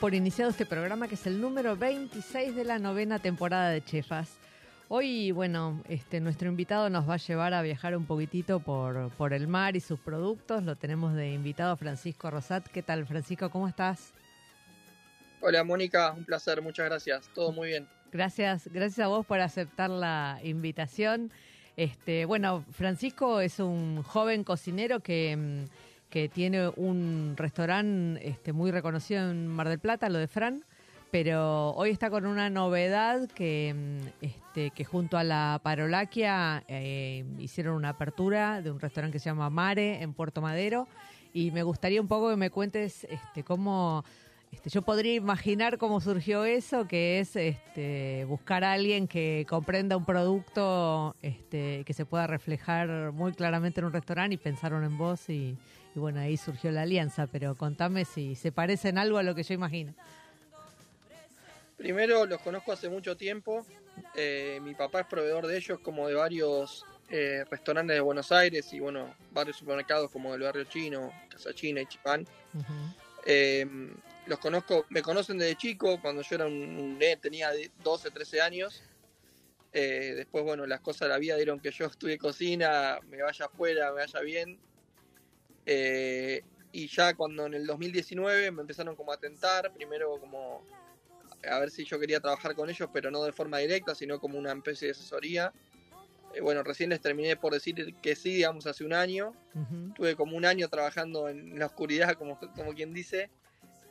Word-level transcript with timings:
Por 0.00 0.14
iniciado 0.14 0.50
este 0.50 0.64
programa 0.64 1.06
que 1.06 1.16
es 1.16 1.26
el 1.26 1.38
número 1.38 1.76
26 1.76 2.56
de 2.56 2.64
la 2.64 2.78
novena 2.78 3.18
temporada 3.18 3.68
de 3.68 3.84
Chefas. 3.84 4.38
Hoy, 4.88 5.32
bueno, 5.32 5.82
este, 5.86 6.18
nuestro 6.18 6.48
invitado 6.48 6.88
nos 6.88 7.06
va 7.06 7.14
a 7.14 7.18
llevar 7.18 7.52
a 7.52 7.60
viajar 7.60 7.94
un 7.94 8.06
poquitito 8.06 8.58
por, 8.58 9.10
por 9.10 9.34
el 9.34 9.48
mar 9.48 9.76
y 9.76 9.80
sus 9.80 10.00
productos. 10.00 10.62
Lo 10.62 10.76
tenemos 10.76 11.14
de 11.14 11.30
invitado 11.30 11.76
Francisco 11.76 12.30
Rosat. 12.30 12.66
¿Qué 12.68 12.82
tal, 12.82 13.04
Francisco? 13.04 13.50
¿Cómo 13.50 13.68
estás? 13.68 14.14
Hola, 15.42 15.62
Mónica. 15.62 16.12
Un 16.12 16.24
placer. 16.24 16.62
Muchas 16.62 16.86
gracias. 16.86 17.28
Todo 17.34 17.52
muy 17.52 17.68
bien. 17.68 17.86
Gracias, 18.10 18.68
gracias 18.68 19.04
a 19.04 19.08
vos 19.08 19.26
por 19.26 19.40
aceptar 19.40 19.90
la 19.90 20.40
invitación. 20.42 21.30
Este, 21.76 22.24
bueno, 22.24 22.64
Francisco 22.72 23.40
es 23.40 23.60
un 23.60 24.02
joven 24.02 24.42
cocinero 24.42 25.00
que 25.00 25.36
mm, 25.36 25.64
que 26.16 26.30
tiene 26.30 26.70
un 26.76 27.34
restaurante 27.36 28.26
este, 28.26 28.54
muy 28.54 28.70
reconocido 28.70 29.30
en 29.30 29.46
Mar 29.48 29.68
del 29.68 29.78
Plata, 29.78 30.08
lo 30.08 30.16
de 30.16 30.26
Fran, 30.26 30.64
pero 31.10 31.72
hoy 31.72 31.90
está 31.90 32.08
con 32.08 32.24
una 32.24 32.48
novedad 32.48 33.28
que, 33.28 33.74
mm, 33.76 34.24
este, 34.24 34.70
que 34.70 34.84
junto 34.86 35.18
a 35.18 35.24
la 35.24 35.60
Parolaquia 35.62 36.64
eh, 36.68 37.26
hicieron 37.38 37.74
una 37.74 37.90
apertura 37.90 38.62
de 38.62 38.70
un 38.70 38.80
restaurante 38.80 39.16
que 39.16 39.18
se 39.18 39.28
llama 39.28 39.50
Mare 39.50 40.00
en 40.00 40.14
Puerto 40.14 40.40
Madero 40.40 40.88
y 41.34 41.50
me 41.50 41.62
gustaría 41.62 42.00
un 42.00 42.08
poco 42.08 42.30
que 42.30 42.36
me 42.36 42.48
cuentes 42.48 43.04
este, 43.04 43.44
cómo... 43.44 44.02
Este, 44.50 44.70
yo 44.70 44.80
podría 44.80 45.12
imaginar 45.12 45.76
cómo 45.76 46.00
surgió 46.00 46.46
eso, 46.46 46.86
que 46.88 47.18
es 47.18 47.36
este, 47.36 48.24
buscar 48.24 48.64
a 48.64 48.72
alguien 48.72 49.06
que 49.06 49.44
comprenda 49.46 49.98
un 49.98 50.06
producto 50.06 51.14
este, 51.20 51.84
que 51.84 51.92
se 51.92 52.06
pueda 52.06 52.26
reflejar 52.26 53.12
muy 53.12 53.34
claramente 53.34 53.80
en 53.80 53.86
un 53.86 53.92
restaurante 53.92 54.36
y 54.36 54.38
pensaron 54.38 54.82
en 54.82 54.96
vos 54.96 55.28
y, 55.28 55.58
y 55.96 55.98
bueno, 55.98 56.20
ahí 56.20 56.36
surgió 56.36 56.70
la 56.72 56.82
alianza, 56.82 57.26
pero 57.26 57.54
contame 57.54 58.04
si 58.04 58.34
se 58.34 58.52
parecen 58.52 58.98
algo 58.98 59.16
a 59.16 59.22
lo 59.22 59.34
que 59.34 59.42
yo 59.42 59.54
imagino. 59.54 59.94
Primero 61.78 62.26
los 62.26 62.38
conozco 62.42 62.70
hace 62.70 62.90
mucho 62.90 63.16
tiempo. 63.16 63.64
Eh, 64.14 64.60
mi 64.62 64.74
papá 64.74 65.00
es 65.00 65.06
proveedor 65.06 65.46
de 65.46 65.56
ellos, 65.56 65.78
como 65.80 66.06
de 66.06 66.12
varios 66.12 66.84
eh, 67.08 67.44
restaurantes 67.50 67.96
de 67.96 68.00
Buenos 68.00 68.30
Aires 68.30 68.70
y 68.74 68.80
bueno, 68.80 69.14
varios 69.30 69.56
supermercados 69.56 70.10
como 70.10 70.34
el 70.34 70.42
barrio 70.42 70.64
chino, 70.64 71.10
Casa 71.30 71.54
China 71.54 71.80
y 71.80 71.86
Chipán. 71.86 72.26
Eh, 73.24 73.66
los 74.26 74.38
conozco, 74.38 74.84
me 74.90 75.00
conocen 75.00 75.38
desde 75.38 75.56
chico, 75.56 75.98
cuando 76.02 76.20
yo 76.20 76.34
era 76.34 76.44
un, 76.44 76.98
tenía 77.22 77.52
12, 77.82 78.10
13 78.10 78.42
años. 78.42 78.82
después, 79.72 80.44
bueno, 80.44 80.66
las 80.66 80.80
cosas 80.80 81.00
de 81.00 81.08
la 81.08 81.18
vida 81.18 81.36
dieron 81.36 81.58
que 81.58 81.70
yo 81.70 81.86
estudie 81.86 82.18
cocina, 82.18 82.98
me 83.08 83.22
vaya 83.22 83.46
afuera, 83.46 83.92
me 83.92 84.00
vaya 84.00 84.20
bien. 84.20 84.58
Eh, 85.66 86.42
y 86.70 86.86
ya 86.86 87.14
cuando 87.14 87.46
en 87.46 87.54
el 87.54 87.66
2019 87.66 88.52
me 88.52 88.60
empezaron 88.60 88.94
como 88.94 89.12
a 89.12 89.16
tentar, 89.16 89.72
primero 89.72 90.18
como 90.20 90.64
a 91.48 91.58
ver 91.58 91.70
si 91.70 91.84
yo 91.84 91.98
quería 91.98 92.20
trabajar 92.20 92.54
con 92.54 92.70
ellos, 92.70 92.88
pero 92.92 93.10
no 93.10 93.22
de 93.24 93.32
forma 93.32 93.58
directa, 93.58 93.94
sino 93.94 94.20
como 94.20 94.38
una 94.38 94.52
especie 94.52 94.86
de 94.86 94.92
asesoría. 94.92 95.52
Eh, 96.34 96.40
bueno, 96.40 96.62
recién 96.62 96.90
les 96.90 97.00
terminé 97.00 97.36
por 97.36 97.52
decir 97.52 97.94
que 98.02 98.14
sí, 98.14 98.34
digamos, 98.34 98.66
hace 98.66 98.84
un 98.84 98.92
año. 98.92 99.32
Tuve 99.94 100.16
como 100.16 100.36
un 100.36 100.44
año 100.44 100.68
trabajando 100.68 101.28
en 101.28 101.58
la 101.58 101.66
oscuridad, 101.66 102.14
como, 102.14 102.38
como 102.38 102.74
quien 102.74 102.92
dice, 102.92 103.30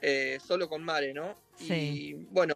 eh, 0.01 0.39
solo 0.45 0.69
con 0.69 0.83
Mare, 0.83 1.13
¿no? 1.13 1.35
Y 1.59 2.13
bueno, 2.31 2.53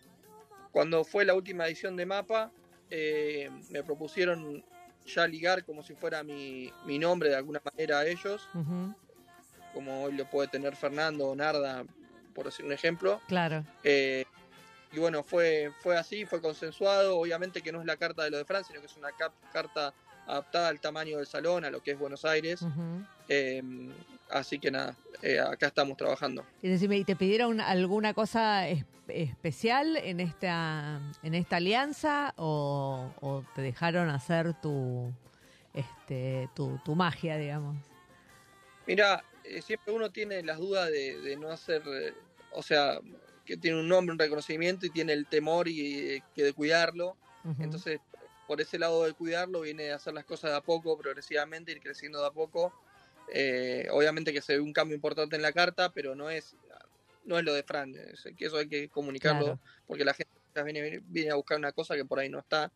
cuando 0.71 1.03
fue 1.03 1.25
la 1.25 1.33
última 1.33 1.65
edición 1.65 1.95
de 1.95 2.05
Mapa, 2.05 2.51
me 2.89 3.83
propusieron 3.83 4.63
ya 5.05 5.25
ligar 5.27 5.65
como 5.65 5.81
si 5.81 5.95
fuera 5.95 6.23
mi, 6.23 6.71
mi 6.85 6.99
nombre 6.99 7.29
de 7.29 7.35
alguna 7.35 7.61
manera 7.63 7.99
a 7.99 8.05
ellos 8.05 8.47
como 9.73 10.03
hoy 10.03 10.13
lo 10.13 10.25
puede 10.25 10.47
tener 10.47 10.75
Fernando 10.75 11.27
o 11.27 11.35
Narda, 11.35 11.83
por 12.33 12.45
decir 12.45 12.65
un 12.65 12.71
ejemplo. 12.71 13.21
Claro. 13.27 13.63
Eh, 13.83 14.25
y 14.91 14.99
bueno, 14.99 15.23
fue, 15.23 15.71
fue 15.81 15.97
así, 15.97 16.25
fue 16.25 16.41
consensuado. 16.41 17.19
Obviamente 17.19 17.61
que 17.61 17.71
no 17.71 17.79
es 17.79 17.85
la 17.85 17.97
carta 17.97 18.23
de 18.23 18.31
lo 18.31 18.37
de 18.37 18.45
Francia, 18.45 18.71
sino 18.71 18.81
que 18.81 18.87
es 18.87 18.97
una 18.97 19.09
carta 19.51 19.93
adaptada 20.25 20.69
al 20.69 20.79
tamaño 20.79 21.17
del 21.17 21.27
salón, 21.27 21.65
a 21.65 21.69
lo 21.69 21.81
que 21.81 21.91
es 21.91 21.99
Buenos 21.99 22.25
Aires. 22.25 22.61
Eh, 23.27 23.61
así 24.29 24.59
que 24.59 24.71
nada, 24.71 24.95
eh, 25.21 25.39
acá 25.39 25.67
estamos 25.67 25.97
trabajando. 25.97 26.45
Y 26.61 26.69
decime, 26.69 26.97
¿y 26.97 27.03
te 27.03 27.15
pidieron 27.15 27.61
alguna 27.61 28.13
cosa 28.13 28.67
especial 29.07 29.97
en 29.97 30.19
esta, 30.19 30.99
en 31.23 31.35
esta 31.35 31.57
alianza 31.57 32.33
o, 32.37 33.11
o 33.21 33.43
te 33.55 33.61
dejaron 33.61 34.09
hacer 34.09 34.53
tu, 34.61 35.11
este, 35.73 36.47
tu, 36.55 36.79
tu 36.85 36.95
magia, 36.95 37.37
digamos? 37.37 37.77
Mira, 38.85 39.23
siempre 39.61 39.93
uno 39.93 40.11
tiene 40.11 40.43
las 40.43 40.57
dudas 40.57 40.89
de, 40.89 41.37
no 41.39 41.49
hacer, 41.49 41.81
eh, 41.87 42.13
o 42.51 42.61
sea, 42.63 42.99
que 43.45 43.57
tiene 43.57 43.79
un 43.79 43.87
nombre, 43.87 44.13
un 44.13 44.19
reconocimiento 44.19 44.85
y 44.85 44.89
tiene 44.89 45.13
el 45.13 45.25
temor 45.25 45.67
y 45.67 46.15
eh, 46.15 46.23
que 46.35 46.43
de 46.43 46.53
cuidarlo. 46.53 47.17
Entonces, 47.59 47.99
por 48.47 48.61
ese 48.61 48.77
lado 48.77 49.05
de 49.05 49.13
cuidarlo, 49.13 49.61
viene 49.61 49.91
a 49.91 49.95
hacer 49.95 50.13
las 50.13 50.25
cosas 50.25 50.51
de 50.51 50.57
a 50.57 50.61
poco, 50.61 50.97
progresivamente, 50.97 51.71
ir 51.71 51.79
creciendo 51.79 52.19
de 52.21 52.27
a 52.27 52.31
poco. 52.31 52.73
obviamente 53.91 54.33
que 54.33 54.41
se 54.41 54.53
ve 54.53 54.59
un 54.59 54.73
cambio 54.73 54.95
importante 54.95 55.35
en 55.35 55.41
la 55.41 55.51
carta, 55.51 55.91
pero 55.91 56.15
no 56.15 56.29
es 56.29 56.55
no 57.25 57.37
es 57.37 57.45
lo 57.45 57.53
de 57.53 57.63
Fran, 57.63 57.93
que 58.37 58.45
eso 58.45 58.57
hay 58.57 58.67
que 58.67 58.89
comunicarlo, 58.89 59.59
porque 59.85 60.03
la 60.03 60.13
gente 60.13 60.31
viene, 60.63 61.01
viene 61.05 61.31
a 61.31 61.35
buscar 61.35 61.57
una 61.57 61.71
cosa 61.71 61.95
que 61.95 62.03
por 62.03 62.19
ahí 62.19 62.27
no 62.27 62.39
está. 62.39 62.71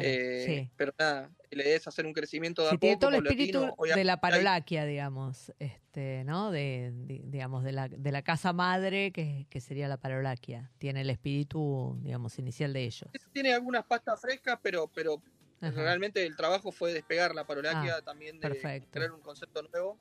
Eh, 0.00 0.70
pero 0.76 0.94
nada, 0.98 1.30
la 1.50 1.62
idea 1.62 1.76
es 1.76 1.86
hacer 1.86 2.06
un 2.06 2.12
crecimiento 2.12 2.62
de 2.62 2.68
a 2.68 2.72
poco. 2.72 2.98
todo 2.98 3.10
el 3.10 3.26
espíritu 3.26 3.74
de 3.94 4.04
la 4.04 4.20
parolaquia, 4.20 4.84
digamos, 4.84 5.52
este, 5.58 6.24
¿no? 6.24 6.50
De, 6.50 6.92
digamos, 6.94 7.64
de 7.64 7.72
la, 7.72 7.88
de 7.88 8.12
la 8.12 8.22
casa 8.22 8.52
madre 8.52 9.12
que, 9.12 9.46
sería 9.60 9.88
la 9.88 9.98
parolaquia. 9.98 10.70
Tiene 10.78 11.02
el 11.02 11.10
espíritu, 11.10 11.98
digamos, 12.00 12.38
inicial 12.38 12.72
de 12.72 12.84
ellos. 12.84 13.10
Tiene 13.32 13.52
algunas 13.52 13.84
pastas 13.84 14.20
frescas, 14.20 14.58
pero, 14.62 14.88
pero 14.88 15.22
realmente 15.60 16.24
el 16.24 16.36
trabajo 16.36 16.72
fue 16.72 16.92
despegar 16.92 17.34
la 17.34 17.44
parolaquia 17.44 17.96
ah, 17.98 18.02
también 18.02 18.40
de 18.40 18.82
crear 18.90 19.12
un 19.12 19.20
concepto 19.20 19.62
nuevo. 19.62 19.98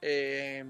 Eh, 0.00 0.64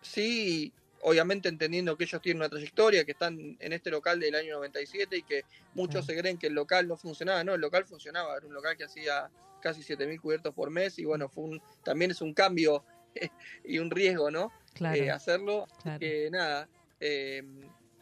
sí, 0.00 0.72
obviamente 1.02 1.48
entendiendo 1.48 1.96
que 1.96 2.04
ellos 2.04 2.20
tienen 2.20 2.40
una 2.40 2.48
trayectoria, 2.48 3.04
que 3.04 3.12
están 3.12 3.56
en 3.60 3.72
este 3.72 3.90
local 3.90 4.20
del 4.20 4.34
año 4.34 4.56
97 4.56 5.16
y 5.16 5.22
que 5.22 5.44
muchos 5.74 6.06
se 6.06 6.16
creen 6.16 6.38
que 6.38 6.48
el 6.48 6.54
local 6.54 6.88
no 6.88 6.96
funcionaba, 6.96 7.44
no, 7.44 7.54
el 7.54 7.60
local 7.60 7.84
funcionaba, 7.84 8.36
era 8.36 8.46
un 8.46 8.54
local 8.54 8.76
que 8.76 8.84
hacía 8.84 9.30
casi 9.60 9.82
7.000 9.82 10.20
cubiertos 10.20 10.54
por 10.54 10.70
mes 10.70 10.98
y 10.98 11.04
bueno, 11.04 11.28
fue 11.28 11.44
un, 11.44 11.62
también 11.84 12.10
es 12.10 12.20
un 12.20 12.34
cambio 12.34 12.84
y 13.64 13.78
un 13.78 13.90
riesgo, 13.90 14.30
¿no? 14.30 14.52
Eh, 14.94 15.10
hacerlo, 15.10 15.66
que 15.98 16.30
nada, 16.30 16.68
eh, 17.00 17.42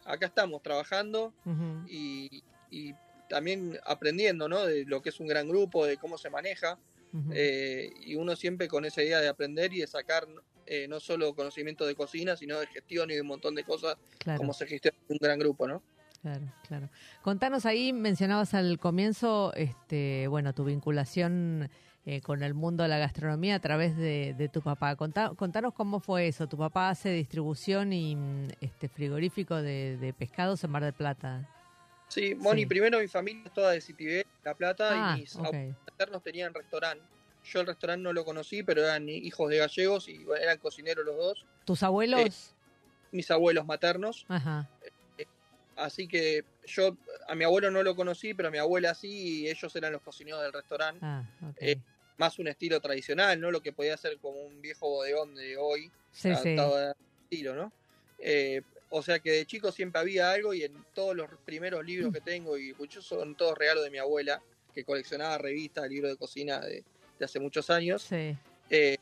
acá 0.05 0.27
estamos 0.27 0.61
trabajando 0.61 1.33
y, 1.87 2.43
también 3.29 3.77
aprendiendo, 3.85 4.47
¿no? 4.47 4.65
De 4.65 4.85
lo 4.85 5.01
que 5.01 5.09
es 5.09 5.19
un 5.19 5.27
gran 5.27 5.49
grupo, 5.49 5.85
de 5.85 5.97
cómo 5.97 6.17
se 6.17 6.29
maneja. 6.29 6.77
Eh, 7.31 7.91
y 8.01 8.15
uno 8.15 8.35
siempre 8.35 8.67
con 8.67 8.85
esa 8.85 9.01
idea 9.01 9.19
de 9.19 9.27
aprender 9.27 9.73
y 9.73 9.79
de 9.79 9.87
sacar 9.87 10.27
eh, 10.67 10.87
no 10.87 10.99
solo 10.99 11.33
conocimiento 11.33 11.85
de 11.85 11.95
cocina, 11.95 12.35
sino 12.35 12.59
de 12.59 12.67
gestión 12.67 13.09
y 13.11 13.15
de 13.15 13.21
un 13.21 13.27
montón 13.27 13.55
de 13.55 13.63
cosas, 13.63 13.95
como 14.37 14.53
se 14.53 14.67
gestiona 14.67 14.97
un 15.07 15.17
gran 15.19 15.39
grupo, 15.39 15.67
¿no? 15.67 15.81
Claro, 16.21 16.53
claro. 16.67 16.89
Contanos 17.21 17.65
ahí, 17.65 17.93
mencionabas 17.93 18.53
al 18.53 18.79
comienzo, 18.79 19.53
este, 19.53 20.27
bueno, 20.27 20.53
tu 20.53 20.65
vinculación 20.65 21.69
eh, 22.09 22.21
con 22.21 22.41
el 22.41 22.53
mundo 22.53 22.83
de 22.83 22.89
la 22.89 22.97
gastronomía 22.97 23.55
a 23.55 23.59
través 23.59 23.97
de, 23.97 24.49
tu 24.51 24.61
papá. 24.61 24.95
contanos 24.95 25.73
cómo 25.73 25.99
fue 25.99 26.27
eso. 26.27 26.47
Tu 26.47 26.57
papá 26.57 26.89
hace 26.89 27.09
distribución 27.09 27.91
y 27.91 28.15
mm, 28.15 28.47
este 28.61 28.87
frigorífico 28.87 29.61
de, 29.61 30.13
pescados 30.17 30.63
en 30.63 30.71
Mar 30.71 30.85
del 30.85 30.93
Plata. 30.93 31.49
Sí, 32.07 32.33
Moni, 32.33 32.65
primero 32.65 32.99
mi 32.99 33.09
familia 33.09 33.43
es 33.45 33.53
toda 33.53 33.71
de 33.71 33.81
Citibé, 33.81 34.25
La 34.45 34.53
Plata, 34.53 34.89
y 34.89 34.97
ah, 34.97 35.15
mis 35.17 35.35
abuelos 35.35 35.75
maternos 35.85 36.23
tenían 36.23 36.53
restaurante. 36.53 37.03
Yo 37.51 37.61
el 37.61 37.67
restaurante 37.67 38.03
no 38.03 38.13
lo 38.13 38.25
conocí, 38.25 38.63
pero 38.63 38.83
eran 38.83 39.07
hijos 39.09 39.49
de 39.49 39.57
gallegos 39.57 40.09
y 40.09 40.25
eran 40.41 40.57
cocineros 40.57 41.05
los 41.05 41.15
dos. 41.15 41.45
¿Tus 41.65 41.83
abuelos? 41.83 42.19
Eh, 42.19 42.31
mis 43.11 43.31
abuelos 43.31 43.65
maternos. 43.65 44.25
Ajá. 44.27 44.69
Eh, 45.17 45.25
así 45.75 46.07
que 46.07 46.43
yo 46.65 46.97
a 47.27 47.35
mi 47.35 47.43
abuelo 47.43 47.71
no 47.71 47.83
lo 47.83 47.95
conocí, 47.95 48.33
pero 48.33 48.49
a 48.49 48.51
mi 48.51 48.57
abuela 48.57 48.93
sí, 48.93 49.43
y 49.43 49.49
ellos 49.49 49.75
eran 49.75 49.93
los 49.93 50.01
cocineros 50.01 50.41
del 50.41 50.53
restaurante. 50.53 50.99
Ah, 51.01 51.23
okay 51.51 51.81
más 52.17 52.39
un 52.39 52.47
estilo 52.47 52.81
tradicional, 52.81 53.39
¿no? 53.39 53.51
Lo 53.51 53.61
que 53.61 53.71
podía 53.71 53.95
ser 53.95 54.17
como 54.17 54.41
un 54.41 54.61
viejo 54.61 54.89
bodegón 54.89 55.35
de 55.35 55.57
hoy, 55.57 55.91
sí, 56.11 56.29
adaptado 56.29 56.93
estilo, 57.23 57.55
¿no? 57.55 57.71
Eh, 58.19 58.61
o 58.89 59.03
sea 59.03 59.19
que 59.19 59.31
de 59.31 59.45
chico 59.45 59.71
siempre 59.71 60.01
había 60.01 60.31
algo 60.31 60.53
y 60.53 60.63
en 60.63 60.73
todos 60.93 61.15
los 61.15 61.29
primeros 61.45 61.85
libros 61.85 62.11
que 62.13 62.21
tengo, 62.21 62.57
y 62.57 62.73
muchos 62.73 63.05
son 63.05 63.35
todos 63.35 63.57
regalos 63.57 63.83
de 63.83 63.91
mi 63.91 63.99
abuela, 63.99 64.41
que 64.73 64.83
coleccionaba 64.83 65.37
revistas, 65.37 65.89
libros 65.89 66.11
de 66.11 66.17
cocina 66.17 66.59
de, 66.59 66.83
hace 67.25 67.39
muchos 67.39 67.69
años. 67.69 68.03
Sí. 68.03 68.35
Eh, 68.69 68.97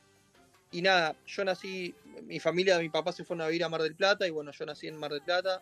y 0.71 0.81
nada, 0.81 1.15
yo 1.25 1.45
nací, 1.45 1.93
mi 2.23 2.39
familia, 2.39 2.79
mi 2.79 2.89
papá 2.89 3.11
se 3.11 3.23
fueron 3.23 3.45
a 3.45 3.47
vivir 3.47 3.63
a 3.63 3.69
Mar 3.69 3.81
del 3.81 3.95
Plata 3.95 4.27
y 4.27 4.31
bueno, 4.31 4.51
yo 4.51 4.65
nací 4.65 4.87
en 4.87 4.97
Mar 4.97 5.11
del 5.11 5.21
Plata. 5.21 5.61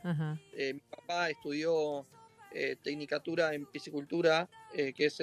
Eh, 0.54 0.74
mi 0.74 0.80
papá 0.80 1.30
estudió 1.30 2.06
tecnicatura 2.84 3.56
en 3.56 3.66
piscicultura, 3.66 4.48
que 4.72 4.94
es 4.98 5.18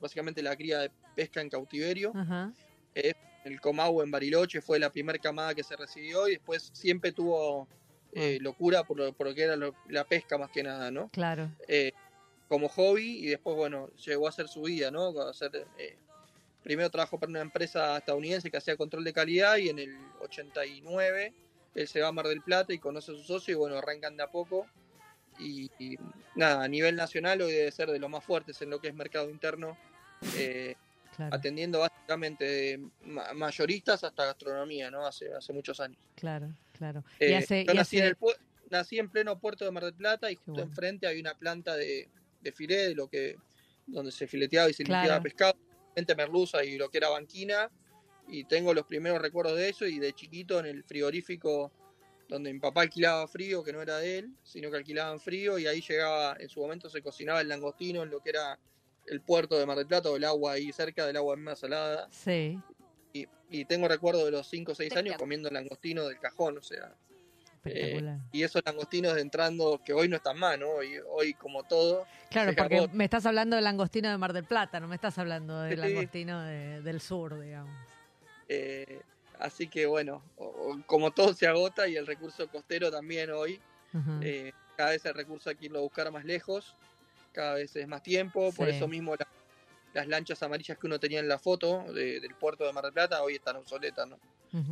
básicamente 0.00 0.42
la 0.42 0.56
cría 0.56 0.80
de 0.80 0.90
pesca 1.14 1.40
en 1.40 1.48
cautiverio. 1.48 2.12
el 2.94 3.60
Comau 3.60 4.02
en 4.02 4.10
Bariloche 4.10 4.60
fue 4.60 4.78
la 4.80 4.90
primera 4.90 5.18
camada 5.18 5.54
que 5.54 5.62
se 5.62 5.76
recibió 5.76 6.26
y 6.26 6.32
después 6.32 6.70
siempre 6.72 7.12
tuvo 7.12 7.68
eh, 8.18 8.38
locura 8.40 8.82
por 8.82 8.96
lo, 8.96 9.12
por 9.12 9.26
lo 9.26 9.34
que 9.34 9.42
era 9.42 9.58
la 9.90 10.04
pesca 10.04 10.38
más 10.38 10.50
que 10.50 10.62
nada, 10.62 10.90
¿no? 10.90 11.10
Claro. 11.10 11.50
Eh, 11.68 11.92
como 12.48 12.66
hobby 12.70 13.18
y 13.18 13.26
después, 13.26 13.54
bueno, 13.54 13.90
llegó 14.06 14.26
a 14.26 14.30
hacer 14.30 14.48
su 14.48 14.62
vida, 14.62 14.90
¿no? 14.90 15.08
A 15.08 15.32
eh, 15.76 15.98
primero 16.66 16.90
trabajó 16.90 17.16
para 17.20 17.30
una 17.30 17.42
empresa 17.42 17.96
estadounidense 17.96 18.50
que 18.50 18.56
hacía 18.56 18.76
control 18.76 19.04
de 19.04 19.12
calidad 19.12 19.56
y 19.56 19.68
en 19.68 19.78
el 19.78 19.96
89 20.18 21.32
él 21.76 21.86
se 21.86 22.00
va 22.00 22.08
a 22.08 22.12
Mar 22.12 22.26
del 22.26 22.42
Plata 22.42 22.72
y 22.72 22.80
conoce 22.80 23.12
a 23.12 23.14
su 23.14 23.22
socio 23.22 23.52
y 23.52 23.56
bueno, 23.56 23.78
arrancan 23.78 24.16
de 24.16 24.24
a 24.24 24.26
poco. 24.32 24.66
Y, 25.38 25.70
nada, 26.34 26.64
a 26.64 26.66
nivel 26.66 26.96
nacional 26.96 27.40
hoy 27.40 27.52
debe 27.52 27.70
ser 27.70 27.88
de 27.88 28.00
los 28.00 28.10
más 28.10 28.24
fuertes 28.24 28.60
en 28.62 28.70
lo 28.70 28.80
que 28.80 28.88
es 28.88 28.94
mercado 28.96 29.30
interno. 29.30 29.78
Eh, 30.36 30.74
atendiendo 31.30 31.78
básicamente 31.78 32.80
mayoristas 33.34 34.02
hasta 34.02 34.24
gastronomía, 34.24 34.90
¿no? 34.90 35.06
Hace, 35.06 35.32
hace 35.34 35.52
muchos 35.52 35.78
años. 35.78 35.98
Claro, 36.16 36.48
claro. 36.72 37.04
Eh, 37.20 37.64
yo 37.64 37.74
nací, 37.74 38.00
En 38.00 38.16
nací 38.70 38.98
en 38.98 39.08
pleno 39.08 39.38
puerto 39.38 39.64
de 39.64 39.70
Mar 39.70 39.84
del 39.84 39.94
Plata 39.94 40.32
y 40.32 40.34
justo 40.34 40.62
enfrente 40.62 41.06
hay 41.06 41.20
una 41.20 41.34
planta 41.34 41.76
de, 41.76 42.08
de 42.40 42.50
filé, 42.50 42.88
de 42.88 42.94
lo 42.96 43.06
que, 43.06 43.36
donde 43.86 44.10
se 44.10 44.26
fileteaba 44.26 44.68
y 44.68 44.72
se 44.72 44.82
limpiaba 44.82 45.20
pescado, 45.20 45.54
gente 45.96 46.14
merluza 46.14 46.62
y 46.62 46.76
lo 46.76 46.90
que 46.90 46.98
era 46.98 47.08
banquina. 47.08 47.70
Y 48.28 48.44
tengo 48.44 48.74
los 48.74 48.86
primeros 48.86 49.20
recuerdos 49.20 49.56
de 49.56 49.68
eso 49.68 49.86
y 49.86 49.98
de 49.98 50.12
chiquito 50.12 50.60
en 50.60 50.66
el 50.66 50.84
frigorífico 50.84 51.72
donde 52.28 52.52
mi 52.52 52.58
papá 52.58 52.82
alquilaba 52.82 53.26
frío, 53.28 53.62
que 53.62 53.72
no 53.72 53.80
era 53.80 53.98
de 53.98 54.18
él, 54.18 54.34
sino 54.42 54.70
que 54.70 54.76
alquilaban 54.76 55.20
frío 55.20 55.58
y 55.58 55.66
ahí 55.66 55.80
llegaba, 55.80 56.36
en 56.40 56.48
su 56.48 56.60
momento 56.60 56.90
se 56.90 57.00
cocinaba 57.00 57.40
el 57.40 57.48
langostino 57.48 58.02
en 58.02 58.10
lo 58.10 58.20
que 58.20 58.30
era 58.30 58.58
el 59.06 59.20
puerto 59.20 59.56
de 59.56 59.64
Mar 59.64 59.78
del 59.78 59.86
Plata 59.86 60.10
o 60.10 60.16
el 60.16 60.24
agua 60.24 60.52
ahí 60.52 60.72
cerca 60.72 61.06
del 61.06 61.16
agua 61.16 61.36
más 61.36 61.60
salada. 61.60 62.08
Sí. 62.10 62.60
Y, 63.48 63.64
tengo 63.66 63.86
recuerdo 63.86 64.24
de 64.24 64.32
los 64.32 64.48
5 64.48 64.72
o 64.72 64.74
6 64.74 64.96
años 64.96 65.16
comiendo 65.16 65.48
langostino 65.48 66.08
del 66.08 66.18
cajón, 66.18 66.58
o 66.58 66.62
sea. 66.62 66.92
Eh, 67.66 68.18
y 68.32 68.42
esos 68.42 68.62
langostinos 68.64 69.16
entrando, 69.18 69.80
que 69.84 69.92
hoy 69.92 70.08
no 70.08 70.16
están 70.16 70.38
más, 70.38 70.58
¿no? 70.58 70.68
Hoy, 70.68 70.98
hoy 71.10 71.34
como 71.34 71.62
todo. 71.64 72.06
Claro, 72.30 72.52
porque 72.56 72.88
me 72.92 73.04
estás 73.04 73.26
hablando 73.26 73.56
del 73.56 73.64
langostino 73.64 74.10
de 74.10 74.18
Mar 74.18 74.32
del 74.32 74.44
Plata, 74.44 74.80
no 74.80 74.88
me 74.88 74.94
estás 74.94 75.18
hablando 75.18 75.62
del 75.62 75.80
langostino 75.80 76.42
del 76.42 77.00
sur, 77.00 77.40
digamos. 77.40 77.74
Eh, 78.48 79.00
así 79.38 79.66
que 79.68 79.86
bueno, 79.86 80.22
como 80.86 81.10
todo 81.10 81.34
se 81.34 81.46
agota 81.46 81.88
y 81.88 81.96
el 81.96 82.06
recurso 82.06 82.48
costero 82.48 82.90
también 82.90 83.30
hoy, 83.30 83.60
eh, 84.22 84.52
cada 84.76 84.90
vez 84.90 85.04
el 85.06 85.14
recurso 85.14 85.50
hay 85.50 85.56
que 85.56 85.66
irlo 85.66 85.78
a 85.78 85.82
buscar 85.82 86.10
más 86.12 86.24
lejos 86.24 86.74
cada 87.36 87.54
vez 87.54 87.76
es 87.76 87.86
más 87.86 88.02
tiempo, 88.02 88.50
por 88.52 88.66
eso 88.68 88.88
mismo 88.88 89.14
las 89.92 90.08
lanchas 90.08 90.42
amarillas 90.42 90.78
que 90.78 90.86
uno 90.86 90.98
tenía 90.98 91.20
en 91.20 91.28
la 91.28 91.38
foto 91.38 91.84
del 91.92 92.34
puerto 92.34 92.64
de 92.64 92.72
Mar 92.72 92.84
del 92.84 92.94
Plata 92.94 93.22
hoy 93.22 93.34
están 93.34 93.56
obsoletas, 93.56 94.08
¿no? 94.08 94.18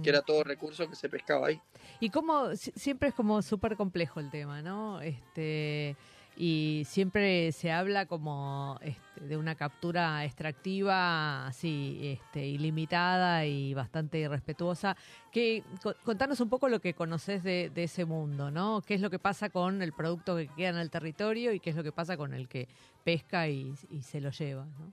Que 0.03 0.09
era 0.09 0.23
todo 0.23 0.44
recurso 0.44 0.88
que 0.88 0.97
se 0.97 1.09
pescaba 1.09 1.49
ahí. 1.49 1.61
Y 2.00 2.11
como 2.11 2.55
siempre 2.56 3.11
es 3.11 3.15
como 3.15 3.43
súper 3.43 3.76
complejo 3.76 4.21
el 4.21 4.31
tema, 4.31 4.62
¿no? 4.62 5.00
Este 5.00 5.97
y 6.37 6.82
siempre 6.87 7.53
se 7.53 7.71
habla 7.71 8.06
como 8.06 8.79
este, 8.82 9.21
de 9.21 9.37
una 9.37 9.55
captura 9.55 10.25
extractiva 10.25 11.47
así 11.47 12.00
este, 12.03 12.44
ilimitada 12.47 13.47
y 13.47 13.73
bastante 13.73 14.19
irrespetuosa. 14.19 14.97
Que, 15.31 15.62
contanos 16.03 16.41
un 16.41 16.49
poco 16.49 16.69
lo 16.69 16.81
que 16.81 16.94
conoces 16.94 17.44
de, 17.44 17.71
ese 17.76 18.05
mundo, 18.05 18.50
¿no? 18.50 18.82
¿Qué 18.85 18.94
es 18.94 19.00
lo 19.00 19.11
que 19.11 19.21
pasa 19.21 19.49
con 19.49 19.81
el 19.81 19.93
producto 19.93 20.37
que 20.37 20.49
queda 20.49 20.71
en 20.71 20.79
el 20.79 20.91
territorio 20.91 21.53
y 21.53 21.61
qué 21.61 21.71
es 21.71 21.76
lo 21.76 21.85
que 21.85 21.93
pasa 21.93 22.17
con 22.17 22.35
el 22.35 22.49
que 22.49 22.67
pesca 23.05 23.49
y, 23.49 23.75
se 24.03 24.21
lo 24.21 24.31
lleva, 24.31 24.65
¿no? 24.65 24.93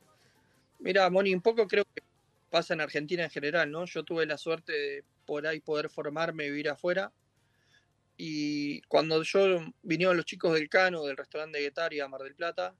Mira, 0.80 1.10
Moni, 1.10 1.33
un 1.33 1.42
poco 1.42 1.68
creo 1.68 1.86
que 1.86 2.01
pasa 2.51 2.75
en 2.75 2.81
Argentina 2.81 3.24
en 3.24 3.31
general, 3.31 3.71
¿no? 3.71 3.86
Yo 3.86 4.03
tuve 4.03 4.27
la 4.27 4.38
suerte 4.38 4.71
de 4.74 5.03
por 5.25 5.48
ahí 5.48 5.59
poder 5.59 5.89
formarme 5.89 6.45
y 6.45 6.50
vivir 6.51 6.69
afuera 6.69 7.12
y 8.24 8.81
cuando 8.81 9.24
yo 9.24 9.65
vinieron 9.81 10.15
los 10.15 10.27
chicos 10.27 10.53
del 10.53 10.69
Cano, 10.69 11.03
del 11.06 11.18
restaurante 11.18 11.57
de 11.57 11.63
Guetaria, 11.63 12.07
Mar 12.07 12.21
del 12.21 12.36
Plata, 12.36 12.75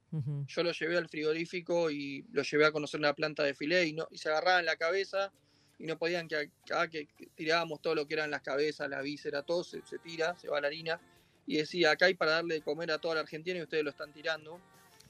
yo 0.46 0.62
los 0.62 0.78
llevé 0.78 0.96
al 0.96 1.08
frigorífico 1.08 1.90
y 1.90 2.24
los 2.30 2.48
llevé 2.48 2.66
a 2.66 2.70
conocer 2.70 3.00
una 3.00 3.12
planta 3.12 3.42
de 3.42 3.52
filé 3.52 3.86
y, 3.86 3.92
no, 3.92 4.06
y 4.12 4.18
se 4.18 4.28
agarraban 4.28 4.64
la 4.64 4.76
cabeza 4.76 5.32
y 5.80 5.86
no 5.86 5.98
podían 5.98 6.28
que, 6.28 6.52
que, 6.92 7.08
tirábamos 7.34 7.82
todo 7.82 7.96
lo 7.96 8.06
que 8.06 8.14
eran 8.14 8.30
las 8.30 8.42
cabezas, 8.42 8.88
la 8.88 9.02
víscera, 9.02 9.42
todo 9.42 9.64
se, 9.64 9.82
tira, 10.04 10.36
se 10.36 10.48
va 10.48 10.60
la 10.60 10.68
harina. 10.68 11.00
Y 11.44 11.56
decía, 11.56 11.90
acá 11.90 12.06
hay 12.06 12.14
para 12.14 12.34
darle 12.34 12.54
de 12.54 12.62
comer 12.62 12.92
a 12.92 12.98
toda 12.98 13.16
la 13.16 13.22
Argentina 13.22 13.58
y 13.58 13.62
ustedes 13.62 13.82
lo 13.82 13.90
están 13.90 14.12
tirando. 14.12 14.60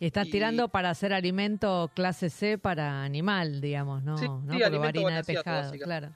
Y 0.03 0.07
estás 0.07 0.29
tirando 0.29 0.67
para 0.67 0.91
hacer 0.91 1.13
alimento 1.13 1.89
clase 1.95 2.29
C 2.29 2.59
para 2.59 3.05
animal, 3.05 3.61
digamos, 3.61 4.03
¿no? 4.03 4.17
¿no? 4.17 4.53
Sí, 4.53 4.61
harina 4.61 5.19
de 5.19 5.23
pescado, 5.23 5.73
claro. 5.79 6.13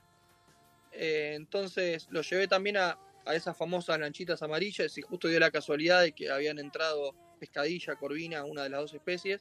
Eh, 0.91 1.35
entonces 1.37 2.09
lo 2.11 2.23
llevé 2.23 2.49
también 2.49 2.79
a, 2.79 2.99
a 3.25 3.35
esas 3.37 3.57
famosas 3.57 4.01
lanchitas 4.01 4.43
amarillas 4.43 4.99
y 4.99 5.03
justo 5.03 5.29
dio 5.29 5.39
la 5.39 5.53
casualidad 5.53 6.03
de 6.03 6.11
que 6.11 6.29
habían 6.33 6.59
entrado 6.59 7.15
pescadilla, 7.39 7.95
corvina, 7.95 8.43
una 8.43 8.65
de 8.65 8.71
las 8.71 8.81
dos 8.81 8.95
especies, 8.95 9.41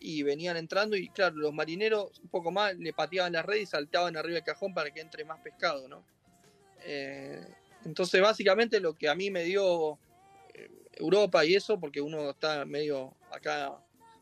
y 0.00 0.24
venían 0.24 0.56
entrando 0.56 0.96
y 0.96 1.08
claro, 1.10 1.36
los 1.36 1.54
marineros 1.54 2.18
un 2.18 2.28
poco 2.28 2.50
más 2.50 2.74
le 2.74 2.92
pateaban 2.92 3.34
la 3.34 3.42
red 3.42 3.58
y 3.58 3.66
saltaban 3.66 4.16
arriba 4.16 4.34
del 4.34 4.42
cajón 4.42 4.74
para 4.74 4.90
que 4.90 5.00
entre 5.00 5.24
más 5.24 5.38
pescado, 5.42 5.86
¿no? 5.86 6.04
Eh, 6.80 7.40
entonces 7.84 8.20
básicamente 8.20 8.80
lo 8.80 8.94
que 8.94 9.08
a 9.08 9.14
mí 9.14 9.30
me 9.30 9.44
dio 9.44 9.96
Europa 10.96 11.44
y 11.44 11.54
eso, 11.54 11.78
porque 11.78 12.00
uno 12.00 12.30
está 12.30 12.64
medio 12.64 13.14
acá, 13.30 13.78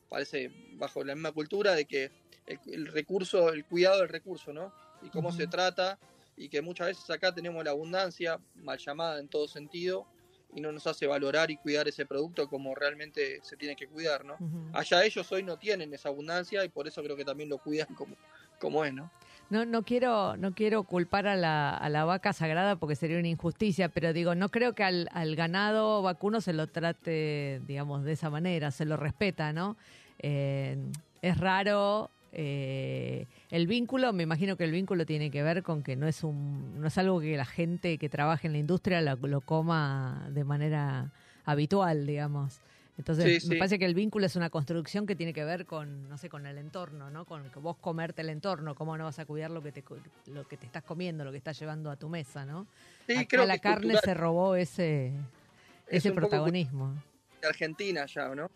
parece 0.09 0.51
bajo 0.73 1.03
la 1.05 1.15
misma 1.15 1.33
cultura 1.33 1.75
de 1.75 1.85
que 1.85 2.11
el, 2.47 2.87
recurso, 2.89 3.53
el 3.53 3.65
cuidado 3.65 4.01
del 4.01 4.09
recurso, 4.09 4.53
¿no? 4.53 4.73
Y 5.03 5.09
cómo 5.09 5.33
se 5.33 5.47
trata 5.47 5.99
y 6.37 6.49
que 6.49 6.61
muchas 6.61 6.89
veces 6.89 7.09
acá 7.11 7.33
tenemos 7.33 7.65
la 7.65 7.71
abundancia, 7.71 8.41
mal 8.57 8.79
llamada 8.79 9.21
en 9.21 9.29
todo 9.29 9.47
sentido, 9.49 10.07
y 10.55 10.61
no 10.61 10.71
nos 10.71 10.87
hace 10.87 11.07
valorar 11.07 11.51
y 11.51 11.57
cuidar 11.57 11.89
ese 11.89 12.07
producto 12.07 12.49
como 12.49 12.75
realmente 12.75 13.41
se 13.43 13.57
tiene 13.57 13.75
que 13.75 13.89
cuidar, 13.89 14.25
¿no? 14.25 14.37
Allá 14.73 15.05
ellos 15.05 15.31
hoy 15.33 15.43
no 15.43 15.59
tienen 15.59 15.93
esa 15.93 16.11
abundancia 16.11 16.65
y 16.65 16.69
por 16.69 16.87
eso 16.87 17.03
creo 17.03 17.17
que 17.17 17.25
también 17.25 17.49
lo 17.49 17.59
cuidan 17.59 17.93
como, 17.95 18.17
como 18.61 18.85
es, 18.85 18.95
¿no? 18.95 19.11
No, 19.55 19.65
no 19.65 19.85
quiero, 19.85 20.37
no 20.37 20.53
quiero 20.53 20.83
culpar 20.83 21.29
a 21.29 21.37
la, 21.37 21.77
a 21.77 21.89
la 21.89 22.05
vaca 22.05 22.33
sagrada 22.33 22.75
porque 22.75 22.97
sería 22.97 23.21
una 23.21 23.29
injusticia, 23.29 23.89
pero 23.89 24.13
digo, 24.13 24.35
no 24.35 24.49
creo 24.49 24.73
que 24.73 24.83
al, 24.83 25.09
al 25.13 25.37
ganado 25.37 26.03
vacuno 26.03 26.41
se 26.41 26.53
lo 26.53 26.67
trate, 26.67 27.63
digamos, 27.65 28.03
de 28.03 28.15
esa 28.15 28.31
manera, 28.31 28.73
se 28.73 28.85
lo 28.85 28.97
respeta, 28.97 29.53
¿no? 29.53 29.77
Eh, 30.19 30.77
es 31.23 31.39
raro 31.39 32.11
eh, 32.33 33.27
el 33.53 33.69
vínculo, 33.69 34.13
me 34.13 34.25
imagino 34.25 34.57
que 34.57 34.65
el 34.65 34.73
vínculo 34.73 35.07
tiene 35.07 35.31
que 35.31 35.45
ver 35.45 35.63
con 35.63 35.85
que 35.85 35.95
no 35.95 36.09
es 36.09 36.25
un, 36.25 36.81
no 36.81 36.89
es 36.89 36.99
algo 36.99 37.21
que 37.21 37.37
la 37.37 37.45
gente 37.45 37.97
que 37.97 38.09
trabaja 38.09 38.49
en 38.49 38.55
la 38.55 38.59
industria 38.59 39.01
lo, 39.03 39.41
coma 39.41 40.27
de 40.31 40.43
manera 40.43 41.13
habitual, 41.45 42.09
digamos. 42.09 42.59
Entonces, 42.97 43.47
me 43.47 43.57
parece 43.57 43.79
que 43.79 43.87
el 43.87 43.95
vínculo 43.95 44.27
es 44.27 44.37
una 44.37 44.51
construcción 44.51 45.07
que 45.07 45.17
tiene 45.17 45.33
que 45.33 45.45
ver 45.45 45.67
con, 45.67 46.09
no 46.09 46.17
sé, 46.17 46.29
con 46.29 46.47
el 46.47 46.59
entorno, 46.59 47.11
¿no? 47.11 47.25
Con 47.25 47.51
que 47.51 47.59
vos 47.59 47.77
comerte 47.79 48.23
el 48.23 48.29
entorno, 48.29 48.75
cómo 48.77 48.97
no 48.97 49.05
vas 49.05 49.19
a 49.19 49.25
cuidar 49.25 49.51
lo 49.51 49.63
que 49.63 49.73
te, 49.73 49.83
lo 50.27 50.47
que 50.47 50.57
te 50.57 50.67
estás 50.67 50.85
comiendo, 50.85 51.25
lo 51.25 51.33
que 51.33 51.39
estás 51.39 51.59
llevando 51.59 51.91
a 51.91 51.97
tu 51.97 52.09
mesa, 52.09 52.45
¿no? 52.45 52.69
Acá 53.19 53.45
la 53.47 53.59
carne 53.59 53.97
se 54.03 54.15
robó 54.15 54.55
ese, 54.55 55.13
ese 55.89 56.13
protagonismo. 56.13 56.95
Argentina 57.43 58.07
ya, 58.07 58.35
¿no? 58.35 58.51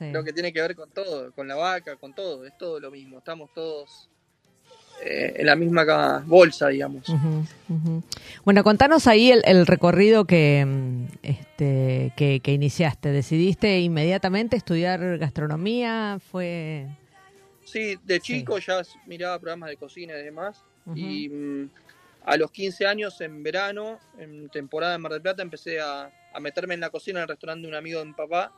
Lo 0.00 0.24
que 0.24 0.32
tiene 0.32 0.52
que 0.52 0.60
ver 0.60 0.74
con 0.74 0.90
todo, 0.90 1.32
con 1.32 1.46
la 1.46 1.54
vaca, 1.54 1.96
con 1.96 2.14
todo, 2.14 2.44
es 2.44 2.56
todo 2.56 2.80
lo 2.80 2.90
mismo. 2.90 3.18
Estamos 3.18 3.52
todos 3.54 4.10
eh, 5.02 5.34
en 5.36 5.46
la 5.46 5.56
misma 5.56 6.22
bolsa, 6.26 6.68
digamos. 6.68 7.04
Bueno, 8.44 8.62
contanos 8.62 9.06
ahí 9.06 9.30
el, 9.30 9.66
recorrido 9.66 10.26
que, 10.26 10.64
mm, 10.66 11.04
este, 11.22 12.12
que, 12.16 12.52
iniciaste. 12.52 13.10
¿Decidiste 13.10 13.80
inmediatamente 13.80 14.56
estudiar 14.56 15.18
gastronomía? 15.18 16.18
¿Fue...? 16.30 16.86
Sí, 17.64 17.96
de 18.04 18.20
chico 18.20 18.58
ya 18.58 18.82
miraba 19.06 19.38
programas 19.38 19.70
de 19.70 19.76
cocina 19.76 20.18
y 20.18 20.22
demás. 20.22 20.64
Y 20.94 21.28
mm, 21.28 21.70
a 22.24 22.36
los 22.36 22.50
15 22.50 22.86
años, 22.86 23.20
en 23.20 23.42
verano, 23.42 23.98
en 24.18 24.48
temporada 24.50 24.92
de 24.92 24.98
Mar 24.98 25.12
del 25.12 25.22
Plata, 25.22 25.42
empecé 25.42 25.80
a, 25.80 26.10
meterme 26.40 26.74
en 26.74 26.80
la 26.80 26.90
cocina 26.90 27.20
en 27.20 27.22
el 27.22 27.28
restaurante 27.28 27.62
de 27.62 27.68
un 27.68 27.74
amigo 27.74 28.00
de 28.00 28.06
mi 28.06 28.12
papá. 28.12 28.52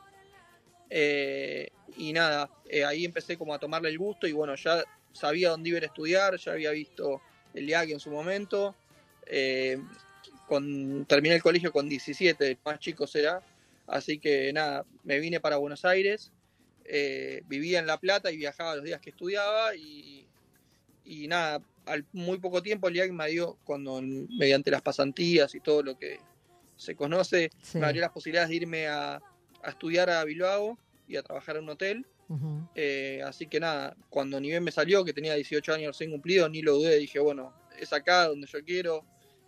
Eh, 0.89 1.69
y 1.97 2.11
nada, 2.11 2.49
eh, 2.69 2.83
ahí 2.83 3.05
empecé 3.05 3.37
como 3.37 3.53
a 3.53 3.59
tomarle 3.59 3.89
el 3.89 3.97
gusto 3.97 4.27
y 4.27 4.31
bueno, 4.31 4.55
ya 4.55 4.83
sabía 5.13 5.49
dónde 5.49 5.69
iba 5.69 5.79
a 5.79 5.85
estudiar, 5.85 6.37
ya 6.37 6.51
había 6.51 6.71
visto 6.71 7.21
el 7.53 7.69
IAG 7.69 7.91
en 7.91 7.99
su 7.99 8.09
momento. 8.09 8.75
Eh, 9.25 9.79
con, 10.47 11.05
terminé 11.05 11.35
el 11.35 11.41
colegio 11.41 11.71
con 11.71 11.87
17, 11.87 12.57
más 12.65 12.79
chico 12.79 13.07
será. 13.07 13.41
Así 13.87 14.19
que 14.19 14.51
nada, 14.53 14.85
me 15.03 15.19
vine 15.19 15.39
para 15.39 15.57
Buenos 15.57 15.85
Aires, 15.85 16.31
eh, 16.85 17.43
vivía 17.47 17.79
en 17.79 17.87
La 17.87 17.99
Plata 17.99 18.31
y 18.31 18.37
viajaba 18.37 18.75
los 18.75 18.85
días 18.85 19.01
que 19.01 19.09
estudiaba 19.09 19.75
y, 19.75 20.25
y 21.05 21.27
nada, 21.27 21.61
al 21.85 22.05
muy 22.13 22.39
poco 22.39 22.61
tiempo 22.61 22.87
el 22.87 22.95
IAG 22.95 23.11
me 23.13 23.29
dio, 23.29 23.57
cuando 23.63 24.01
mediante 24.01 24.71
las 24.71 24.81
pasantías 24.81 25.53
y 25.55 25.59
todo 25.59 25.83
lo 25.83 25.97
que 25.97 26.19
se 26.77 26.95
conoce, 26.95 27.51
me 27.73 27.85
abrió 27.85 28.01
las 28.01 28.11
posibilidades 28.11 28.49
de 28.49 28.55
irme 28.55 28.87
a, 28.87 29.21
a 29.63 29.69
estudiar 29.69 30.09
a 30.09 30.23
Bilbao 30.23 30.77
y 31.07 31.17
a 31.17 31.23
trabajar 31.23 31.57
en 31.57 31.63
un 31.63 31.69
hotel. 31.69 32.05
Eh, 32.75 33.21
así 33.25 33.47
que 33.47 33.59
nada, 33.59 33.95
cuando 34.09 34.39
ni 34.39 34.49
bien 34.49 34.63
me 34.63 34.71
salió, 34.71 35.03
que 35.03 35.13
tenía 35.13 35.35
18 35.35 35.73
años 35.73 35.87
recién 35.87 36.11
cumplido, 36.11 36.49
ni 36.49 36.61
lo 36.61 36.75
dudé, 36.75 36.97
dije, 36.97 37.19
bueno, 37.19 37.53
es 37.79 37.93
acá 37.93 38.27
donde 38.27 38.47
yo 38.47 38.63
quiero, 38.63 39.05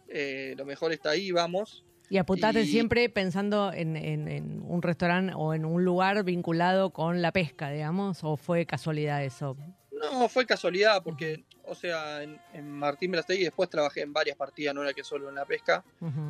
eh, 0.07 0.53
lo 0.57 0.65
mejor 0.65 0.91
está 0.91 1.11
ahí, 1.11 1.31
vamos. 1.31 1.83
Y 2.09 2.17
apuntaste 2.17 2.65
siempre 2.65 3.09
pensando 3.09 3.71
en, 3.73 4.63
un 4.67 4.81
restaurante 4.81 5.33
o 5.35 5.53
en 5.53 5.65
un 5.65 5.83
lugar 5.83 6.23
vinculado 6.23 6.91
con 6.91 7.21
la 7.21 7.31
pesca, 7.31 7.71
digamos, 7.71 8.23
o 8.23 8.37
fue 8.37 8.65
casualidad 8.65 9.23
eso? 9.23 9.57
No, 9.91 10.29
fue 10.29 10.45
casualidad, 10.45 11.01
porque, 11.03 11.45
o 11.63 11.73
sea, 11.73 12.21
en, 12.21 12.69
Martín 12.69 13.15
y 13.29 13.43
después 13.43 13.69
trabajé 13.69 14.01
en 14.01 14.13
varias 14.13 14.37
partidas, 14.37 14.75
no 14.75 14.83
era 14.83 14.93
que 14.93 15.03
solo 15.03 15.29
en 15.29 15.35
la 15.35 15.45
pesca. 15.45 15.83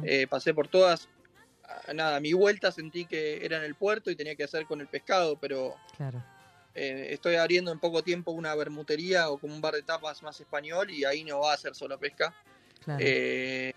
Eh, 0.04 0.28
pasé 0.28 0.54
por 0.54 0.70
todas. 0.70 1.10
Nada, 1.94 2.18
a 2.18 2.20
mi 2.20 2.32
vuelta 2.32 2.72
sentí 2.72 3.06
que 3.06 3.44
era 3.44 3.58
en 3.58 3.64
el 3.64 3.76
puerto 3.76 4.12
y 4.12 4.16
tenía 4.16 4.36
que 4.36 4.44
hacer 4.44 4.66
con 4.66 4.82
el 4.82 4.88
pescado, 4.88 5.38
pero 5.40 5.76
claro. 5.98 6.24
Eh, 6.76 7.14
estoy 7.14 7.36
abriendo 7.36 7.72
en 7.72 7.80
poco 7.80 8.04
tiempo 8.04 8.32
una 8.32 8.54
bermutería 8.54 9.30
o 9.30 9.38
como 9.38 9.56
un 9.56 9.62
bar 9.62 9.76
de 9.76 9.82
tapas 9.82 10.22
más 10.24 10.40
español 10.42 10.92
y 10.92 11.06
ahí 11.06 11.24
no 11.24 11.40
va 11.40 11.54
a 11.54 11.58
ser 11.58 11.74
solo 11.74 11.98
pesca. 11.98 12.36
Eh, 13.00 13.72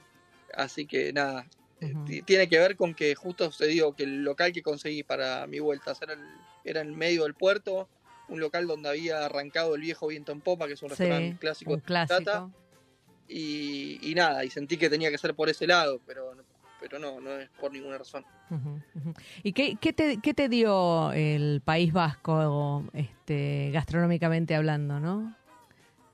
así 0.52 0.84
que 0.84 1.12
nada, 1.12 1.46
eh, 1.80 1.94
tiene 2.26 2.48
que 2.48 2.58
ver 2.58 2.76
con 2.76 2.94
que 2.94 3.14
justo 3.14 3.52
se 3.52 3.68
dio 3.68 3.94
que 3.94 4.02
el 4.02 4.24
local 4.24 4.52
que 4.52 4.62
conseguí 4.62 5.04
para 5.04 5.46
mi 5.46 5.60
vuelta 5.60 5.94
era, 6.02 6.16
era 6.64 6.80
en 6.80 6.96
medio 6.96 7.22
del 7.22 7.34
puerto, 7.34 7.88
un 8.28 8.40
local 8.40 8.66
donde 8.66 8.88
había 8.88 9.24
arrancado 9.24 9.76
el 9.76 9.82
viejo 9.82 10.08
viento 10.08 10.32
en 10.32 10.40
popa, 10.40 10.66
que 10.66 10.72
es 10.72 10.82
un 10.82 10.90
restaurante 10.90 11.38
clásico, 11.38 11.76
de 11.76 11.82
clásico. 11.82 12.52
Y, 13.28 13.98
y, 14.02 14.14
nada, 14.14 14.44
y 14.44 14.50
sentí 14.50 14.76
que 14.76 14.90
tenía 14.90 15.10
que 15.10 15.18
ser 15.18 15.34
por 15.34 15.48
ese 15.48 15.66
lado, 15.66 16.00
pero 16.06 16.34
pero 16.80 16.98
no, 16.98 17.20
no 17.20 17.38
es 17.38 17.48
por 17.60 17.72
ninguna 17.72 17.98
razón. 17.98 18.24
¿Y 19.42 19.52
qué, 19.52 19.76
qué, 19.80 19.92
te, 19.92 20.18
qué 20.22 20.34
te 20.34 20.48
dio 20.48 21.12
el 21.12 21.60
País 21.64 21.92
Vasco 21.92 22.84
este, 22.92 23.70
gastronómicamente 23.72 24.54
hablando, 24.54 25.00
no? 25.00 25.36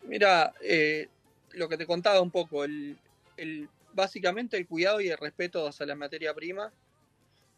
Mira, 0.04 0.52
eh, 0.62 1.09
lo 1.52 1.68
que 1.68 1.76
te 1.76 1.87
contaba 1.87 2.21
un 2.21 2.30
poco, 2.30 2.64
el, 2.64 2.97
el, 3.37 3.68
básicamente 3.92 4.56
el 4.56 4.66
cuidado 4.66 5.00
y 5.00 5.09
el 5.09 5.18
respeto 5.18 5.66
hacia 5.66 5.87
la 5.87 5.94
materia 5.94 6.35
prima, 6.35 6.73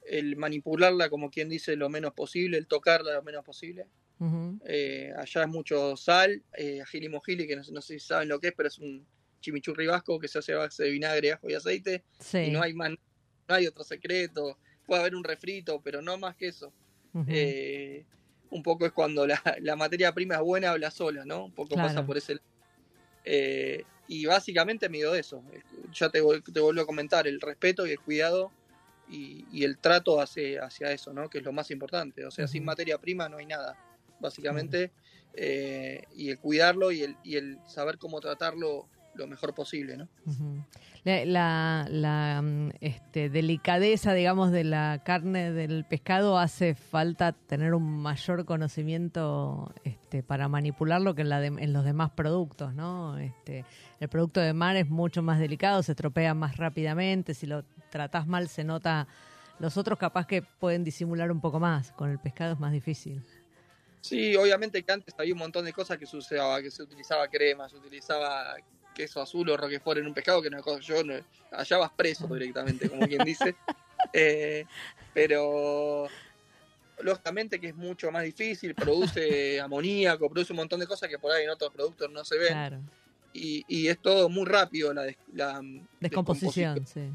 el 0.07 0.37
manipularla 0.37 1.09
como 1.11 1.31
quien 1.31 1.49
dice 1.49 1.77
lo 1.77 1.89
menos 1.89 2.13
posible, 2.13 2.59
el 2.59 2.67
tocarla 2.67 3.15
lo 3.15 3.23
menos 3.23 3.45
posible. 3.45 3.87
Eh, 4.65 5.13
allá 5.15 5.43
es 5.43 5.49
mucho 5.49 5.95
sal, 5.97 6.43
eh, 6.57 6.83
mojili, 7.11 7.47
que 7.47 7.57
no, 7.57 7.63
no, 7.71 7.83
sé 7.83 7.99
si 7.99 8.07
saben 8.07 8.29
lo 8.29 8.41
que 8.41 8.49
es, 8.49 8.55
pero 8.57 8.69
es 8.69 8.79
un, 8.79 9.07
chimichurri 9.40 9.87
vasco 9.87 10.19
que 10.19 10.28
se 10.28 10.38
hace 10.38 10.52
a 10.55 10.59
base 10.59 10.85
de 10.85 10.90
vinagre, 10.90 11.33
ajo 11.33 11.49
y 11.49 11.55
aceite. 11.55 12.05
Y 12.33 12.50
no 12.50 12.62
hay 12.62 12.73
más, 12.75 12.90
no 12.90 13.55
hay 13.55 13.66
otro 13.66 13.85
secreto. 13.85 14.59
Puede 14.87 15.00
haber 15.00 15.14
un 15.14 15.25
refrito, 15.25 15.81
pero 15.83 16.02
no 16.02 16.16
más 16.19 16.37
que 16.37 16.49
eso. 16.49 16.73
Eh, 17.28 18.05
un 18.50 18.62
poco 18.62 18.85
es 18.85 18.93
cuando 18.93 19.26
la, 19.26 19.76
materia 19.76 20.12
prima 20.12 20.35
es 20.35 20.40
buena, 20.43 20.71
habla 20.71 20.90
sola, 20.90 21.25
¿no? 21.25 21.47
Un 21.47 21.52
poco 21.52 21.75
pasa 21.75 22.05
por 22.05 22.19
ese 22.19 22.38
eh, 23.25 23.85
y 24.09 24.25
básicamente 24.25 24.88
me 24.88 24.99
dio 24.99 25.14
eso. 25.14 25.43
Ya 25.93 26.09
te, 26.09 26.23
te 26.52 26.61
vuelvo 26.61 26.83
a 26.83 26.87
comentar, 26.87 27.26
el 27.26 27.40
respeto 27.40 27.87
y 27.87 27.90
el 27.90 28.00
cuidado 28.00 28.52
y, 29.09 29.64
el 29.64 29.78
trato 29.78 30.21
hacia, 30.21 30.64
hacia 30.64 30.93
eso, 30.93 31.12
¿no? 31.12 31.28
Que 31.28 31.38
es 31.38 31.45
lo 31.45 31.52
más 31.52 31.71
importante. 31.71 32.25
O 32.25 32.31
sea, 32.31 32.47
sin 32.47 32.64
materia 32.64 32.99
prima 32.99 33.28
no 33.28 33.38
hay 33.38 33.47
nada, 33.47 33.76
básicamente. 34.21 34.93
Eh, 35.35 36.05
y 36.14 36.31
el 36.31 36.38
cuidarlo 36.38 36.93
y 36.93 37.02
el, 37.02 37.16
y 37.23 37.37
el 37.37 37.59
saber 37.66 37.99
cómo 37.99 38.21
tratarlo 38.21 38.88
lo 39.16 39.26
mejor 39.26 39.54
posible, 39.54 39.96
¿no? 39.96 40.08
La, 41.04 41.87
la, 41.88 42.42
mm, 42.42 42.70
este, 42.80 43.28
delicadeza, 43.30 44.12
digamos, 44.12 44.50
de 44.50 44.64
la 44.64 45.02
carne 45.04 45.52
del 45.52 45.85
pescado 45.85 46.38
hace 46.38 46.75
falta 46.75 47.32
tener 47.32 47.75
un 47.75 48.00
mayor 48.00 48.44
conocimiento 48.44 49.73
este, 49.85 50.23
para 50.23 50.49
manipularlo 50.49 51.14
que 51.14 51.23
en, 51.23 51.28
la 51.28 51.44
en 51.44 51.73
los 51.73 51.85
demás 51.85 52.11
productos, 52.11 52.75
¿no? 52.75 53.18
Este, 53.18 53.64
el 54.00 54.08
producto 54.08 54.40
de 54.40 54.52
mar 54.52 54.76
es 54.76 54.88
mucho 54.88 55.23
más 55.23 55.38
delicado, 55.38 55.82
se 55.82 55.92
estropea 55.92 56.35
más 56.35 56.56
rápidamente, 56.56 57.35
si 57.35 57.46
lo 57.46 57.64
tratás 57.90 58.26
mal 58.26 58.49
se 58.49 58.64
nota... 58.64 59.06
Los 59.58 59.78
otros 59.78 59.99
capaz 59.99 60.26
que 60.26 60.42
pueden 60.42 60.85
disimular 60.85 61.32
un 61.32 61.40
poco 61.40 61.58
más, 61.58 61.90
con 61.92 62.11
el 62.11 62.18
pescado 62.18 62.52
es 62.52 62.61
más 62.61 62.73
difícil. 62.73 63.23
Sí, 64.06 64.37
obviamente 64.37 64.85
que 64.85 64.92
antes 64.92 65.14
había 65.18 65.32
un 65.32 65.40
montón 65.40 65.64
de 65.64 65.73
cosas 65.73 65.99
que 65.99 66.06
se 66.06 66.16
usaba, 66.16 66.62
que 66.62 66.70
se 66.70 66.82
utilizaba 66.82 67.26
crema, 67.26 67.68
se 67.68 67.76
utilizaba 67.76 68.54
queso 68.97 69.21
azul 69.21 69.49
o 69.50 69.57
roquefort 69.57 69.99
en 69.99 70.07
un 70.07 70.15
pescado, 70.15 70.41
que 70.41 70.49
no 70.49 70.62
cosa, 70.62 70.81
yo 70.81 71.05
no, 71.05 71.15
allá 71.53 71.76
vas 71.76 71.93
preso 71.95 72.26
directamente, 72.35 72.88
como 72.88 73.07
quien 73.07 73.23
dice. 73.25 73.55
Eh, 74.12 74.65
pero 75.12 76.09
lógicamente 77.00 77.61
que 77.61 77.69
es 77.69 77.75
mucho 77.75 78.11
más 78.11 78.25
difícil, 78.25 78.75
produce 78.75 79.61
amoníaco, 79.61 80.31
produce 80.31 80.53
un 80.53 80.59
montón 80.59 80.81
de 80.81 80.87
cosas 80.87 81.09
que 81.09 81.19
por 81.19 81.31
ahí 81.31 81.45
en 81.45 81.50
otros 81.50 81.73
productos 81.73 82.11
no 82.11 82.25
se 82.25 82.38
ven. 82.38 82.88
Y, 83.38 83.87
es 83.87 83.99
todo 83.99 84.31
muy 84.31 84.47
rápido 84.47 84.95
la, 84.95 85.15
la 85.35 85.61
descomposición, 86.00 86.87
Sí. 86.87 87.11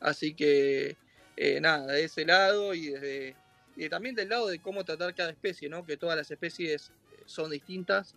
Así 0.00 0.32
que 0.32 0.96
eh, 1.36 1.60
nada, 1.60 1.92
de 1.92 2.04
ese 2.04 2.24
lado 2.24 2.72
y 2.72 2.88
desde 2.88 3.36
y 3.76 3.90
también 3.90 4.14
del 4.14 4.30
lado 4.30 4.46
de 4.48 4.58
cómo 4.58 4.84
tratar 4.84 5.14
cada 5.14 5.30
especie, 5.30 5.68
¿no? 5.68 5.84
Que 5.84 5.98
todas 5.98 6.16
las 6.16 6.30
especies 6.30 6.90
son 7.26 7.50
distintas, 7.50 8.14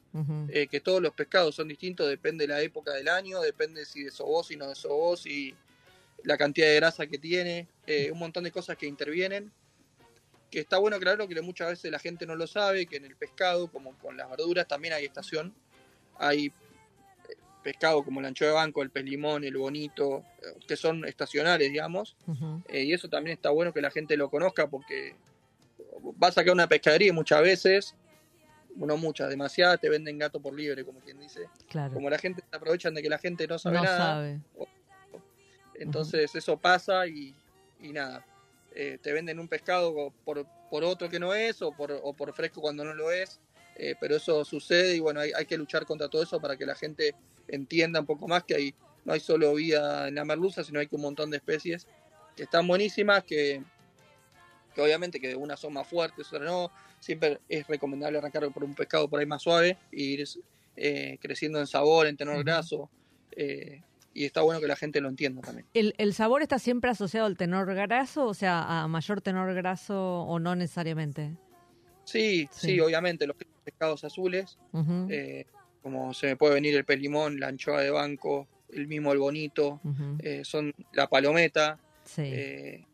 eh, 0.50 0.68
que 0.68 0.80
todos 0.80 1.02
los 1.02 1.14
pescados 1.14 1.56
son 1.56 1.68
distintos, 1.68 2.08
depende 2.08 2.48
de 2.48 2.54
la 2.54 2.62
época 2.62 2.94
del 2.94 3.08
año, 3.10 3.42
depende 3.42 3.86
si 3.86 4.04
de 4.04 4.12
sobos 4.12 4.52
y 4.52 4.56
no 4.56 4.68
de 4.70 4.76
sobos 4.76 5.26
y 5.26 5.56
la 6.24 6.38
cantidad 6.38 6.68
de 6.68 6.76
grasa 6.76 7.08
que 7.08 7.18
tiene, 7.18 7.68
eh, 7.88 8.12
un 8.12 8.20
montón 8.20 8.44
de 8.44 8.52
cosas 8.52 8.78
que 8.78 8.86
intervienen. 8.86 9.52
Que 10.52 10.62
está 10.62 10.80
bueno 10.80 10.98
aclararlo 10.98 11.28
que 11.28 11.40
muchas 11.42 11.70
veces 11.70 11.92
la 11.92 12.00
gente 12.00 12.26
no 12.26 12.36
lo 12.36 12.48
sabe, 12.48 12.88
que 12.88 12.98
en 12.98 13.06
el 13.06 13.16
pescado, 13.16 13.68
como 13.72 13.96
con 14.00 14.18
las 14.18 14.28
verduras, 14.32 14.68
también 14.68 14.96
hay 14.96 15.06
estación. 15.06 15.54
Hay 16.18 16.48
eh, 16.48 17.36
pescado 17.64 18.04
como 18.04 18.20
el 18.20 18.26
ancho 18.26 18.46
de 18.46 18.52
banco, 18.52 18.82
el 18.82 18.90
pez 18.90 19.06
limón, 19.06 19.44
el 19.44 19.56
bonito, 19.56 20.24
que 20.68 20.76
son 20.76 21.06
estacionales, 21.06 21.72
digamos. 21.72 22.16
y 22.68 22.94
eso 22.94 23.08
también 23.10 23.36
está 23.36 23.52
bueno 23.52 23.74
que 23.74 23.82
la 23.82 23.92
gente 23.92 24.18
lo 24.18 24.32
conozca 24.32 24.68
porque 24.68 25.16
vas 26.16 26.32
a 26.32 26.42
sacar 26.42 26.54
una 26.54 26.68
pescadería 26.68 27.10
y 27.10 27.12
muchas 27.12 27.42
veces 27.42 27.96
no 28.86 28.98
muchas, 28.98 29.30
demasiadas, 29.30 29.80
te 29.80 29.90
venden 29.90 30.18
gato 30.18 30.40
por 30.40 30.54
libre, 30.54 30.86
como 30.86 31.00
quien 31.00 31.20
dice. 31.20 31.48
Como 31.94 32.10
la 32.10 32.18
gente 32.18 32.44
se 32.50 32.56
aprovechan 32.56 32.94
de 32.94 33.02
que 33.02 33.10
la 33.10 33.18
gente 33.18 33.48
no 33.48 33.60
sabe 33.60 33.82
nada. 33.82 34.40
Entonces 35.76 36.34
eso 36.36 36.58
pasa 36.58 37.08
y, 37.08 37.36
nada. 37.82 38.26
Eh, 38.76 38.98
te 39.02 39.12
venden 39.14 39.40
un 39.40 39.48
pescado 39.48 40.14
por, 40.24 40.46
por 40.70 40.84
otro 40.84 41.10
que 41.10 41.20
no 41.20 41.34
es 41.34 41.62
o 41.62 41.72
por, 41.72 41.92
o 41.92 42.14
por 42.14 42.34
fresco 42.34 42.62
cuando 42.62 42.84
no 42.84 42.94
lo 42.94 43.12
es. 43.12 43.40
Eh, 43.76 43.96
pero 44.00 44.18
eso 44.18 44.44
sucede 44.44 44.96
y 44.96 45.00
bueno, 45.00 45.22
hay, 45.22 45.32
hay, 45.34 45.46
que 45.46 45.58
luchar 45.58 45.86
contra 45.86 46.10
todo 46.10 46.22
eso 46.22 46.42
para 46.42 46.58
que 46.58 46.66
la 46.66 46.76
gente 46.76 47.16
entienda 47.48 48.02
un 48.02 48.06
poco 48.06 48.28
más 48.28 48.44
que 48.44 48.56
hay, 48.56 48.76
no 49.06 49.14
hay 49.14 49.22
solo 49.22 49.54
vida 49.54 50.10
en 50.10 50.16
la 50.16 50.26
merluza, 50.26 50.66
sino 50.66 50.82
hay 50.82 50.88
un 50.92 51.02
montón 51.02 51.30
de 51.30 51.38
especies 51.38 51.88
que 52.36 52.44
están 52.44 52.68
buenísimas, 52.68 53.24
que, 53.24 53.64
que 54.74 54.82
obviamente 54.82 55.20
que 55.20 55.36
unas 55.36 55.60
son 55.60 55.74
más 55.74 55.88
fuertes, 55.88 56.28
otras 56.28 56.44
no, 56.44 56.72
siempre 57.00 57.40
es 57.48 57.68
recomendable 57.68 58.18
arrancar 58.18 58.50
por 58.52 58.64
un 58.64 58.76
pescado 58.76 59.08
por 59.08 59.20
ahí 59.20 59.26
más 59.26 59.42
suave 59.42 59.78
e 59.92 60.02
ir 60.02 60.24
eh, 60.76 61.18
creciendo 61.22 61.60
en 61.60 61.68
sabor, 61.68 62.08
en 62.08 62.18
tenor 62.18 62.44
graso. 62.44 62.90
Eh, 63.32 63.82
y 64.14 64.26
está 64.26 64.42
bueno 64.42 64.60
que 64.60 64.68
la 64.68 64.76
gente 64.76 65.00
lo 65.02 65.10
entienda 65.10 65.42
también. 65.42 65.66
¿El, 65.74 66.14
sabor 66.14 66.42
está 66.42 66.60
siempre 66.60 66.90
asociado 66.90 67.26
al 67.28 67.38
tenor 67.38 67.74
graso? 67.74 68.26
O 68.26 68.34
sea, 68.34 68.84
a 68.84 68.88
mayor 68.88 69.22
tenor 69.22 69.54
graso 69.54 70.22
o 70.24 70.40
no 70.40 70.56
necesariamente? 70.56 71.38
Sí, 72.04 72.50
sí, 72.52 72.80
obviamente. 72.80 73.28
Los 73.28 73.38
pescados 73.64 74.04
azules, 74.04 74.58
eh, 75.10 75.46
como 75.82 76.14
se 76.14 76.28
me 76.28 76.36
puede 76.36 76.56
venir 76.56 76.76
el 76.76 76.86
pelimón, 76.86 77.40
la 77.40 77.48
anchoa 77.48 77.82
de 77.82 77.92
banco, 77.92 78.48
el 78.74 78.88
mismo 78.88 79.12
el 79.12 79.20
bonito, 79.20 79.80
eh, 80.20 80.42
son 80.44 80.74
la 80.94 81.08
palometa, 81.08 81.80
eh, 82.18 82.86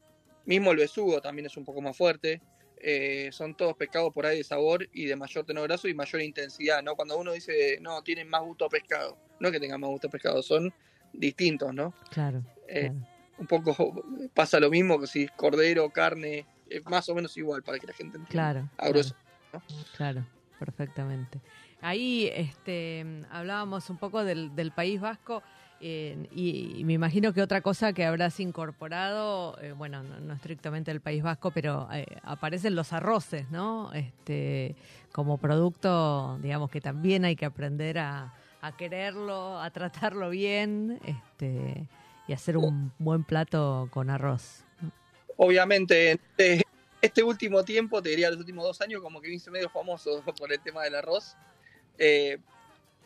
mismo 0.46 0.72
el 0.72 0.78
besugo 0.78 1.22
también 1.22 1.46
es 1.46 1.58
un 1.58 1.66
poco 1.66 1.82
más 1.82 1.96
fuerte. 1.96 2.42
Eh, 2.78 3.30
son 3.32 3.56
todos 3.56 3.76
pescados 3.76 4.14
por 4.14 4.26
ahí 4.26 4.38
de 4.38 4.44
sabor 4.44 4.88
y 4.94 5.06
de 5.06 5.16
mayor 5.16 5.46
tenor 5.46 5.68
graso 5.68 5.88
y 5.88 5.94
mayor 5.94 6.22
intensidad, 6.22 6.84
¿no? 6.84 6.96
Cuando 6.96 7.18
uno 7.18 7.32
dice, 7.32 7.80
no, 7.82 8.02
tienen 8.04 8.30
más 8.30 8.42
gusto 8.42 8.66
a 8.66 8.70
pescado, 8.70 9.18
no 9.40 9.48
es 9.48 9.54
que 9.54 9.60
tengan 9.60 9.80
más 9.80 9.90
gusto 9.90 10.08
a 10.08 10.12
pescado, 10.12 10.44
son 10.44 10.74
distintos, 11.14 11.74
¿no? 11.74 11.94
Claro. 12.12 12.44
Un 13.38 13.48
poco 13.48 14.04
pasa 14.34 14.60
lo 14.60 14.70
mismo 14.70 15.00
que 15.00 15.08
si 15.08 15.24
es 15.24 15.32
cordero, 15.32 15.90
carne, 15.90 16.46
es 16.70 16.86
más 16.86 17.08
o 17.10 17.16
menos 17.16 17.36
igual 17.38 17.64
para 17.64 17.80
que 17.80 17.88
la 17.88 17.94
gente 17.94 18.18
entienda. 18.18 18.70
Claro. 18.78 19.06
claro, 19.96 20.28
perfectamente. 20.60 21.42
Ahí 21.82 22.32
este, 22.34 23.06
hablábamos 23.30 23.90
un 23.90 23.98
poco 23.98 24.24
del, 24.24 24.72
País 24.76 25.00
Vasco. 25.00 25.44
Y, 25.82 26.82
me 26.86 26.94
imagino 26.94 27.34
que 27.34 27.42
otra 27.42 27.62
cosa 27.62 27.94
que 27.94 28.06
habrás 28.06 28.40
incorporado, 28.40 29.58
eh, 29.62 29.74
bueno, 29.74 30.04
no, 30.04 30.34
estrictamente 30.34 30.92
el 30.92 31.02
País 31.02 31.22
Vasco, 31.22 31.52
pero 31.52 31.88
eh, 31.92 32.06
aparecen 32.24 32.76
los 32.76 32.94
arroces, 32.94 33.50
¿no? 33.52 33.92
Este, 33.94 34.76
como 35.12 35.38
producto, 35.38 36.40
digamos 36.42 36.70
que 36.72 36.82
también 36.82 37.26
hay 37.26 37.36
que 37.36 37.46
aprender 37.46 38.00
a, 38.00 38.34
quererlo, 38.78 39.62
a 39.62 39.70
tratarlo 39.70 40.32
bien, 40.32 41.00
este, 41.06 41.88
y 42.28 42.34
hacer 42.34 42.58
un 42.58 42.92
buen 42.98 43.24
plato 43.24 43.88
con 43.92 44.10
arroz. 44.10 44.64
Obviamente, 45.38 46.14
este, 46.14 46.64
este 47.02 47.22
último 47.22 47.64
tiempo, 47.64 48.02
te 48.02 48.10
diría 48.10 48.32
los 48.32 48.40
últimos 48.40 48.66
dos 48.66 48.82
años, 48.82 49.02
como 49.02 49.22
que 49.22 49.32
hice 49.32 49.52
medio 49.52 49.70
famoso 49.70 50.24
por 50.40 50.52
el 50.52 50.60
tema 50.60 50.84
del 50.84 50.96
arroz. 50.96 51.36
Eh, 51.98 52.40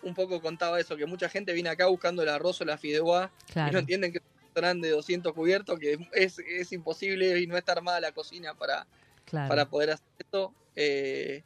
un 0.03 0.13
poco 0.13 0.41
contaba 0.41 0.79
eso, 0.79 0.95
que 0.97 1.05
mucha 1.05 1.29
gente 1.29 1.53
viene 1.53 1.69
acá 1.69 1.87
buscando 1.87 2.23
el 2.23 2.29
arroz 2.29 2.61
o 2.61 2.65
la 2.65 2.77
fideuá 2.77 3.31
y 3.55 3.71
no 3.71 3.79
entienden 3.79 4.11
que 4.11 4.19
es 4.19 4.23
un 4.23 4.45
restaurante 4.45 4.87
de 4.87 4.93
200 4.93 5.33
cubiertos, 5.33 5.79
que 5.79 5.97
es, 6.13 6.71
imposible 6.71 7.39
y 7.39 7.47
no 7.47 7.57
está 7.57 7.73
armada 7.73 7.99
la 7.99 8.11
cocina 8.11 8.53
para, 8.53 8.87
para 9.31 9.69
poder 9.69 9.91
hacer 9.91 10.07
esto. 10.17 10.53
Eh, 10.75 11.43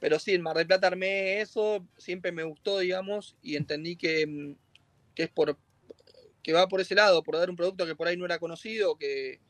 pero 0.00 0.18
sí, 0.18 0.34
en 0.34 0.42
Mar 0.42 0.56
del 0.56 0.66
Plata 0.66 0.86
armé 0.86 1.40
eso, 1.40 1.84
siempre 1.96 2.30
me 2.30 2.42
gustó, 2.42 2.78
digamos, 2.78 3.36
y 3.42 3.56
entendí 3.56 3.96
que, 3.96 4.54
que 5.14 5.22
es 5.24 5.30
por 5.30 5.56
que 6.42 6.52
va 6.52 6.68
por 6.68 6.82
ese 6.82 6.94
lado, 6.94 7.22
por 7.22 7.38
dar 7.38 7.48
un 7.48 7.56
producto 7.56 7.86
que 7.86 7.96
por 7.96 8.06
ahí 8.06 8.18
no 8.18 8.26
era 8.26 8.38
conocido, 8.38 8.96
que 8.96 9.40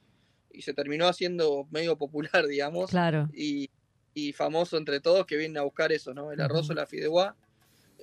y 0.54 0.62
se 0.62 0.72
terminó 0.72 1.08
haciendo 1.08 1.66
medio 1.70 1.98
popular, 1.98 2.46
digamos. 2.48 2.90
Claro. 2.90 3.28
Y, 3.34 3.68
y 4.14 4.32
famoso 4.32 4.78
entre 4.78 5.00
todos 5.00 5.26
que 5.26 5.36
vienen 5.36 5.58
a 5.58 5.62
buscar 5.62 5.92
eso, 5.92 6.14
¿no? 6.14 6.32
El 6.32 6.40
arroz 6.40 6.70
o 6.70 6.74
la 6.74 6.86
fideuá. 6.86 7.36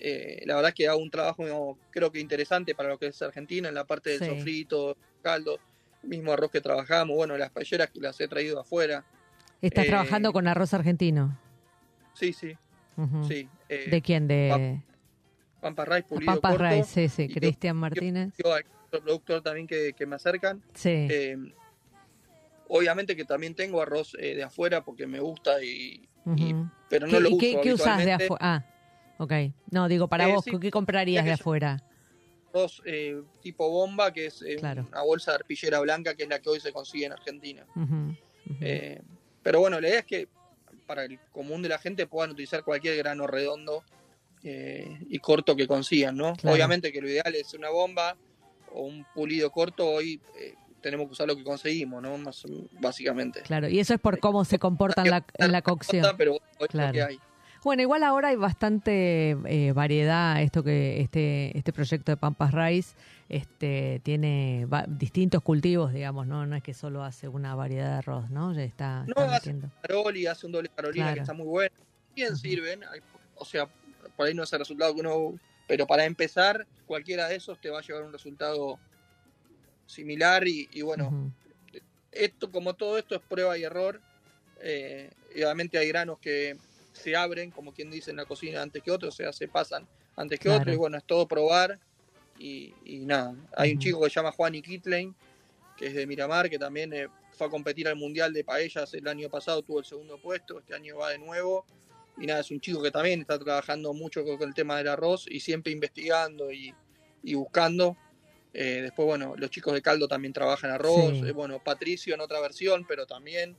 Eh, 0.04 0.42
la 0.48 0.56
verdad 0.56 0.70
es 0.70 0.76
que 0.76 0.88
hago 0.88 1.00
un 1.00 1.12
trabajo 1.12 1.78
creo 1.92 2.12
que 2.12 2.20
interesante 2.20 2.74
para 2.74 2.90
lo 2.90 2.98
que 2.98 3.08
es 3.08 3.22
Argentina 3.22 3.70
en 3.70 3.76
la 3.76 3.86
parte 3.86 4.18
del 4.18 4.30
sofrito, 4.30 4.98
caldo, 5.22 5.60
mismo 6.02 6.34
arroz 6.34 6.50
que 6.50 6.60
trabajamos, 6.60 7.16
bueno, 7.16 7.38
las 7.38 7.52
paelleras 7.52 7.92
que 7.92 8.00
las 8.00 8.20
he 8.20 8.28
traído 8.28 8.60
afuera. 8.60 9.06
¿Estás 9.62 9.86
trabajando 9.86 10.30
eh, 10.30 10.34
con 10.34 10.48
arroz 10.48 10.74
argentino? 10.74 11.38
Sí, 12.16 12.34
sí. 12.34 12.58
sí 13.28 13.48
eh, 13.70 13.90
¿De 13.92 14.02
quién? 14.02 14.28
De 14.28 14.82
Pampa 15.62 15.86
Rice, 15.86 16.04
Pulido 16.04 16.42
Pampa 16.42 16.58
Rice, 16.58 17.08
sí, 17.08 17.28
sí. 17.28 17.32
Cristian 17.32 17.78
Martínez. 17.78 18.34
Yo, 18.44 18.56
otro 18.88 19.04
productor 19.04 19.44
también 19.44 19.68
que, 19.68 19.94
que 19.94 20.08
me 20.08 20.16
acercan. 20.16 20.64
Sí. 20.74 21.08
Obviamente 22.68 23.16
que 23.16 23.26
también 23.26 23.54
tengo 23.54 23.84
arroz 23.84 24.14
de 24.14 24.42
afuera 24.42 24.84
porque 24.84 25.06
me 25.06 25.20
gusta 25.20 25.64
y, 25.64 26.10
pero 26.90 27.06
no 27.06 27.20
lo 27.20 27.30
uso 27.30 27.38
¿qué, 27.38 27.60
¿Qué 27.62 27.74
usas 27.74 28.04
de 28.04 28.14
afuera? 28.14 28.38
Ah, 28.40 28.66
ok. 29.22 29.34
No, 29.70 29.88
digo, 29.88 30.08
para 30.08 30.28
eh, 30.28 30.34
vos, 30.34 30.46
¿qué 30.60 30.72
comprarías 30.72 31.24
de 31.24 31.34
afuera? 31.34 31.84
Arroz 32.50 32.82
eh, 32.86 33.22
tipo 33.42 33.70
bomba, 33.70 34.12
que 34.12 34.26
es 34.26 34.42
una 34.42 35.04
bolsa 35.04 35.32
de 35.32 35.36
arpillera 35.36 35.80
blanca, 35.80 36.16
que 36.16 36.24
es 36.24 36.30
la 36.30 36.40
que 36.40 36.50
hoy 36.50 36.60
se 36.60 36.74
consigue 36.74 37.06
en 37.06 37.14
Argentina. 37.14 37.66
pero 39.44 39.60
bueno, 39.60 39.80
la 39.80 39.88
idea 39.88 40.00
es 40.00 40.06
que 40.06 40.28
para 40.86 41.06
el 41.06 41.20
común 41.32 41.62
de 41.62 41.70
la 41.70 41.78
gente 41.78 42.08
puedan 42.08 42.32
utilizar 42.32 42.64
cualquier 42.64 42.98
grano 42.98 43.28
redondo 43.28 43.84
y 44.44 45.20
corto 45.20 45.56
que 45.56 45.68
consigan, 45.68 46.18
¿no? 46.18 46.34
Obviamente 46.44 46.92
que 46.92 47.02
lo 47.02 47.08
ideal 47.08 47.34
es 47.36 47.54
una 47.54 47.70
bomba 47.70 48.18
o 48.74 48.84
un 48.84 49.06
pulido 49.14 49.52
corto. 49.52 49.88
Hoy 49.88 50.20
tenemos 50.82 51.06
que 51.08 51.14
usar 51.14 51.28
lo 51.28 51.38
que 51.38 51.44
conseguimos, 51.44 52.02
¿no? 52.02 52.18
Más, 52.18 52.44
básicamente. 52.80 53.42
Claro, 53.44 53.70
y 53.70 53.80
eso 53.80 53.94
es 53.94 54.00
por 54.00 54.20
cómo 54.20 54.44
se 54.44 54.60
comportan 54.60 55.10
la, 55.10 55.24
en 55.36 55.52
la 55.52 55.62
cocción. 55.62 56.06
Pero 56.18 56.40
claro. 56.70 57.06
hay. 57.06 57.20
Bueno, 57.64 57.84
igual 57.84 58.04
ahora 58.04 58.30
hay 58.30 58.36
bastante 58.36 59.38
eh, 59.46 59.72
variedad. 59.74 60.42
Esto 60.42 60.64
que 60.64 61.02
este 61.02 61.58
este 61.58 61.72
proyecto 61.72 62.12
de 62.12 62.18
Pampas 62.18 62.54
Rice 62.54 62.96
este 63.30 64.02
tiene 64.04 64.68
distintos 64.88 65.44
cultivos, 65.44 65.94
digamos, 65.94 66.26
no 66.26 66.46
no 66.46 66.56
es 66.56 66.64
que 66.64 66.74
solo 66.74 67.04
hace 67.04 67.28
una 67.28 67.54
variedad 67.54 67.92
de 67.92 67.98
arroz, 67.98 68.30
¿no? 68.30 68.54
Ya 68.54 68.64
está. 68.64 69.06
No, 69.06 69.22
hace 69.22 69.52
un 69.52 69.72
caroli, 69.82 70.26
hace 70.26 70.48
un 70.48 70.54
doble 70.54 70.70
carolina 70.70 71.14
que 71.14 71.20
está 71.20 71.34
muy 71.34 71.46
bueno. 71.46 71.76
Bien 72.16 72.36
sirven, 72.36 72.82
o 73.36 73.46
sea, 73.46 73.70
por 74.18 74.28
ahí 74.28 74.34
no 74.34 74.44
es 74.44 74.52
el 74.52 74.60
resultado 74.60 74.94
que 74.94 75.02
uno, 75.02 75.40
pero 75.68 75.88
para 75.88 76.06
empezar, 76.06 76.68
cualquiera 76.86 77.30
de 77.30 77.36
esos 77.36 77.62
te 77.62 77.70
va 77.70 77.80
a 77.80 77.82
llevar 77.82 78.04
un 78.04 78.12
resultado 78.12 78.80
similar 79.86 80.48
y, 80.48 80.82
bueno, 80.82 81.32
esto 82.12 82.52
como 82.52 82.74
todo 82.74 82.98
esto 82.98 83.16
es 83.16 83.22
prueba 83.22 83.58
y 83.58 83.64
error. 83.64 84.02
Eh, 84.62 85.10
obviamente 85.36 85.78
hay 85.78 85.88
granos 85.88 86.20
que 86.20 86.58
se 86.94 87.16
abren, 87.16 87.52
como 87.52 87.74
quien 87.74 87.90
dice 87.90 88.12
en 88.12 88.18
la 88.18 88.26
cocina, 88.26 88.62
antes 88.62 88.84
que 88.84 88.92
otros, 88.92 89.14
o 89.14 89.18
sea, 89.18 89.34
se 89.34 89.48
pasan 89.48 89.88
antes 90.16 90.40
que 90.40 90.50
otros 90.50 90.74
y 90.74 90.78
bueno, 90.78 90.98
es 90.98 91.04
todo 91.04 91.28
probar 91.28 91.80
y, 92.38 92.74
nada. 93.06 93.36
Hay 93.56 93.74
un 93.74 93.80
chico 93.80 94.02
que 94.02 94.10
se 94.10 94.16
llama 94.16 94.32
Juan 94.32 94.54
Kitlein, 94.54 95.16
que 95.78 95.88
es 95.88 95.94
de 95.94 96.08
Miramar, 96.08 96.50
que 96.50 96.58
también 96.58 96.92
eh, 96.94 97.08
fue 97.34 97.48
a 97.48 97.50
competir 97.50 97.88
al 97.88 97.96
Mundial 97.96 98.34
de 98.34 98.44
Paellas 98.44 98.94
el 98.94 99.08
año 99.08 99.30
pasado, 99.30 99.62
tuvo 99.62 99.80
el 99.80 99.86
segundo 99.86 100.18
puesto, 100.18 100.60
este 100.60 100.74
año 100.74 100.98
va 100.98 101.10
de 101.12 101.20
nuevo. 101.20 101.66
Y 102.18 102.26
nada, 102.26 102.42
es 102.42 102.52
un 102.52 102.60
chico 102.60 102.82
que 102.82 102.92
también 102.92 103.22
está 103.22 103.40
trabajando 103.40 103.94
mucho 103.94 104.24
con 104.24 104.42
el 104.42 104.54
tema 104.54 104.78
del 104.78 104.90
arroz 104.90 105.26
y 105.30 105.40
siempre 105.40 105.72
investigando 105.72 106.52
y, 106.52 106.74
y 107.24 107.36
buscando. 107.36 107.98
Eh, 108.54 108.82
después, 108.82 109.06
bueno, 109.06 109.34
los 109.38 109.50
chicos 109.50 109.74
de 109.74 109.82
Caldo 109.82 110.08
también 110.08 110.34
trabajan 110.34 110.72
arroz. 110.72 111.14
Eh, 111.26 111.32
bueno, 111.32 111.64
Patricio 111.64 112.14
en 112.14 112.22
otra 112.22 112.40
versión, 112.42 112.86
pero 112.88 113.06
también. 113.06 113.56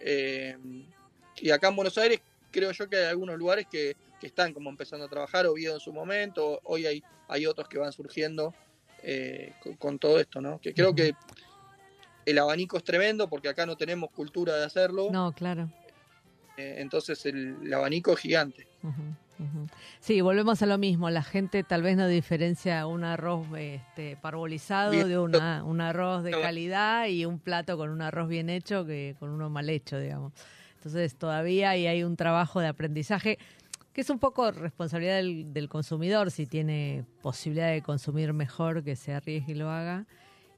Eh, 0.00 0.56
y 1.36 1.50
acá 1.50 1.68
en 1.68 1.76
Buenos 1.76 1.96
Aires 1.98 2.20
creo 2.56 2.72
yo 2.72 2.88
que 2.88 2.96
hay 2.96 3.04
algunos 3.04 3.36
lugares 3.36 3.66
que, 3.70 3.94
están 4.22 4.52
como 4.54 4.70
empezando 4.70 5.04
a 5.04 5.08
trabajar, 5.08 5.46
Oviedo 5.46 5.74
en 5.74 5.80
su 5.80 5.92
momento, 5.92 6.58
hoy 6.64 6.84
hay, 6.84 7.04
hay 7.28 7.46
otros 7.46 7.68
que 7.68 7.78
van 7.78 7.92
surgiendo 7.92 8.52
con, 9.78 10.00
todo 10.00 10.18
esto, 10.18 10.40
¿no? 10.40 10.58
Que 10.58 10.74
creo 10.74 10.92
que 10.92 11.12
el 12.24 12.38
abanico 12.38 12.76
es 12.76 12.82
tremendo 12.82 13.28
porque 13.28 13.48
acá 13.48 13.66
no 13.66 13.76
tenemos 13.76 14.10
cultura 14.10 14.56
de 14.56 14.64
hacerlo. 14.64 15.10
No, 15.12 15.32
claro. 15.32 15.70
entonces 16.56 17.24
el, 17.26 17.72
abanico 17.72 18.14
es 18.14 18.18
gigante. 18.18 18.66
Sí, 20.00 20.20
volvemos 20.22 20.60
a 20.62 20.66
lo 20.66 20.78
mismo. 20.78 21.08
La 21.10 21.22
gente 21.22 21.62
tal 21.62 21.82
vez 21.82 21.96
no 21.96 22.08
diferencia 22.08 22.84
un 22.88 23.04
arroz 23.04 23.46
este, 23.56 24.16
parbolizado 24.16 24.90
de 24.90 25.18
una, 25.18 25.62
un 25.62 25.80
arroz 25.80 26.24
de 26.24 26.32
calidad 26.32 27.06
y 27.06 27.26
un 27.26 27.38
plato 27.38 27.76
con 27.76 27.90
un 27.90 28.02
arroz 28.02 28.28
bien 28.28 28.50
hecho 28.50 28.84
que 28.84 29.14
con 29.20 29.30
uno 29.30 29.50
mal 29.50 29.68
hecho, 29.68 30.00
digamos. 30.00 30.32
Entonces 30.86 31.16
todavía 31.16 31.70
hay 31.70 32.04
un 32.04 32.16
trabajo 32.16 32.60
de 32.60 32.68
aprendizaje 32.68 33.38
que 33.92 34.02
es 34.02 34.10
un 34.10 34.20
poco 34.20 34.52
responsabilidad 34.52 35.16
del, 35.16 35.68
consumidor 35.68 36.30
si 36.30 36.46
tiene 36.46 37.04
posibilidad 37.22 37.72
de 37.72 37.82
consumir 37.82 38.32
mejor, 38.32 38.84
que 38.84 38.94
se 38.94 39.12
arriesgue 39.12 39.52
y 39.52 39.54
lo 39.56 39.68
haga. 39.68 40.06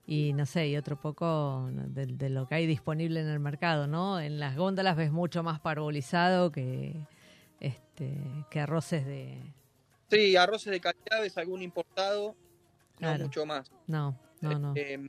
Y 0.07 0.35
no 0.35 0.45
sé, 0.45 0.69
y 0.69 0.77
otro 0.77 1.01
poco 1.01 1.71
de, 1.71 2.07
de 2.07 2.29
lo 2.29 2.47
que 2.47 2.57
hay 2.57 2.67
disponible 2.67 3.21
en 3.21 3.29
el 3.29 3.39
mercado, 3.39 3.87
¿no? 3.87 4.21
En 4.21 4.39
las 4.39 4.55
góndolas 4.55 4.97
ves 4.97 5.13
mucho 5.13 5.43
más 5.43 5.61
parbolizado 5.61 6.53
que, 6.53 6.95
este, 7.61 8.21
que 8.51 8.61
arroces 8.61 9.07
de... 9.07 9.55
Sí, 10.11 10.37
arroces 10.37 10.73
de 10.73 10.81
calidad, 10.81 11.25
es 11.25 11.39
algún 11.39 11.63
importado, 11.63 12.37
no 12.99 13.19
mucho 13.19 13.47
más. 13.47 13.71
No, 13.87 14.19
no, 14.43 14.59
no. 14.59 14.75
Este, 14.75 15.09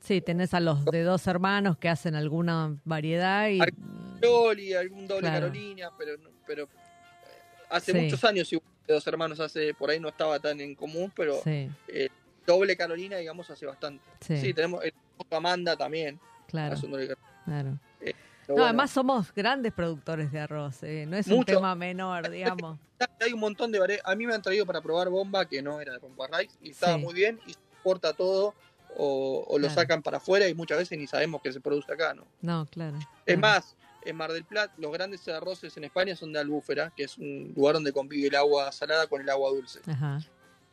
sí, 0.00 0.20
tenés 0.20 0.54
a 0.54 0.60
los 0.60 0.84
de 0.86 1.02
dos 1.02 1.26
hermanos 1.26 1.76
que 1.78 1.88
hacen 1.88 2.14
alguna 2.14 2.76
variedad 2.84 3.48
y... 3.48 3.60
algún 3.60 5.06
doble 5.06 5.28
Carolina, 5.28 5.90
pero, 5.98 6.12
pero 6.46 6.64
eh, 6.64 6.68
hace 7.70 7.94
muchos 7.94 8.22
años 8.24 8.50
de 8.50 8.60
dos 8.94 9.06
hermanos 9.06 9.40
hace, 9.40 9.74
por 9.74 9.90
ahí 9.90 10.00
no 10.00 10.08
estaba 10.08 10.38
tan 10.38 10.60
en 10.60 10.74
común, 10.74 11.12
pero 11.14 11.40
eh, 11.46 12.08
doble 12.46 12.76
Carolina, 12.76 13.16
digamos, 13.16 13.48
hace 13.50 13.66
bastante. 13.66 14.04
Sí, 14.20 14.52
tenemos 14.52 14.84
el 14.84 14.92
Amanda 15.30 15.76
también. 15.76 16.18
Claro. 16.48 16.76
claro. 17.44 17.78
Eh, 18.00 18.14
no, 18.48 18.64
además 18.64 18.90
somos 18.90 19.32
grandes 19.32 19.72
productores 19.72 20.32
de 20.32 20.40
arroz, 20.40 20.82
eh, 20.82 21.06
no 21.06 21.16
es 21.16 21.28
un 21.28 21.44
tema 21.44 21.74
menor, 21.74 22.28
digamos. 22.30 22.78
Hay 23.20 23.32
un 23.32 23.40
montón 23.40 23.70
de 23.70 24.00
A 24.04 24.14
mí 24.14 24.26
me 24.26 24.34
han 24.34 24.42
traído 24.42 24.66
para 24.66 24.80
probar 24.80 25.08
bomba 25.08 25.46
que 25.46 25.62
no 25.62 25.80
era 25.80 25.92
de 25.92 25.98
bomba 25.98 26.26
rice 26.26 26.56
y 26.60 26.70
estaba 26.70 26.98
muy 26.98 27.14
bien 27.14 27.38
y 27.46 27.52
se 27.52 28.12
todo 28.14 28.54
o, 28.96 29.58
lo 29.58 29.70
sacan 29.70 30.02
para 30.02 30.18
afuera 30.18 30.48
y 30.48 30.54
muchas 30.54 30.78
veces 30.78 30.98
ni 30.98 31.06
sabemos 31.06 31.40
que 31.42 31.52
se 31.52 31.60
produce 31.60 31.92
acá, 31.92 32.14
¿no? 32.14 32.26
No, 32.40 32.66
claro. 32.66 32.98
Es 33.26 33.38
más, 33.38 33.76
en 34.04 34.16
Mar 34.16 34.32
del 34.32 34.44
Plata, 34.44 34.72
los 34.78 34.92
grandes 34.92 35.26
arroces 35.28 35.76
en 35.76 35.84
España 35.84 36.16
son 36.16 36.32
de 36.32 36.40
Albúfera, 36.40 36.92
que 36.96 37.04
es 37.04 37.18
un 37.18 37.52
lugar 37.54 37.74
donde 37.74 37.92
convive 37.92 38.28
el 38.28 38.34
agua 38.34 38.72
salada 38.72 39.06
con 39.06 39.20
el 39.20 39.28
agua 39.28 39.50
dulce. 39.50 39.80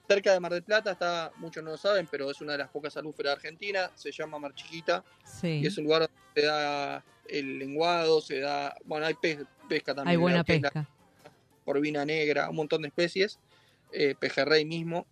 Cerca 0.08 0.32
de 0.32 0.40
Mar 0.40 0.54
del 0.54 0.64
Plata 0.64 0.92
está, 0.92 1.32
muchos 1.38 1.64
no 1.64 1.72
lo 1.72 1.78
saben, 1.78 2.08
pero 2.10 2.32
es 2.32 2.40
una 2.40 2.54
de 2.54 2.60
las 2.60 2.70
pocas 2.70 2.96
albúferas 2.96 3.32
de 3.32 3.36
Argentina, 3.36 3.92
se 3.96 4.12
llama 4.12 4.40
Mar 4.40 4.54
Chiquita, 4.56 5.04
y 5.44 5.66
es 5.66 5.78
un 5.78 5.84
lugar 5.84 6.02
donde 6.02 6.16
se 6.34 6.46
da 6.46 7.04
el 7.28 7.60
lenguado, 7.60 8.22
se 8.22 8.40
da, 8.40 8.76
bueno, 8.86 9.06
hay 9.06 9.16
pesca 9.16 9.94
también. 9.94 10.08
Hay 10.08 10.16
buena 10.16 10.44
pesca. 10.44 10.90
Corvina 11.66 12.06
negra, 12.06 12.50
un 12.50 12.56
montón 12.56 12.84
de 12.84 12.88
especies, 12.88 13.40
eh, 13.92 14.16
pejerrey 14.18 14.64
mismo. 14.64 15.06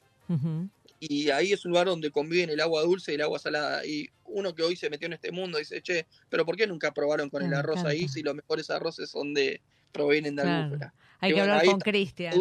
Y 1.10 1.30
ahí 1.30 1.52
es 1.52 1.66
un 1.66 1.72
lugar 1.72 1.88
donde 1.88 2.12
conviven 2.12 2.50
el 2.50 2.60
agua 2.62 2.82
dulce 2.84 3.12
y 3.12 3.16
el 3.16 3.22
agua 3.22 3.40
salada. 3.40 3.86
Y 3.86 4.10
uno 4.26 4.54
que 4.56 4.64
hoy 4.64 4.76
se 4.76 4.90
metió 4.90 5.06
en 5.08 5.14
este 5.14 5.32
mundo 5.32 5.58
dice, 5.58 5.82
che, 5.82 6.08
pero 6.30 6.46
¿por 6.46 6.56
qué 6.56 6.68
nunca 6.68 6.94
probaron 6.94 7.30
con 7.30 7.44
el 7.44 7.54
arroz 7.54 7.84
ahí 7.86 8.08
si 8.08 8.24
los 8.24 8.36
mejores 8.36 8.70
arroces 8.70 9.10
son 9.10 9.34
de 9.34 9.62
provienen 9.92 10.36
de 10.36 10.44
claro. 10.44 10.92
Hay 11.22 11.34
que 11.34 11.42
hablar 11.42 11.66
con 11.66 11.80
Cristian. 11.80 12.34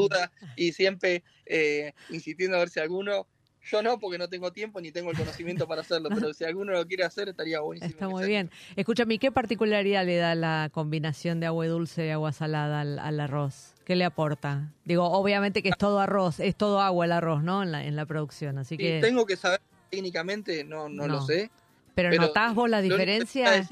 Y 0.56 0.72
siempre 0.72 1.22
eh, 1.46 1.92
insistiendo 2.10 2.56
a 2.56 2.60
ver 2.60 2.68
si 2.68 2.80
alguno 2.80 3.28
yo 3.70 3.82
no, 3.82 3.98
porque 3.98 4.18
no 4.18 4.28
tengo 4.28 4.52
tiempo 4.52 4.80
ni 4.80 4.92
tengo 4.92 5.10
el 5.10 5.16
conocimiento 5.16 5.66
para 5.66 5.80
hacerlo, 5.80 6.10
pero 6.10 6.32
si 6.34 6.44
alguno 6.44 6.72
lo 6.72 6.86
quiere 6.86 7.04
hacer 7.04 7.28
estaría 7.28 7.60
buenísimo. 7.60 7.90
Está 7.90 8.08
muy 8.08 8.26
bien. 8.26 8.50
Escúchame, 8.76 9.18
¿qué 9.18 9.32
particularidad 9.32 10.04
le 10.04 10.16
da 10.16 10.34
la 10.34 10.70
combinación 10.72 11.40
de 11.40 11.46
agua 11.46 11.66
dulce 11.66 12.06
y 12.06 12.10
agua 12.10 12.32
salada 12.32 12.80
al, 12.80 13.20
arroz? 13.20 13.74
¿Qué 13.84 13.96
le 13.96 14.04
aporta? 14.04 14.72
Digo, 14.84 15.04
obviamente 15.04 15.62
que 15.62 15.70
es 15.70 15.78
todo 15.78 16.00
arroz, 16.00 16.40
es 16.40 16.56
todo 16.56 16.80
agua 16.80 17.06
el 17.06 17.12
arroz, 17.12 17.42
¿no? 17.42 17.62
En 17.62 17.72
la, 17.72 17.84
en 17.84 17.96
la 17.96 18.06
producción, 18.06 18.58
así 18.58 18.76
que... 18.76 19.00
Tengo 19.00 19.24
que 19.24 19.36
saber 19.36 19.60
técnicamente, 19.90 20.64
no, 20.64 20.88
no, 20.88 21.06
lo 21.06 21.22
sé. 21.22 21.50
Pero, 21.94 22.10
¿notás 22.12 22.54
vos 22.54 22.68
la 22.68 22.82
diferencia? 22.82 23.66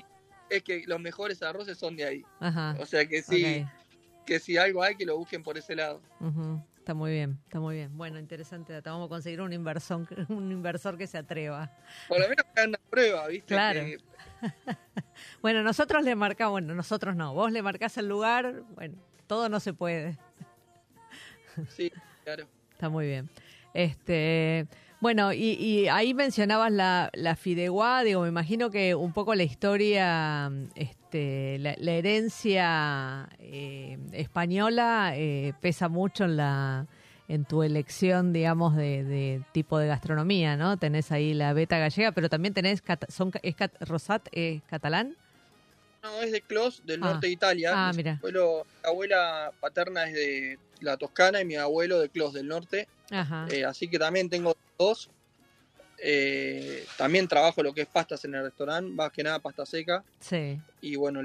es 0.48 0.62
que 0.62 0.84
los 0.86 1.00
mejores 1.00 1.42
arroces 1.42 1.78
son 1.78 1.96
de 1.96 2.04
ahí. 2.04 2.24
Ajá. 2.38 2.76
O 2.78 2.84
sea 2.84 3.06
que 3.06 3.22
sí, 3.22 3.66
que 4.26 4.38
si 4.38 4.56
algo 4.58 4.82
hay, 4.82 4.96
que 4.96 5.06
lo 5.06 5.16
busquen 5.16 5.42
por 5.42 5.56
ese 5.56 5.74
lado. 5.74 6.00
Está 6.82 6.94
muy 6.94 7.12
bien, 7.12 7.38
está 7.44 7.60
muy 7.60 7.76
bien. 7.76 7.96
Bueno, 7.96 8.18
interesante 8.18 8.80
Vamos 8.80 9.06
a 9.06 9.08
conseguir 9.08 9.40
un 9.40 9.52
inversor, 9.52 10.04
un 10.28 10.50
inversor 10.50 10.98
que 10.98 11.06
se 11.06 11.16
atreva. 11.16 11.70
Por 12.08 12.18
lo 12.18 12.28
menos 12.28 12.44
que 12.52 12.66
una 12.66 12.80
prueba, 12.90 13.28
¿viste? 13.28 13.46
Claro. 13.46 13.82
bueno, 15.42 15.62
nosotros 15.62 16.02
le 16.02 16.16
marcamos, 16.16 16.50
bueno, 16.50 16.74
nosotros 16.74 17.14
no. 17.14 17.34
Vos 17.34 17.52
le 17.52 17.62
marcás 17.62 17.98
el 17.98 18.08
lugar, 18.08 18.64
bueno, 18.74 18.96
todo 19.28 19.48
no 19.48 19.60
se 19.60 19.72
puede. 19.72 20.18
sí, 21.68 21.92
claro. 22.24 22.48
Está 22.72 22.88
muy 22.88 23.06
bien. 23.06 23.30
Este, 23.74 24.66
bueno, 24.98 25.32
y, 25.32 25.86
ahí 25.86 26.14
mencionabas 26.14 26.72
la, 26.72 27.10
la 27.12 27.36
fideuá, 27.36 28.02
digo, 28.02 28.22
me 28.22 28.28
imagino 28.28 28.72
que 28.72 28.96
un 28.96 29.12
poco 29.12 29.36
la 29.36 29.44
historia, 29.44 30.50
este, 30.74 31.01
la, 31.12 31.92
herencia 31.92 33.28
eh, 33.38 33.98
española 34.12 35.12
eh, 35.14 35.52
pesa 35.60 35.88
mucho 35.88 36.24
en 36.24 36.36
la 36.36 36.86
en 37.28 37.46
tu 37.46 37.62
elección, 37.62 38.32
digamos, 38.34 38.76
de, 38.76 39.42
tipo 39.52 39.78
de 39.78 39.86
gastronomía, 39.86 40.56
¿no? 40.56 40.76
Tenés 40.76 41.12
ahí 41.12 41.32
la 41.32 41.54
beta 41.54 41.78
gallega, 41.78 42.12
pero 42.12 42.28
también 42.28 42.52
tenés, 42.52 42.82
son, 43.08 43.32
es 43.42 43.54
Rosat, 43.80 44.28
¿es 44.32 44.62
catalán? 44.64 45.16
No, 46.02 46.20
es 46.20 46.32
de 46.32 46.42
Clos, 46.42 46.82
del 46.84 47.02
ah. 47.02 47.12
norte 47.12 47.28
de 47.28 47.32
Italia. 47.32 47.72
Ah, 47.74 47.92
mira. 47.94 48.20
Mi 48.22 48.30
abuela 48.82 49.52
paterna 49.60 50.04
es 50.08 50.14
de 50.14 50.58
la 50.80 50.96
Toscana 50.96 51.40
y 51.40 51.44
mi 51.44 51.54
abuelo 51.54 52.00
de 52.00 52.08
Clos, 52.08 52.34
del 52.34 52.48
norte. 52.48 52.88
Ajá. 53.10 53.46
Eh, 53.50 53.64
así 53.64 53.88
que 53.88 53.98
también 53.98 54.28
tengo 54.28 54.56
dos. 54.78 55.08
Eh, 56.04 56.84
también 56.98 57.28
trabajo 57.28 57.62
lo 57.62 57.72
que 57.72 57.82
es 57.82 57.86
pastas 57.86 58.24
en 58.24 58.34
el 58.34 58.42
restaurante, 58.42 58.90
más 58.90 59.12
que 59.12 59.22
nada 59.22 59.38
pasta 59.38 59.64
seca. 59.64 60.02
Sí. 60.18 60.60
Y 60.80 60.96
bueno, 60.96 61.22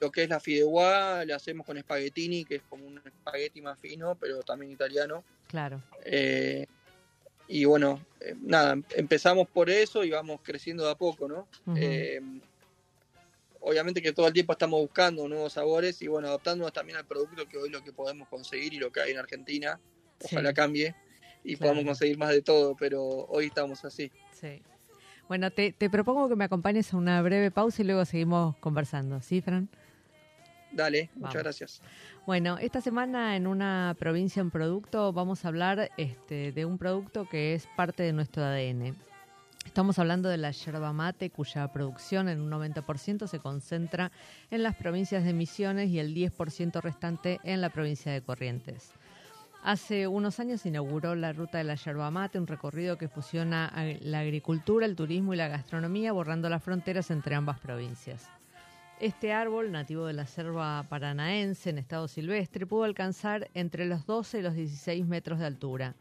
lo 0.00 0.10
que 0.10 0.24
es 0.24 0.28
la 0.28 0.40
fideuá 0.40 1.24
le 1.24 1.32
hacemos 1.32 1.64
con 1.64 1.78
espaguetini, 1.78 2.44
que 2.44 2.56
es 2.56 2.62
como 2.68 2.86
un 2.86 3.00
espagueti 3.04 3.60
más 3.60 3.78
fino, 3.78 4.16
pero 4.16 4.42
también 4.42 4.72
italiano. 4.72 5.22
Claro. 5.46 5.80
Eh, 6.04 6.66
y 7.46 7.64
bueno, 7.64 8.04
nada, 8.40 8.76
empezamos 8.96 9.48
por 9.48 9.70
eso 9.70 10.02
y 10.02 10.10
vamos 10.10 10.40
creciendo 10.42 10.84
de 10.84 10.90
a 10.90 10.96
poco, 10.96 11.28
¿no? 11.28 11.46
obviamente 13.60 14.00
que 14.00 14.12
todo 14.12 14.28
el 14.28 14.32
tiempo 14.32 14.52
estamos 14.52 14.80
buscando 14.80 15.26
nuevos 15.26 15.54
sabores 15.54 16.00
y 16.00 16.06
bueno, 16.06 16.28
adaptándonos 16.28 16.72
también 16.72 16.98
al 16.98 17.04
producto 17.04 17.48
que 17.48 17.58
hoy 17.58 17.68
lo 17.68 17.82
que 17.82 17.92
podemos 17.92 18.28
conseguir 18.28 18.74
y 18.74 18.78
lo 18.78 18.92
que 18.92 19.00
hay 19.00 19.10
en 19.10 19.18
Argentina. 19.18 19.80
Ojalá 20.22 20.54
cambie 20.54 20.94
y 21.46 21.56
podamos 21.56 21.84
conseguir 21.84 22.18
más 22.18 22.30
de 22.30 22.42
todo, 22.42 22.76
pero 22.76 23.02
hoy 23.04 23.46
estamos 23.46 23.84
así. 23.84 24.10
Sí. 24.32 24.60
Bueno, 25.28 25.50
te, 25.50 25.72
propongo 25.90 26.28
que 26.28 26.36
me 26.36 26.44
acompañes 26.44 26.92
a 26.92 26.96
una 26.96 27.22
breve 27.22 27.50
pausa 27.50 27.82
y 27.82 27.84
luego 27.84 28.04
seguimos 28.04 28.56
conversando, 28.56 29.20
¿sí, 29.22 29.40
Fran? 29.40 29.68
Dale, 30.72 31.10
muchas 31.14 31.42
gracias. 31.42 31.82
Bueno, 32.26 32.58
esta 32.58 32.80
semana 32.80 33.36
en 33.36 33.46
una 33.46 33.94
provincia 33.98 34.40
en 34.40 34.50
producto 34.50 35.12
vamos 35.12 35.44
a 35.44 35.48
hablar 35.48 35.90
este, 35.96 36.52
de 36.52 36.64
un 36.64 36.78
producto 36.78 37.28
que 37.28 37.54
es 37.54 37.68
parte 37.76 38.02
de 38.02 38.12
nuestro 38.12 38.44
ADN. 38.44 38.94
Estamos 39.64 39.98
hablando 39.98 40.28
de 40.28 40.36
la 40.36 40.50
yerba 40.50 40.92
mate, 40.92 41.30
cuya 41.30 41.72
producción 41.72 42.28
en 42.28 42.40
un 42.40 42.50
90% 42.50 43.26
se 43.26 43.38
concentra 43.38 44.12
en 44.50 44.62
las 44.62 44.76
provincias 44.76 45.24
de 45.24 45.32
Misiones 45.32 45.90
y 45.90 45.98
el 45.98 46.14
10% 46.14 46.80
restante 46.80 47.40
en 47.42 47.60
la 47.60 47.70
provincia 47.70 48.12
de 48.12 48.22
Corrientes. 48.22 48.92
Hace 49.66 50.06
unos 50.06 50.38
años 50.38 50.64
inauguró 50.64 51.16
la 51.16 51.32
ruta 51.32 51.58
de 51.58 51.64
la 51.64 51.74
yerba 51.74 52.08
mate, 52.12 52.38
un 52.38 52.46
recorrido 52.46 52.96
que 52.96 53.08
fusiona 53.08 53.72
la 54.00 54.20
agricultura, 54.20 54.86
el 54.86 54.94
turismo 54.94 55.34
y 55.34 55.36
la 55.36 55.48
gastronomía, 55.48 56.12
borrando 56.12 56.48
las 56.48 56.62
fronteras 56.62 57.10
entre 57.10 57.34
ambas 57.34 57.58
provincias. 57.58 58.30
Este 59.00 59.32
árbol, 59.32 59.72
nativo 59.72 60.06
de 60.06 60.12
la 60.12 60.24
selva 60.24 60.86
paranaense 60.88 61.70
en 61.70 61.78
estado 61.78 62.06
silvestre, 62.06 62.64
pudo 62.64 62.84
alcanzar 62.84 63.50
entre 63.54 63.86
los 63.86 64.06
12 64.06 64.38
y 64.38 64.42
los 64.42 64.54
16 64.54 65.04
metros 65.04 65.40
de 65.40 65.46
altura 65.46 65.96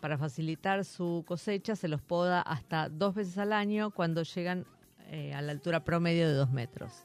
para 0.00 0.16
facilitar 0.16 0.82
su 0.86 1.24
cosecha 1.26 1.76
se 1.76 1.88
los 1.88 2.00
poda 2.00 2.40
hasta 2.40 2.88
dos 2.88 3.14
veces 3.14 3.36
al 3.36 3.52
año 3.52 3.90
cuando 3.90 4.22
llegan 4.22 4.64
eh, 5.10 5.34
a 5.34 5.42
la 5.42 5.52
altura 5.52 5.84
promedio 5.84 6.26
de 6.26 6.32
dos 6.32 6.50
metros. 6.50 7.02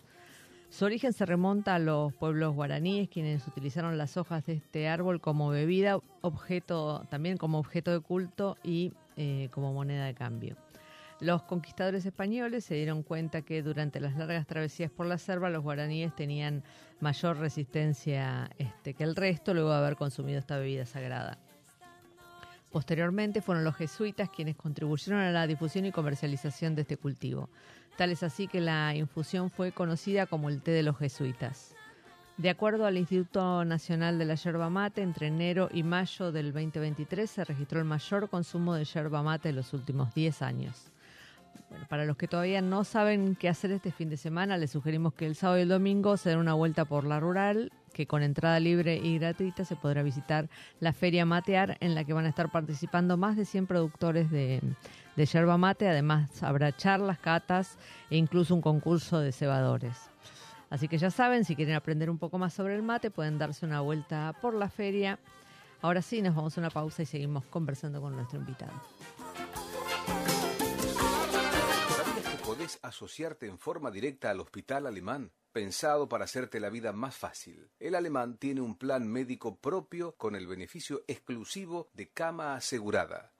Su 0.69 0.85
origen 0.85 1.13
se 1.13 1.25
remonta 1.25 1.75
a 1.75 1.79
los 1.79 2.13
pueblos 2.13 2.53
guaraníes, 2.53 3.09
quienes 3.09 3.45
utilizaron 3.47 3.97
las 3.97 4.17
hojas 4.17 4.45
de 4.45 4.53
este 4.53 4.87
árbol 4.87 5.19
como 5.19 5.49
bebida, 5.49 5.99
objeto, 6.21 7.05
también 7.09 7.37
como 7.37 7.57
objeto 7.57 7.91
de 7.91 7.99
culto 7.99 8.55
y 8.63 8.93
eh, 9.17 9.49
como 9.51 9.73
moneda 9.73 10.05
de 10.05 10.13
cambio. 10.13 10.55
Los 11.19 11.43
conquistadores 11.43 12.05
españoles 12.05 12.63
se 12.63 12.75
dieron 12.75 13.03
cuenta 13.03 13.41
que 13.41 13.61
durante 13.61 13.99
las 13.99 14.15
largas 14.15 14.47
travesías 14.47 14.89
por 14.91 15.07
la 15.07 15.17
selva 15.17 15.49
los 15.49 15.63
guaraníes 15.63 16.15
tenían 16.15 16.63
mayor 17.01 17.37
resistencia 17.37 18.49
este, 18.57 18.93
que 18.93 19.03
el 19.03 19.15
resto 19.15 19.53
luego 19.53 19.71
de 19.71 19.77
haber 19.77 19.97
consumido 19.97 20.39
esta 20.39 20.57
bebida 20.57 20.85
sagrada. 20.85 21.39
Posteriormente 22.71 23.41
fueron 23.41 23.63
los 23.63 23.75
jesuitas 23.75 24.29
quienes 24.29 24.55
contribuyeron 24.55 25.19
a 25.19 25.31
la 25.31 25.47
difusión 25.47 25.87
y 25.87 25.91
comercialización 25.91 26.75
de 26.75 26.83
este 26.83 26.95
cultivo. 26.97 27.49
Tal 27.99 28.11
es 28.11 28.23
así 28.23 28.47
que 28.47 28.61
la 28.61 28.95
infusión 28.95 29.49
fue 29.49 29.73
conocida 29.73 30.25
como 30.25 30.47
el 30.47 30.61
té 30.61 30.71
de 30.71 30.83
los 30.83 30.97
jesuitas. 30.97 31.75
De 32.37 32.49
acuerdo 32.49 32.85
al 32.85 32.95
Instituto 32.95 33.65
Nacional 33.65 34.17
de 34.17 34.23
la 34.23 34.35
Yerba 34.35 34.69
Mate, 34.69 35.01
entre 35.01 35.27
enero 35.27 35.67
y 35.73 35.83
mayo 35.83 36.31
del 36.31 36.53
2023 36.53 37.29
se 37.29 37.43
registró 37.43 37.77
el 37.79 37.83
mayor 37.83 38.29
consumo 38.29 38.73
de 38.73 38.85
yerba 38.85 39.21
mate 39.21 39.49
en 39.49 39.57
los 39.57 39.73
últimos 39.73 40.13
10 40.15 40.41
años. 40.43 40.93
para 41.89 42.05
los 42.05 42.15
que 42.15 42.29
todavía 42.29 42.61
no 42.61 42.85
saben 42.85 43.35
qué 43.35 43.49
hacer 43.49 43.71
este 43.71 43.91
fin 43.91 44.09
de 44.09 44.15
semana, 44.15 44.55
les 44.55 44.71
sugerimos 44.71 45.13
que 45.13 45.25
el 45.25 45.35
sábado 45.35 45.59
y 45.59 45.63
el 45.63 45.67
domingo 45.67 46.15
se 46.15 46.29
den 46.29 46.39
una 46.39 46.53
vuelta 46.53 46.85
por 46.85 47.03
la 47.03 47.19
rural 47.19 47.69
que 47.99 48.07
con 48.07 48.23
entrada 48.23 48.61
libre 48.61 48.95
y 48.95 49.19
gratuita 49.19 49.65
se 49.65 49.75
podrá 49.75 50.03
visitar 50.03 50.49
la 50.79 50.93
Feria 50.93 51.25
Matear, 51.25 51.75
en 51.81 51.95
la 51.95 52.05
que 52.05 52.13
van 52.13 52.23
a 52.23 52.29
estar 52.29 52.49
participando 52.49 53.17
más 53.17 53.35
de 53.35 53.43
100 53.43 53.67
productores 53.67 54.31
de, 54.31 54.61
yerba 55.17 55.57
mate. 55.57 55.89
Además, 55.89 56.41
habrá 56.41 56.73
charlas, 56.73 57.19
catas 57.19 57.77
e 58.09 58.15
incluso 58.15 58.55
un 58.55 58.61
concurso 58.61 59.19
de 59.19 59.33
cebadores. 59.33 59.97
Así 60.69 60.87
que 60.87 60.97
ya 60.97 61.11
saben, 61.11 61.43
si 61.43 61.57
quieren 61.57 61.75
aprender 61.75 62.09
un 62.09 62.17
poco 62.17 62.37
más 62.37 62.53
sobre 62.53 62.73
el 62.73 62.83
mate, 62.83 63.11
pueden 63.11 63.37
darse 63.37 63.65
una 63.65 63.81
vuelta 63.81 64.33
por 64.41 64.53
la 64.53 64.69
feria. 64.69 65.19
Ahora 65.81 66.01
sí, 66.01 66.21
nos 66.21 66.33
vamos 66.33 66.57
a 66.57 66.61
una 66.61 66.69
pausa 66.69 67.03
y 67.03 67.05
seguimos 67.05 67.43
conversando 67.47 67.99
con 67.99 68.15
nuestro 68.15 68.39
invitado. 68.39 68.79
¿Sabías 71.97 72.29
que 72.29 72.45
podés 72.45 72.79
asociarte 72.81 73.45
en 73.45 73.59
forma 73.59 73.91
directa 73.91 74.29
al 74.29 74.39
Hospital 74.39 74.87
Alemán? 74.87 75.33
Pensado 75.51 76.09
para 76.09 76.25
hacerte 76.25 76.59
la 76.59 76.69
vida 76.69 76.93
más 76.93 77.15
fácil. 77.15 77.69
El 77.79 77.95
alemán 77.95 78.37
tiene 78.37 78.61
un 78.61 78.77
plan 78.77 79.07
médico 79.07 79.59
propio 79.59 80.15
con 80.15 80.35
el 80.35 80.47
beneficio 80.47 81.03
exclusivo 81.07 81.89
de 81.93 82.09
cama 82.09 82.55
asegurada 82.55 83.33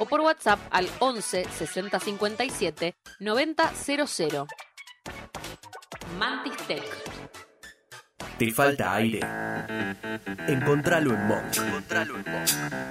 o 0.00 0.06
por 0.06 0.20
WhatsApp 0.20 0.58
al 0.70 0.88
11 0.98 1.44
60 1.44 2.00
57 2.00 2.96
90 3.20 3.72
00. 3.74 4.46
Mantis 6.18 6.56
Tech. 6.66 6.82
¿Te 8.38 8.50
falta 8.50 8.94
aire? 8.94 9.20
Encontralo 10.48 11.14
en 11.14 11.26
Monk. 11.26 11.54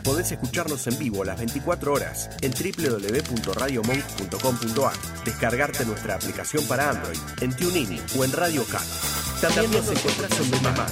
Podés 0.03 0.31
escucharnos 0.31 0.85
en 0.85 0.99
vivo 0.99 1.23
las 1.23 1.39
24 1.39 1.91
horas 1.91 2.29
en 2.41 2.51
www.radiomonk.com.ar, 2.51 4.93
descargarte 5.25 5.83
nuestra 5.85 6.13
aplicación 6.15 6.63
para 6.67 6.91
Android, 6.91 7.17
en 7.41 7.55
TuneIn 7.55 7.99
o 8.17 8.23
en 8.23 8.31
Radio 8.31 8.63
Cat. 8.65 8.85
También 9.41 9.71
nos 9.71 9.89
encontrás 9.89 10.39
en 10.39 10.51
Demand, 10.51 10.91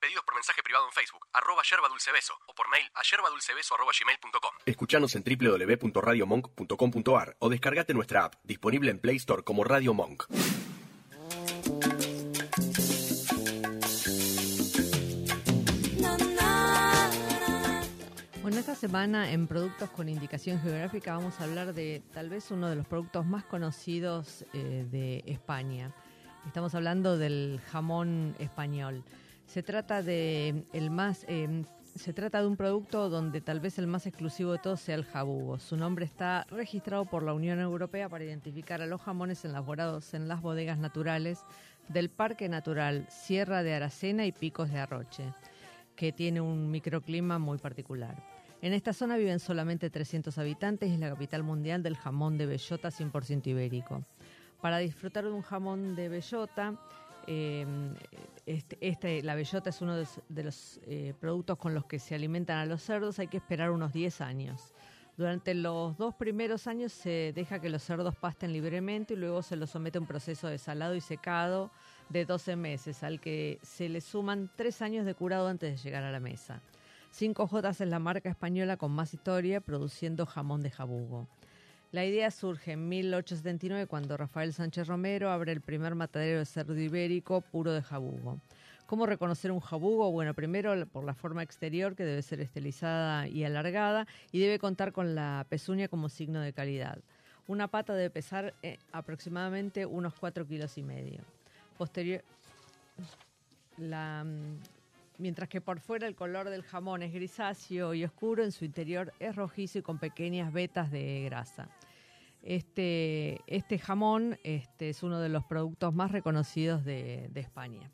Pedidos 0.00 0.24
por 0.24 0.34
mensaje 0.34 0.62
privado 0.62 0.86
en 0.86 0.92
Facebook, 0.92 1.26
arroba 1.32 1.62
yerba 1.68 1.88
dulce 1.88 2.12
beso, 2.12 2.34
o 2.46 2.54
por 2.54 2.68
mail 2.68 2.88
a 2.94 3.02
yerbadulcebeso 3.02 3.74
arroba 3.74 3.90
gmail.com. 3.98 4.54
Escuchanos 4.66 5.16
en 5.16 5.24
www.radiomonk.com.ar 5.24 7.36
o 7.38 7.48
descargate 7.48 7.94
nuestra 7.94 8.26
app, 8.26 8.34
disponible 8.42 8.90
en 8.90 8.98
Play 8.98 9.16
Store 9.16 9.42
como 9.42 9.64
Radio 9.64 9.94
Monk. 9.94 10.24
Bueno, 18.42 18.58
esta 18.60 18.74
semana 18.76 19.32
en 19.32 19.46
Productos 19.48 19.88
con 19.90 20.10
Indicación 20.10 20.60
Geográfica 20.60 21.16
vamos 21.16 21.40
a 21.40 21.44
hablar 21.44 21.72
de 21.72 22.02
tal 22.12 22.28
vez 22.28 22.50
uno 22.50 22.68
de 22.68 22.76
los 22.76 22.86
productos 22.86 23.24
más 23.24 23.44
conocidos 23.44 24.44
eh, 24.52 24.84
de 24.90 25.24
España. 25.26 25.94
Estamos 26.46 26.74
hablando 26.74 27.16
del 27.18 27.60
jamón 27.72 28.36
español. 28.38 29.02
Se 29.46 29.62
trata 29.62 30.02
de 30.02 30.64
el 30.72 30.90
más, 30.90 31.24
eh, 31.28 31.64
se 31.94 32.12
trata 32.12 32.40
de 32.40 32.46
un 32.46 32.56
producto 32.56 33.08
donde 33.08 33.40
tal 33.40 33.60
vez 33.60 33.78
el 33.78 33.86
más 33.86 34.06
exclusivo 34.06 34.52
de 34.52 34.58
todos 34.58 34.80
sea 34.80 34.96
el 34.96 35.04
jabugo. 35.04 35.58
Su 35.58 35.76
nombre 35.76 36.04
está 36.04 36.44
registrado 36.50 37.06
por 37.06 37.22
la 37.22 37.32
Unión 37.32 37.60
Europea 37.60 38.08
para 38.08 38.24
identificar 38.24 38.82
a 38.82 38.86
los 38.86 39.00
jamones 39.00 39.44
elaborados 39.44 40.12
en 40.14 40.28
las 40.28 40.42
bodegas 40.42 40.78
naturales 40.78 41.40
del 41.88 42.10
Parque 42.10 42.48
Natural 42.48 43.06
Sierra 43.08 43.62
de 43.62 43.74
Aracena 43.74 44.26
y 44.26 44.32
Picos 44.32 44.70
de 44.70 44.80
Arroche, 44.80 45.32
que 45.94 46.12
tiene 46.12 46.40
un 46.40 46.70
microclima 46.70 47.38
muy 47.38 47.58
particular. 47.58 48.16
En 48.62 48.72
esta 48.72 48.92
zona 48.92 49.16
viven 49.16 49.38
solamente 49.38 49.90
300 49.90 50.36
habitantes 50.38 50.90
y 50.90 50.94
es 50.94 50.98
la 50.98 51.10
capital 51.10 51.44
mundial 51.44 51.82
del 51.82 51.96
jamón 51.96 52.36
de 52.36 52.46
bellota 52.46 52.88
100% 52.88 53.46
ibérico. 53.46 54.02
Para 54.60 54.78
disfrutar 54.78 55.24
de 55.24 55.30
un 55.30 55.42
jamón 55.42 55.94
de 55.94 56.08
bellota, 56.08 56.74
eh, 57.26 57.66
este, 58.46 58.78
este- 58.80 59.22
la 59.22 59.34
bellota 59.34 59.70
es 59.70 59.80
uno 59.82 59.94
de, 59.94 60.02
los- 60.02 60.20
de 60.28 60.44
los 60.44 60.80
eh, 60.84 61.14
productos 61.20 61.58
con 61.58 61.74
los 61.74 61.84
que 61.86 61.98
se 61.98 62.14
alimentan 62.14 62.58
a 62.58 62.66
los 62.66 62.82
cerdos, 62.82 63.18
hay 63.18 63.28
que 63.28 63.36
esperar 63.38 63.70
unos 63.70 63.92
10 63.92 64.20
años. 64.20 64.72
Durante 65.16 65.54
los 65.54 65.96
dos 65.96 66.14
primeros 66.14 66.66
años 66.66 66.92
se 66.92 67.32
deja 67.34 67.58
que 67.58 67.70
los 67.70 67.82
cerdos 67.82 68.14
pasten 68.16 68.52
libremente 68.52 69.14
y 69.14 69.16
luego 69.16 69.42
se 69.42 69.56
los 69.56 69.70
somete 69.70 69.96
a 69.96 70.02
un 70.02 70.06
proceso 70.06 70.46
de 70.48 70.58
salado 70.58 70.94
y 70.94 71.00
secado 71.00 71.70
de 72.10 72.26
12 72.26 72.54
meses, 72.54 73.02
al 73.02 73.18
que 73.18 73.58
se 73.62 73.88
le 73.88 74.02
suman 74.02 74.50
3 74.56 74.82
años 74.82 75.06
de 75.06 75.14
curado 75.14 75.48
antes 75.48 75.70
de 75.74 75.82
llegar 75.82 76.02
a 76.04 76.12
la 76.12 76.20
mesa. 76.20 76.60
5J 77.18 77.70
es 77.70 77.80
la 77.88 77.98
marca 77.98 78.28
española 78.28 78.76
con 78.76 78.92
más 78.92 79.14
historia 79.14 79.62
produciendo 79.62 80.26
jamón 80.26 80.62
de 80.62 80.70
jabugo. 80.70 81.26
La 81.92 82.04
idea 82.04 82.30
surge 82.30 82.72
en 82.72 82.88
1879 82.88 83.86
cuando 83.86 84.16
Rafael 84.16 84.52
Sánchez 84.52 84.88
Romero 84.88 85.30
abre 85.30 85.52
el 85.52 85.60
primer 85.60 85.94
matadero 85.94 86.40
de 86.40 86.44
cerdo 86.44 86.78
ibérico 86.78 87.40
puro 87.40 87.72
de 87.72 87.82
jabugo. 87.82 88.40
¿Cómo 88.86 89.06
reconocer 89.06 89.50
un 89.50 89.60
jabugo? 89.60 90.10
Bueno, 90.10 90.34
primero 90.34 90.86
por 90.86 91.04
la 91.04 91.14
forma 91.14 91.42
exterior 91.42 91.94
que 91.94 92.04
debe 92.04 92.22
ser 92.22 92.40
estilizada 92.40 93.28
y 93.28 93.44
alargada 93.44 94.06
y 94.32 94.40
debe 94.40 94.58
contar 94.58 94.92
con 94.92 95.14
la 95.14 95.46
pezuña 95.48 95.88
como 95.88 96.08
signo 96.08 96.40
de 96.40 96.52
calidad. 96.52 96.98
Una 97.46 97.68
pata 97.68 97.94
debe 97.94 98.10
pesar 98.10 98.54
eh, 98.62 98.78
aproximadamente 98.92 99.86
unos 99.86 100.14
4 100.14 100.46
kilos 100.46 100.76
y 100.78 100.82
medio. 100.82 101.20
Posterior, 101.78 102.22
la, 103.76 104.24
mm, 104.24 104.58
mientras 105.18 105.48
que 105.48 105.60
por 105.60 105.80
fuera 105.80 106.06
el 106.06 106.14
color 106.14 106.50
del 106.50 106.62
jamón 106.62 107.02
es 107.02 107.12
grisáceo 107.12 107.94
y 107.94 108.04
oscuro, 108.04 108.44
en 108.44 108.52
su 108.52 108.64
interior 108.64 109.12
es 109.18 109.34
rojizo 109.36 109.78
y 109.78 109.82
con 109.82 109.98
pequeñas 109.98 110.52
vetas 110.52 110.90
de 110.90 111.22
grasa. 111.24 111.68
Este, 112.42 113.40
este 113.46 113.78
jamón 113.78 114.38
este, 114.44 114.90
es 114.90 115.02
uno 115.02 115.20
de 115.20 115.28
los 115.28 115.44
productos 115.44 115.92
más 115.92 116.12
reconocidos 116.12 116.84
de, 116.84 117.30
España. 117.34 117.90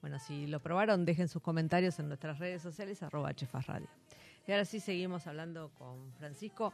Bueno, 0.00 0.18
si 0.20 0.46
lo 0.46 0.60
probaron, 0.60 1.04
dejen 1.04 1.28
sus 1.28 1.42
comentarios 1.42 1.98
en 1.98 2.08
nuestras 2.08 2.38
redes 2.38 2.62
sociales, 2.62 3.02
arroba 3.02 3.34
Chefas 3.34 3.66
Radio. 3.66 3.88
Y 4.46 4.52
ahora 4.52 4.64
sí 4.64 4.78
seguimos 4.78 5.26
hablando 5.26 5.70
con 5.76 6.12
Francisco. 6.12 6.72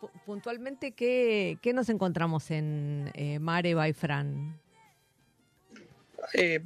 Pu- 0.00 0.10
puntualmente, 0.26 0.92
¿qué, 0.92 1.56
qué 1.62 1.72
nos 1.72 1.88
encontramos 1.88 2.50
en 2.50 3.10
eh, 3.14 3.38
Mare 3.38 3.74
by 3.74 3.94
Fran? 3.94 4.60
Eh, 6.34 6.60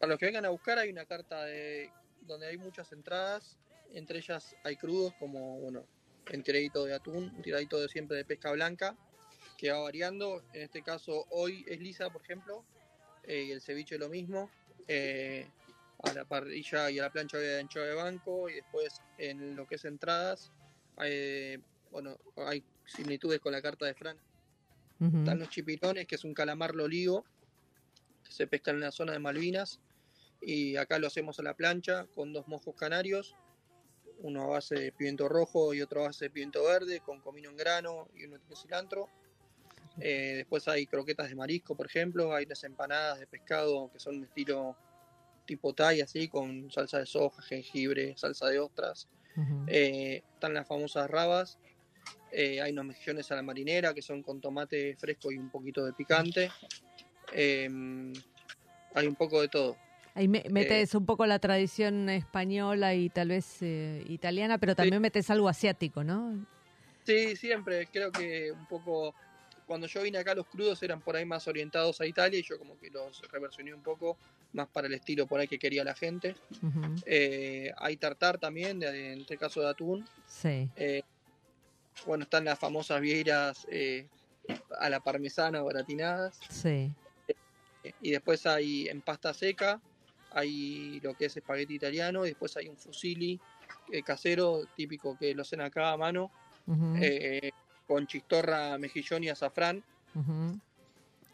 para 0.00 0.10
los 0.10 0.18
que 0.18 0.26
vengan 0.26 0.44
a 0.44 0.48
buscar 0.48 0.78
hay 0.78 0.90
una 0.90 1.04
carta 1.04 1.44
de 1.44 1.90
donde 2.26 2.46
hay 2.46 2.56
muchas 2.56 2.92
entradas, 2.92 3.58
entre 3.92 4.18
ellas 4.18 4.56
hay 4.64 4.76
crudos 4.76 5.14
como 5.18 5.60
bueno, 5.60 5.84
un 6.32 6.42
tiradito 6.42 6.84
de 6.84 6.94
atún, 6.94 7.32
un 7.34 7.42
tiradito 7.42 7.80
de 7.80 7.88
siempre 7.88 8.16
de 8.16 8.24
pesca 8.24 8.52
blanca, 8.52 8.96
que 9.56 9.70
va 9.70 9.80
variando. 9.80 10.42
En 10.52 10.62
este 10.62 10.82
caso 10.82 11.26
hoy 11.30 11.64
es 11.68 11.80
lisa, 11.80 12.10
por 12.10 12.22
ejemplo, 12.22 12.64
eh, 13.24 13.44
y 13.48 13.50
el 13.52 13.60
ceviche 13.60 13.98
lo 13.98 14.08
mismo. 14.08 14.50
Eh, 14.88 15.46
a 16.02 16.12
la 16.12 16.24
parrilla 16.24 16.90
y 16.90 16.98
a 16.98 17.02
la 17.02 17.12
plancha 17.12 17.38
de 17.38 17.60
anchoa 17.60 17.84
de 17.84 17.94
banco 17.94 18.48
y 18.48 18.54
después 18.54 19.00
en 19.18 19.54
lo 19.54 19.66
que 19.66 19.76
es 19.76 19.84
entradas, 19.84 20.50
eh, 21.00 21.58
bueno, 21.90 22.18
hay 22.36 22.64
similitudes 22.84 23.40
con 23.40 23.52
la 23.52 23.62
carta 23.62 23.86
de 23.86 23.94
Fran. 23.94 24.16
Están 25.00 25.40
los 25.40 25.48
chipirones, 25.48 26.06
que 26.06 26.14
es 26.14 26.22
un 26.22 26.32
calamar 26.32 26.76
loligo, 26.76 27.24
que 28.24 28.30
se 28.30 28.46
pesca 28.46 28.70
en 28.70 28.78
la 28.78 28.92
zona 28.92 29.12
de 29.12 29.18
Malvinas. 29.18 29.80
Y 30.42 30.76
acá 30.76 30.98
lo 30.98 31.06
hacemos 31.06 31.38
a 31.38 31.42
la 31.42 31.54
plancha 31.54 32.06
con 32.14 32.32
dos 32.32 32.48
mojos 32.48 32.74
canarios, 32.74 33.36
uno 34.18 34.42
a 34.42 34.46
base 34.46 34.74
de 34.74 34.92
pimiento 34.92 35.28
rojo 35.28 35.72
y 35.74 35.82
otro 35.82 36.02
a 36.02 36.06
base 36.08 36.26
de 36.26 36.30
pimiento 36.30 36.64
verde, 36.64 37.00
con 37.00 37.20
comino 37.20 37.50
en 37.50 37.56
grano 37.56 38.08
y 38.14 38.24
uno 38.24 38.38
tiene 38.38 38.56
cilantro. 38.56 39.08
Eh, 40.00 40.34
después 40.36 40.66
hay 40.68 40.86
croquetas 40.86 41.28
de 41.28 41.34
marisco, 41.34 41.76
por 41.76 41.86
ejemplo, 41.86 42.34
hay 42.34 42.44
unas 42.44 42.64
empanadas 42.64 43.20
de 43.20 43.26
pescado 43.26 43.90
que 43.92 43.98
son 43.98 44.20
de 44.20 44.26
estilo 44.26 44.76
tipo 45.44 45.74
Thai, 45.74 46.00
así, 46.00 46.28
con 46.28 46.70
salsa 46.70 46.98
de 46.98 47.06
soja, 47.06 47.42
jengibre, 47.42 48.16
salsa 48.16 48.48
de 48.48 48.58
ostras. 48.58 49.08
Eh, 49.66 50.22
están 50.34 50.54
las 50.54 50.66
famosas 50.66 51.08
rabas. 51.10 51.58
Eh, 52.30 52.60
hay 52.60 52.72
unos 52.72 52.86
mejillones 52.86 53.30
a 53.30 53.36
la 53.36 53.42
marinera 53.42 53.92
que 53.94 54.02
son 54.02 54.22
con 54.22 54.40
tomate 54.40 54.96
fresco 54.96 55.30
y 55.30 55.38
un 55.38 55.50
poquito 55.50 55.84
de 55.84 55.92
picante. 55.92 56.50
Eh, 57.32 57.68
hay 58.94 59.06
un 59.06 59.14
poco 59.14 59.40
de 59.40 59.48
todo. 59.48 59.76
Ahí 60.14 60.28
me- 60.28 60.44
metes 60.50 60.94
un 60.94 61.06
poco 61.06 61.24
la 61.26 61.38
tradición 61.38 62.08
española 62.10 62.94
y 62.94 63.08
tal 63.08 63.28
vez 63.28 63.62
eh, 63.62 64.04
italiana, 64.08 64.58
pero 64.58 64.74
también 64.74 65.00
metes 65.00 65.30
algo 65.30 65.48
asiático, 65.48 66.04
¿no? 66.04 66.44
Sí, 67.04 67.34
siempre. 67.36 67.86
Creo 67.86 68.12
que 68.12 68.52
un 68.52 68.66
poco. 68.66 69.14
Cuando 69.66 69.86
yo 69.86 70.02
vine 70.02 70.18
acá, 70.18 70.34
los 70.34 70.46
crudos 70.46 70.82
eran 70.82 71.00
por 71.00 71.16
ahí 71.16 71.24
más 71.24 71.48
orientados 71.48 72.00
a 72.00 72.06
Italia 72.06 72.38
y 72.38 72.42
yo 72.42 72.58
como 72.58 72.76
que 72.78 72.90
los 72.90 73.22
reversioné 73.30 73.72
un 73.72 73.82
poco 73.82 74.18
más 74.52 74.68
para 74.68 74.86
el 74.86 74.92
estilo 74.92 75.26
por 75.26 75.40
ahí 75.40 75.48
que 75.48 75.58
quería 75.58 75.82
la 75.82 75.94
gente. 75.94 76.34
Eh, 77.06 77.72
hay 77.78 77.96
tartar 77.96 78.38
también, 78.38 78.78
de- 78.80 79.12
en 79.14 79.20
este 79.20 79.38
caso 79.38 79.62
de 79.62 79.68
atún. 79.70 80.06
Sí. 80.26 80.68
Eh, 80.76 81.02
bueno, 82.06 82.24
están 82.24 82.44
las 82.44 82.58
famosas 82.58 83.00
vieiras 83.00 83.66
eh, 83.70 84.08
a 84.78 84.90
la 84.90 85.00
parmesana 85.00 85.62
o 85.62 85.66
gratinadas. 85.66 86.38
Sí. 86.50 86.90
Eh, 87.82 87.92
Y 88.02 88.10
después 88.10 88.44
hay 88.46 88.88
en 88.88 89.00
pasta 89.00 89.32
seca, 89.32 89.80
hay 90.34 91.00
lo 91.00 91.14
que 91.14 91.26
es 91.26 91.36
espagueti 91.36 91.74
italiano, 91.74 92.24
y 92.24 92.30
después 92.30 92.56
hay 92.56 92.68
un 92.68 92.76
fusilli 92.76 93.40
eh, 93.90 94.02
casero, 94.02 94.64
típico 94.76 95.16
que 95.18 95.34
lo 95.34 95.42
hacen 95.42 95.60
acá 95.60 95.92
a 95.92 95.96
mano, 95.96 96.30
eh, 96.96 97.50
con 97.86 98.06
chistorra, 98.06 98.78
mejillón 98.78 99.24
y 99.24 99.28
azafrán. 99.28 99.82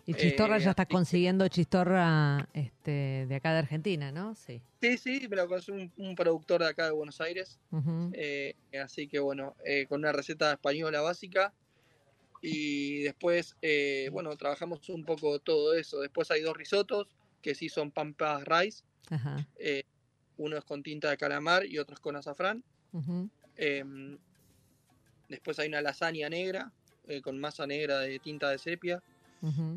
Y 0.07 0.15
Chistorra 0.15 0.57
eh, 0.57 0.61
ya 0.61 0.71
está 0.71 0.85
así- 0.85 0.93
consiguiendo 0.93 1.47
Chistorra 1.49 2.49
este, 2.55 3.27
de 3.29 3.35
acá 3.35 3.53
de 3.53 3.59
Argentina, 3.59 4.11
¿no? 4.11 4.35
Sí. 4.35 4.63
Sí, 4.81 4.97
sí, 4.97 5.29
me 5.29 5.37
lo 5.37 5.47
conoce 5.49 5.73
un, 5.73 5.93
un 5.99 6.15
productor 6.15 6.63
de 6.63 6.69
acá 6.69 6.87
de 6.87 6.93
Buenos 6.93 7.21
Aires. 7.21 7.59
Así 8.83 9.07
que 9.07 9.19
bueno, 9.19 9.55
con 9.89 10.01
una 10.01 10.13
receta 10.13 10.53
española 10.53 11.03
básica. 11.03 11.53
Y 12.41 13.01
después, 13.03 13.57
eh, 13.63 14.09
bueno, 14.13 14.35
trabajamos 14.37 14.89
un 14.89 15.05
poco 15.05 15.41
todo 15.41 15.75
eso. 15.75 16.01
Después 16.01 16.31
hay 16.31 16.41
dos 16.41 16.57
risotos, 16.57 17.09
que 17.43 17.55
sí 17.55 17.69
son 17.69 17.91
pampas 17.91 18.45
rice. 18.45 18.85
Ajá. 19.11 19.47
eh, 19.57 19.83
uno 20.37 20.57
es 20.57 20.65
con 20.65 20.83
tinta 20.83 21.11
de 21.11 21.17
calamar 21.17 21.67
y 21.67 21.79
otro 21.79 21.95
es 21.95 22.01
con 22.01 22.15
azafrán. 22.17 22.63
Em, 23.57 24.17
después 25.29 25.59
hay 25.59 25.69
una 25.69 25.83
lasaña 25.83 26.29
negra, 26.29 26.71
eh, 27.09 27.21
con 27.23 27.39
masa 27.39 27.67
negra 27.67 27.99
de 27.99 28.19
tinta 28.21 28.51
de 28.51 28.59
sepia. 28.59 29.03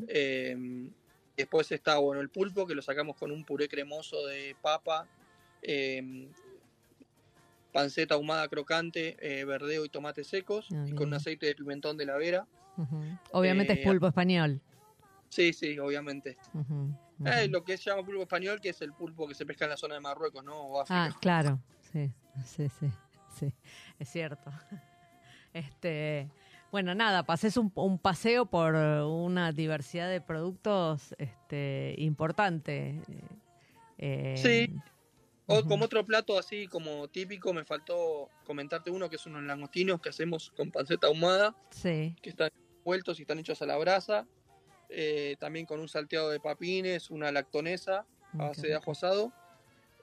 Em, 0.07 0.89
después 1.35 1.71
está, 1.71 1.97
bueno, 1.97 2.21
el 2.21 2.29
pulpo, 2.29 2.67
que 2.67 2.75
lo 2.75 2.81
sacamos 2.81 3.15
con 3.17 3.31
un 3.31 3.43
puré 3.43 3.67
cremoso 3.67 4.25
de 4.27 4.55
papa, 4.61 5.07
em, 5.63 6.27
panceta 7.71 8.15
ahumada 8.15 8.47
crocante, 8.47 9.15
eh, 9.19 9.45
verdeo 9.45 9.85
y 9.85 9.89
tomates 9.89 10.27
secos, 10.27 10.67
Ah, 10.71 10.85
y 10.87 10.91
con 10.91 11.07
un 11.07 11.13
aceite 11.13 11.45
de 11.45 11.55
pimentón 11.55 11.97
de 11.97 12.05
la 12.05 12.17
vera. 12.17 12.45
Obviamente 13.31 13.73
es 13.73 13.79
pulpo 13.79 14.07
español. 14.07 14.59
Sí, 15.29 15.53
sí, 15.53 15.79
obviamente. 15.79 16.37
Eh, 17.25 17.47
lo 17.49 17.63
que 17.63 17.77
se 17.77 17.89
llama 17.89 18.03
pulpo 18.03 18.21
español, 18.21 18.59
que 18.61 18.69
es 18.69 18.81
el 18.81 18.93
pulpo 18.93 19.27
que 19.27 19.33
se 19.35 19.45
pesca 19.45 19.65
en 19.65 19.71
la 19.71 19.77
zona 19.77 19.95
de 19.95 20.01
Marruecos, 20.01 20.43
¿no? 20.43 20.55
O 20.59 20.81
África. 20.81 21.05
Ah, 21.05 21.17
claro, 21.19 21.59
sí, 21.91 22.11
sí, 22.45 22.69
sí, 22.79 22.87
sí, 23.37 23.53
es 23.99 24.09
cierto. 24.09 24.51
Este, 25.53 26.29
bueno, 26.71 26.95
nada, 26.95 27.23
pases 27.23 27.57
un, 27.57 27.73
un 27.75 27.99
paseo 27.99 28.45
por 28.45 28.73
una 28.75 29.51
diversidad 29.51 30.09
de 30.09 30.21
productos 30.21 31.13
este, 31.17 31.93
importante. 31.97 33.01
eh, 33.97 34.35
Sí. 34.37 34.73
O 35.47 35.65
como 35.65 35.83
otro 35.83 36.05
plato 36.05 36.39
así 36.39 36.67
como 36.67 37.09
típico, 37.09 37.51
me 37.51 37.65
faltó 37.65 38.29
comentarte 38.45 38.89
uno 38.89 39.09
que 39.09 39.17
es 39.17 39.25
unos 39.25 39.43
langostinos 39.43 39.99
que 39.99 40.07
hacemos 40.07 40.53
con 40.55 40.71
panceta 40.71 41.07
ahumada, 41.07 41.53
Sí, 41.71 42.15
que 42.21 42.29
están 42.29 42.49
vueltos 42.85 43.19
y 43.19 43.23
están 43.23 43.39
hechos 43.39 43.61
a 43.61 43.65
la 43.65 43.75
brasa. 43.77 44.25
Eh, 44.91 45.35
también 45.39 45.65
con 45.65 45.79
un 45.79 45.87
salteado 45.87 46.29
de 46.29 46.39
papines, 46.39 47.09
una 47.09 47.31
lactonesa 47.31 47.99
a 47.99 48.05
Mm, 48.33 48.37
base 48.39 48.67
de 48.67 48.75
ajo 48.75 48.91
asado 48.91 49.31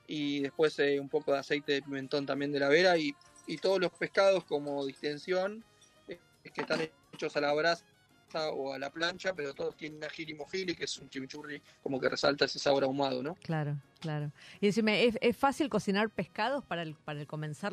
y 0.07 0.40
después 0.40 0.79
eh, 0.79 1.01
un 1.01 1.09
poco 1.09 1.33
de 1.33 1.38
aceite 1.38 1.72
de 1.72 1.83
pimentón 1.83 2.27
también 2.27 2.53
de 2.53 2.61
la 2.61 2.68
vera 2.68 2.96
y, 2.96 3.14
y 3.46 3.59
todos 3.59 3.81
los 3.81 3.92
pescados 3.92 4.44
como 4.44 4.85
distensión 4.87 5.64
eh, 6.09 6.18
que 6.42 6.61
están 6.61 6.81
hechos 7.12 7.37
a 7.37 7.40
la 7.40 7.53
brasa 7.53 7.85
o 8.53 8.74
a 8.74 8.79
la 8.79 8.90
plancha, 8.90 9.35
pero 9.35 9.55
todos 9.55 9.74
tienen 9.74 10.05
ajili 10.05 10.35
mojili, 10.35 10.74
que 10.74 10.85
es 10.85 10.98
un 10.98 11.09
chimichurri 11.09 11.62
como 11.83 11.98
que 11.98 12.11
resalta 12.11 12.44
ese 12.44 12.59
sabor 12.59 12.85
ahumado, 12.85 13.22
¿no? 13.22 13.35
claro, 13.37 13.79
claro. 14.01 14.31
Y 14.61 14.66
decime, 14.66 15.05
¿es, 15.05 15.16
es 15.22 15.35
fácil 15.35 15.70
cocinar 15.70 16.11
pescados 16.11 16.62
para 16.62 16.83
el, 16.83 16.94
para 16.94 17.20
el 17.20 17.29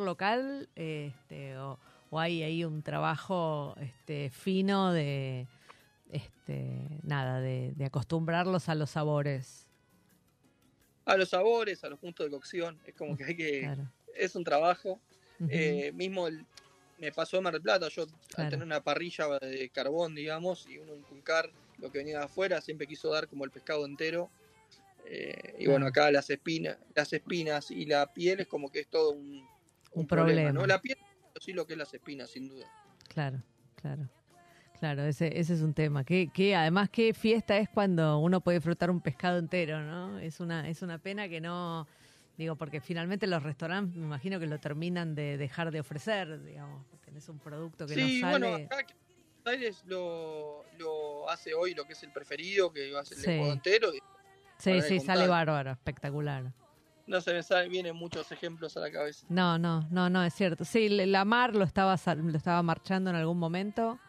local? 0.05 0.69
Este, 0.75 1.57
o, 1.57 1.77
o 2.09 2.19
hay 2.21 2.43
ahí 2.43 2.63
un 2.63 2.83
trabajo 2.83 3.75
este, 3.81 4.29
fino 4.29 4.93
de, 4.93 5.45
este, 6.11 6.99
nada, 7.03 7.39
de, 7.39 7.73
de 7.75 7.85
acostumbrarlos 7.85 8.69
a 8.69 8.75
los 8.75 8.91
sabores? 8.91 9.67
a 11.07 11.17
los 11.17 11.29
sabores, 11.29 11.83
a 11.83 11.89
los 11.89 11.99
puntos 11.99 12.25
de 12.25 12.31
cocción. 12.31 12.79
Es 12.83 12.95
como 12.95 13.15
que 13.15 13.25
hay 13.25 13.35
que. 13.37 13.59
Claro. 13.59 13.91
Es 14.15 14.35
un 14.35 14.43
trabajo. 14.43 14.99
Eh, 15.49 15.91
mismo 15.93 16.27
el- 16.27 16.43
me 16.97 17.11
pasó 17.11 17.37
en 17.37 17.43
Mar 17.43 17.53
del 17.53 17.61
Plata. 17.61 17.89
Yo, 17.89 18.07
Claro. 18.07 18.21
al 18.37 18.49
tener 18.49 18.65
una 18.65 18.81
parrilla 18.83 19.27
de 19.39 19.69
carbón, 19.69 20.15
digamos, 20.15 20.65
y 20.67 20.79
uno 20.79 20.95
inculcar 20.95 21.51
lo 21.77 21.91
que 21.91 21.99
venía 21.99 22.17
de 22.19 22.23
afuera, 22.25 22.59
siempre 22.59 22.87
quiso 22.87 23.11
dar 23.11 23.27
como 23.27 23.45
el 23.45 23.51
pescado 23.51 23.85
entero. 23.85 24.31
Eh, 25.05 25.57
y 25.59 25.67
bueno, 25.67 25.85
acá 25.85 26.09
las 26.09 26.27
espinas, 26.31 26.77
las 26.95 27.13
espinas 27.13 27.69
y 27.69 27.85
la 27.85 28.11
piel 28.11 28.39
es 28.39 28.47
como 28.47 28.71
que 28.71 28.79
es 28.79 28.87
todo 28.87 29.11
un, 29.11 29.47
Un 29.91 30.07
problema. 30.07 30.51
¿no? 30.53 30.65
La 30.65 30.81
piel, 30.81 30.97
pero 31.33 31.39
sí 31.45 31.53
lo 31.53 31.67
que 31.67 31.73
es 31.73 31.77
las 31.79 31.93
espinas, 31.93 32.31
sin 32.31 32.47
duda. 32.49 32.65
Claro, 33.09 33.43
claro. 33.75 34.09
Claro, 34.79 35.03
ese, 35.03 35.39
ese 35.39 35.53
es 35.53 35.61
un 35.61 35.73
tema. 35.73 36.03
Que, 36.03 36.27
que 36.27 36.55
además 36.55 36.89
qué 36.89 37.13
fiesta 37.13 37.57
es 37.57 37.69
cuando 37.69 38.19
uno 38.19 38.41
puede 38.41 38.57
disfrutar 38.57 38.91
un 38.91 38.99
pescado 39.01 39.37
entero, 39.37 39.81
¿no? 39.81 40.19
Es 40.19 40.39
una, 40.39 40.67
es 40.69 40.81
una 40.81 40.97
pena 40.97 41.29
que 41.29 41.39
no, 41.39 41.87
digo, 42.37 42.55
porque 42.55 42.81
finalmente 42.81 43.25
los 43.27 43.41
restaurantes 43.41 43.95
me 43.95 44.05
imagino 44.05 44.39
que 44.39 44.47
lo 44.47 44.59
terminan 44.59 45.15
de 45.15 45.37
dejar 45.37 45.71
de 45.71 45.79
ofrecer, 45.79 46.43
digamos, 46.43 46.85
tenés 47.05 47.27
un 47.29 47.39
producto 47.39 47.87
que 47.87 47.93
Sí, 47.95 48.21
no 48.21 48.29
sale. 48.29 48.47
bueno, 48.49 48.65
acá 48.65 48.85
Aires 49.45 49.83
lo, 49.85 50.65
lo 50.79 51.29
hace 51.29 51.53
hoy 51.53 51.75
lo 51.75 51.85
que 51.85 51.93
es 51.93 52.01
el 52.03 52.11
preferido, 52.11 52.73
que 52.73 52.91
va 52.91 53.01
a 53.01 53.05
ser 53.05 53.17
el 53.19 53.23
Sí. 53.23 53.29
pescado 53.29 53.53
entero. 53.53 53.93
y 53.93 53.99
sí, 54.57 54.81
sí, 54.81 54.99
sale 54.99 55.27
bárbaro, 55.27 55.71
espectacular. 55.71 56.51
no 57.05 57.21
se 57.21 57.31
me 57.33 57.43
sabe, 57.43 57.69
vienen 57.69 57.95
muchos 57.95 58.31
ejemplos 58.31 58.75
a 58.75 58.79
la 58.79 58.91
cabeza. 58.91 59.25
No, 59.29 59.59
no, 59.59 59.87
no, 59.91 60.09
no, 60.09 60.23
es 60.23 60.33
cierto. 60.33 60.65
Sí, 60.65 60.89
la 60.89 61.23
mar 61.25 61.55
lo 61.55 61.63
estaba, 61.63 61.95
lo 62.15 62.35
estaba 62.37 62.63
marchando 62.63 63.11
en 63.11 63.15
algún 63.15 63.37
momento. 63.37 63.99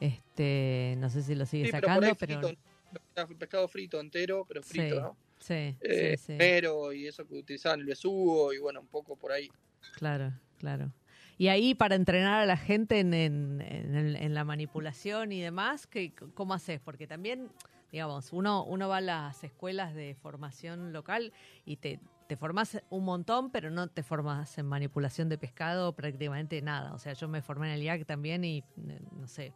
Este, 0.00 0.94
no 0.98 1.10
sé 1.10 1.22
si 1.22 1.34
lo 1.34 1.44
sigue 1.46 1.66
Sí, 1.66 1.70
sacando, 1.70 2.14
pero, 2.16 2.40
frito, 2.40 3.38
pescado 3.38 3.68
frito 3.68 4.00
entero, 4.00 4.44
pero 4.48 4.62
frito, 4.62 4.94
Sí, 4.94 5.00
¿no? 5.00 5.16
sí, 5.38 5.76
Eh, 5.80 6.16
sí, 6.16 6.24
sí. 6.32 6.34
Pero 6.38 6.92
y 6.92 7.06
eso 7.06 7.26
que 7.26 7.34
utilizaban 7.34 7.80
el 7.80 7.86
besugo 7.86 8.52
y 8.52 8.58
bueno, 8.58 8.80
un 8.80 8.86
poco 8.88 9.16
por 9.16 9.30
ahí. 9.32 9.50
Claro, 9.96 10.32
claro. 10.58 10.92
Y 11.36 11.48
ahí 11.48 11.74
para 11.74 11.94
entrenar 11.94 12.40
a 12.40 12.46
la 12.46 12.56
gente 12.56 13.00
en, 13.00 13.14
en, 13.14 13.60
en 13.60 14.34
la 14.34 14.44
manipulación 14.44 15.32
y 15.32 15.40
demás, 15.40 15.86
¿qué, 15.86 16.12
¿cómo 16.34 16.52
haces? 16.54 16.80
Porque 16.80 17.06
también, 17.06 17.50
digamos, 17.92 18.32
uno, 18.32 18.64
uno 18.64 18.88
va 18.88 18.98
a 18.98 19.00
las 19.02 19.42
escuelas 19.44 19.94
de 19.94 20.14
formación 20.14 20.92
local 20.92 21.32
y 21.64 21.76
te, 21.76 21.98
te 22.28 22.36
formas 22.36 22.82
un 22.90 23.04
montón, 23.04 23.50
pero 23.50 23.70
no 23.70 23.88
te 23.88 24.02
formas 24.02 24.58
en 24.58 24.66
manipulación 24.66 25.30
de 25.30 25.38
pescado 25.38 25.94
prácticamente 25.94 26.60
nada. 26.60 26.92
O 26.92 26.98
sea, 26.98 27.14
yo 27.14 27.26
me 27.26 27.40
formé 27.40 27.68
en 27.68 27.74
el 27.74 27.82
IAC 27.84 28.04
también 28.06 28.44
y 28.44 28.58
eh, 28.58 29.00
no 29.18 29.26
sé. 29.26 29.54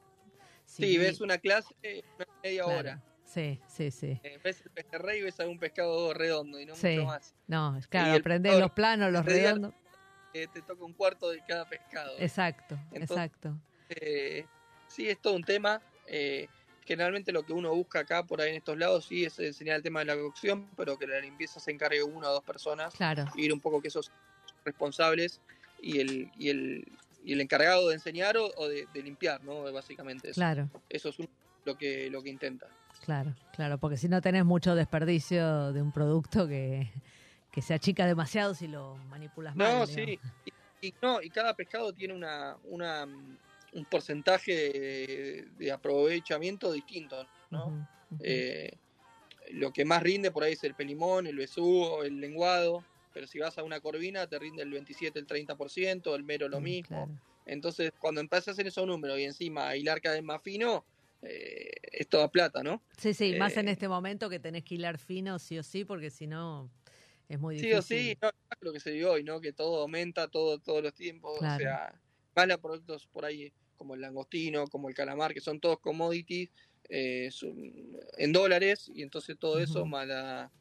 Sí, 0.64 0.98
ves 0.98 1.20
una 1.20 1.38
clase, 1.38 1.74
una 2.16 2.26
media 2.42 2.64
claro. 2.64 2.78
hora. 2.78 3.02
Sí, 3.24 3.60
sí, 3.68 3.90
sí. 3.90 4.20
Eh, 4.22 4.38
ves 4.42 4.60
el 4.62 4.70
pejerrey 4.70 5.20
y 5.20 5.22
ves 5.22 5.40
algún 5.40 5.58
pescado 5.58 6.12
redondo 6.14 6.60
y 6.60 6.66
no 6.66 6.74
Sí. 6.74 6.88
mucho 6.96 7.06
más. 7.06 7.34
No, 7.46 7.78
claro, 7.88 8.22
pescado 8.22 8.60
los 8.60 8.70
planos, 8.72 9.12
los 9.12 9.24
redondos. 9.24 9.72
Eh, 10.34 10.46
te 10.52 10.62
toca 10.62 10.84
un 10.84 10.92
cuarto 10.92 11.30
de 11.30 11.40
cada 11.46 11.68
pescado. 11.68 12.16
Exacto, 12.18 12.74
Entonces- 12.92 13.10
exacto. 13.10 13.56
Eh, 13.88 14.46
sí, 14.88 15.08
es 15.08 15.20
todo 15.20 15.34
un 15.34 15.44
tema. 15.44 15.80
Eh, 16.06 16.48
generalmente 16.84 17.32
lo 17.32 17.44
que 17.44 17.52
uno 17.52 17.74
busca 17.74 18.00
acá 18.00 18.24
por 18.26 18.40
ahí 18.40 18.50
en 18.50 18.56
estos 18.56 18.76
lados 18.76 19.06
sí 19.06 19.24
es 19.24 19.38
enseñar 19.38 19.76
el 19.76 19.82
tema 19.82 20.00
de 20.00 20.06
la 20.06 20.16
cocción, 20.16 20.68
pero 20.76 20.98
que 20.98 21.06
la 21.06 21.20
limpieza 21.20 21.60
se 21.60 21.70
encargue 21.70 22.02
una 22.02 22.28
o 22.28 22.32
dos 22.32 22.44
personas. 22.44 22.92
Claro, 22.94 23.24
y 23.36 23.44
ir 23.46 23.52
un 23.52 23.60
poco 23.60 23.80
que 23.80 23.88
esos 23.88 24.10
responsables 24.64 25.40
y 25.80 26.00
el, 26.00 26.30
y 26.38 26.48
el, 26.50 26.88
y 27.24 27.32
el 27.32 27.40
encargado 27.40 27.88
de 27.88 27.94
enseñar 27.94 28.36
o, 28.36 28.50
o 28.56 28.68
de, 28.68 28.86
de 28.92 29.02
limpiar, 29.02 29.42
¿no? 29.44 29.62
Básicamente 29.72 30.30
eso. 30.30 30.40
claro. 30.40 30.68
Eso 30.88 31.08
es 31.08 31.18
un- 31.18 31.28
lo 31.64 31.76
que 31.78 32.10
lo 32.10 32.22
que 32.22 32.28
intenta. 32.28 32.66
Claro, 33.04 33.34
claro, 33.52 33.78
porque 33.78 33.96
si 33.96 34.08
no 34.08 34.20
tenés 34.20 34.44
mucho 34.44 34.74
desperdicio 34.74 35.72
de 35.72 35.80
un 35.82 35.92
producto 35.92 36.46
que, 36.46 36.90
que 37.50 37.62
se 37.62 37.72
achica 37.74 38.06
demasiado 38.06 38.54
si 38.54 38.66
lo 38.68 38.96
manipulas 39.08 39.56
mal. 39.56 39.80
No, 39.80 39.86
sí. 39.86 40.18
Y, 40.44 40.86
y 40.88 40.94
no, 41.00 41.22
y 41.22 41.30
cada 41.30 41.54
pescado 41.54 41.92
tiene 41.92 42.12
una, 42.14 42.56
una 42.64 43.06
mm, 43.06 43.38
un 43.74 43.84
porcentaje 43.86 44.52
de, 44.54 45.48
de 45.58 45.72
aprovechamiento 45.72 46.70
distinto, 46.72 47.26
¿no? 47.50 47.86
Eh, 48.20 48.70
lo 49.52 49.72
que 49.72 49.84
más 49.84 50.02
rinde 50.02 50.30
por 50.30 50.44
ahí 50.44 50.52
es 50.52 50.64
el 50.64 50.74
pelimón, 50.74 51.26
el 51.26 51.36
besugo, 51.36 52.04
el 52.04 52.20
lenguado, 52.20 52.84
pero 53.14 53.28
si 53.28 53.40
vas 53.40 53.58
a 53.58 53.64
una 53.64 53.80
corvina 53.80 54.28
te 54.28 54.38
rinde 54.40 54.64
el 54.64 54.72
27, 54.72 55.20
el 55.20 55.26
30%, 55.28 56.16
el 56.16 56.24
mero 56.24 56.50
lo 56.50 56.60
Mm, 56.60 56.62
mismo. 56.62 56.80
claro. 56.80 57.20
Entonces, 57.46 57.92
cuando 57.98 58.20
empiezas 58.22 58.48
a 58.48 58.52
hacer 58.52 58.68
esos 58.68 58.86
números 58.86 59.18
y 59.20 59.24
encima 59.24 59.76
hilar 59.76 60.02
cada 60.02 60.16
vez 60.16 60.24
más 60.24 60.42
fino, 60.42 60.86
eh, 61.22 61.70
es 61.92 62.08
toda 62.10 62.30
plata, 62.30 62.62
¿no? 62.64 62.84
Sí, 62.96 63.12
sí, 63.14 63.34
más 63.34 63.56
en 63.56 63.66
Eh, 63.66 63.68
este 63.68 63.88
momento 63.88 64.30
que 64.30 64.38
tenés 64.38 64.64
que 64.64 64.76
hilar 64.76 64.98
fino, 64.98 65.38
sí 65.38 65.58
o 65.58 65.62
sí, 65.62 65.84
porque 65.84 66.10
si 66.10 66.26
no 66.26 66.72
es 67.28 67.38
muy 67.40 67.56
difícil. 67.56 67.70
Sí 67.70 67.72
o 67.72 67.82
sí, 67.82 68.16
no, 68.20 68.30
lo 68.60 68.72
que 68.72 68.80
se 68.80 68.90
dio 68.92 69.12
hoy, 69.12 69.22
¿no? 69.24 69.40
Que 69.40 69.52
todo 69.52 69.82
aumenta 69.82 70.28
todo, 70.28 70.58
todos 70.60 70.82
los 70.82 70.94
tiempos. 70.94 71.30
Claro. 71.32 71.50
O 71.50 71.50
sea, 71.50 72.00
van 72.34 72.50
a 72.50 72.58
productos 72.58 73.06
por 73.06 73.24
ahí 73.24 73.54
como 73.76 73.94
el 73.94 74.00
langostino, 74.00 74.66
como 74.68 74.88
el 74.88 74.94
calamar, 74.94 75.32
que 75.34 75.40
son 75.40 75.60
todos 75.60 75.78
commodities 75.80 76.50
eh, 76.88 77.30
en 78.18 78.32
dólares, 78.32 78.90
y 78.92 79.02
entonces 79.02 79.36
todo 79.38 79.60
eso 79.60 79.86
más 79.86 80.06
la- 80.08 80.52